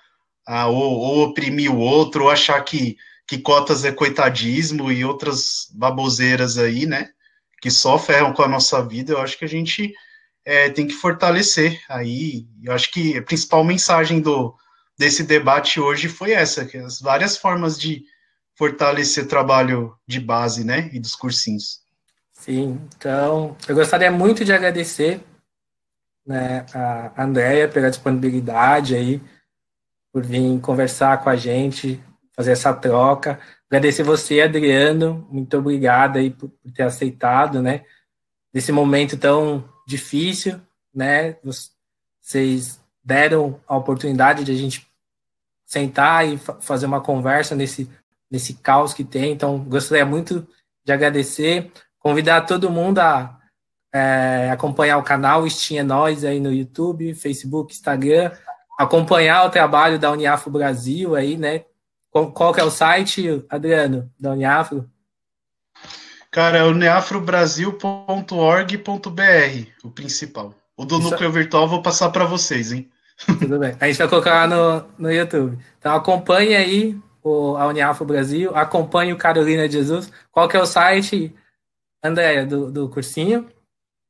ah, 0.47 0.67
ou, 0.67 0.93
ou, 0.93 1.23
oprimir 1.23 1.69
o 1.69 1.77
outro, 1.77 2.23
ou 2.23 2.29
achar 2.29 2.59
que, 2.61 2.97
que 3.27 3.37
cotas 3.37 3.83
é 3.83 3.91
coitadismo 3.91 4.89
e 4.89 5.03
outras 5.03 5.67
baboseiras 5.73 6.57
aí, 6.57 6.85
né, 6.85 7.09
que 7.61 7.69
só 7.69 7.99
ferram 7.99 8.31
com 8.31 8.41
a 8.41 8.47
nossa 8.47 8.81
vida. 8.81 9.11
Eu 9.11 9.21
acho 9.21 9.37
que 9.37 9.43
a 9.43 9.49
gente 9.49 9.93
é, 10.45 10.69
tem 10.69 10.87
que 10.87 10.93
fortalecer. 10.93 11.81
Aí, 11.89 12.47
eu 12.63 12.71
acho 12.71 12.89
que 12.91 13.17
a 13.17 13.21
principal 13.21 13.63
mensagem 13.65 14.21
do, 14.21 14.55
desse 14.97 15.23
debate 15.23 15.81
hoje 15.81 16.07
foi 16.07 16.31
essa, 16.31 16.65
que 16.65 16.77
as 16.77 17.01
várias 17.01 17.35
formas 17.35 17.77
de 17.77 18.05
fortalecer 18.55 19.25
o 19.25 19.27
trabalho 19.27 19.93
de 20.07 20.19
base, 20.19 20.63
né, 20.63 20.89
e 20.93 20.99
dos 20.99 21.15
cursinhos. 21.15 21.81
Sim, 22.31 22.79
então, 22.95 23.57
eu 23.67 23.75
gostaria 23.75 24.11
muito 24.11 24.45
de 24.45 24.53
agradecer 24.53 25.21
né, 26.25 26.65
a 26.73 27.23
Andrea 27.23 27.67
pela 27.67 27.89
disponibilidade 27.89 28.95
aí, 28.95 29.21
por 30.17 30.25
vir 30.25 30.59
conversar 30.61 31.23
com 31.23 31.29
a 31.29 31.35
gente, 31.35 32.03
fazer 32.35 32.53
essa 32.53 32.73
troca. 32.73 33.39
Agradecer 33.69 34.01
você, 34.01 34.41
Adriano, 34.41 35.27
muito 35.29 35.55
obrigado 35.55 36.17
aí 36.17 36.31
por, 36.31 36.49
por 36.49 36.71
ter 36.71 36.81
aceitado, 36.81 37.61
né, 37.61 37.83
nesse 38.51 38.71
momento 38.71 39.15
tão 39.15 39.63
difícil, 39.87 40.59
né? 40.91 41.37
Vocês 42.19 42.81
deram 43.03 43.61
a 43.67 43.77
oportunidade 43.77 44.43
de 44.43 44.51
a 44.51 44.55
gente 44.55 44.87
sentar 45.67 46.27
e 46.27 46.39
fazer 46.61 46.87
uma 46.87 46.99
conversa 46.99 47.55
nesse, 47.55 47.87
nesse 48.31 48.55
caos 48.55 48.95
que 48.95 49.03
tem. 49.03 49.33
Então, 49.33 49.59
gostaria 49.59 50.03
muito 50.03 50.47
de 50.83 50.91
agradecer, 50.91 51.71
convidar 51.99 52.41
todo 52.41 52.71
mundo 52.71 52.97
a 52.97 53.39
é, 53.93 54.49
acompanhar 54.51 54.97
o 54.97 55.03
canal 55.03 55.45
Estinha 55.45 55.83
Nós 55.83 56.25
aí 56.25 56.39
no 56.39 56.51
YouTube, 56.51 57.13
Facebook, 57.13 57.71
Instagram, 57.71 58.31
acompanhar 58.77 59.45
o 59.45 59.49
trabalho 59.49 59.97
da 59.97 60.11
Uniafro 60.11 60.51
Brasil 60.51 61.15
aí, 61.15 61.35
né? 61.35 61.65
Qual, 62.11 62.31
qual 62.31 62.53
que 62.53 62.59
é 62.59 62.63
o 62.63 62.69
site, 62.69 63.43
Adriano, 63.49 64.11
da 64.19 64.31
Uniafro? 64.31 64.87
Cara, 66.31 66.59
é 66.59 66.63
o 66.63 66.73
neafrobrasil.org.br, 66.73 69.67
o 69.83 69.89
principal. 69.89 70.53
O 70.75 70.85
do 70.85 70.99
Isso... 70.99 71.09
núcleo 71.09 71.31
virtual 71.31 71.63
eu 71.63 71.69
vou 71.69 71.81
passar 71.81 72.11
para 72.11 72.25
vocês, 72.25 72.71
hein? 72.71 72.87
Tudo 73.39 73.57
bem. 73.57 73.75
A 73.79 73.87
gente 73.87 73.97
vai 73.97 74.07
colocar 74.07 74.45
lá 74.45 74.47
no, 74.47 74.85
no 74.99 75.11
YouTube. 75.11 75.57
Então 75.79 75.95
acompanhe 75.95 76.55
aí 76.55 76.95
o, 77.23 77.57
a 77.57 77.65
Uniafro 77.67 78.05
Brasil, 78.05 78.55
acompanhe 78.55 79.11
o 79.11 79.17
Carolina 79.17 79.67
Jesus. 79.67 80.11
Qual 80.31 80.47
que 80.47 80.55
é 80.55 80.61
o 80.61 80.67
site, 80.67 81.33
Andréia, 82.03 82.45
do, 82.45 82.71
do 82.71 82.87
cursinho? 82.89 83.49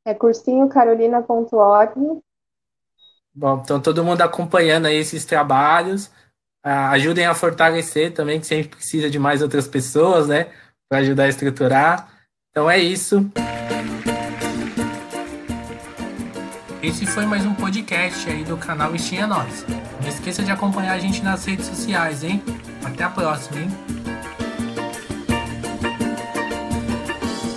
É 0.06 0.14
cursinhocarolina.org. 0.14 2.22
Bom, 3.40 3.62
então 3.64 3.80
todo 3.80 4.04
mundo 4.04 4.20
acompanhando 4.24 4.88
aí 4.88 4.96
esses 4.96 5.24
trabalhos. 5.24 6.10
Ah, 6.64 6.90
ajudem 6.90 7.28
a 7.28 7.36
fortalecer 7.36 8.12
também, 8.12 8.40
que 8.40 8.48
sempre 8.48 8.70
precisa 8.70 9.12
de 9.12 9.20
mais 9.20 9.44
outras 9.44 9.68
pessoas, 9.68 10.28
né? 10.28 10.48
Para 10.90 11.02
ajudar 11.02 11.26
a 11.26 11.30
estruturar. 11.30 12.10
Então 12.50 12.68
é 12.68 12.80
isso. 12.80 13.32
Esse 16.82 17.06
foi 17.06 17.28
mais 17.28 17.46
um 17.46 17.54
podcast 17.54 18.28
aí 18.28 18.44
do 18.44 18.58
canal 18.58 18.96
Estinha 18.96 19.28
Nós. 19.28 19.68
Não 20.02 20.10
esqueça 20.10 20.42
de 20.42 20.50
acompanhar 20.50 20.94
a 20.94 21.00
gente 21.00 21.22
nas 21.22 21.46
redes 21.46 21.68
sociais, 21.68 22.24
hein? 22.24 22.42
Até 22.84 23.04
a 23.04 23.10
próxima, 23.12 23.60
hein? 23.60 23.97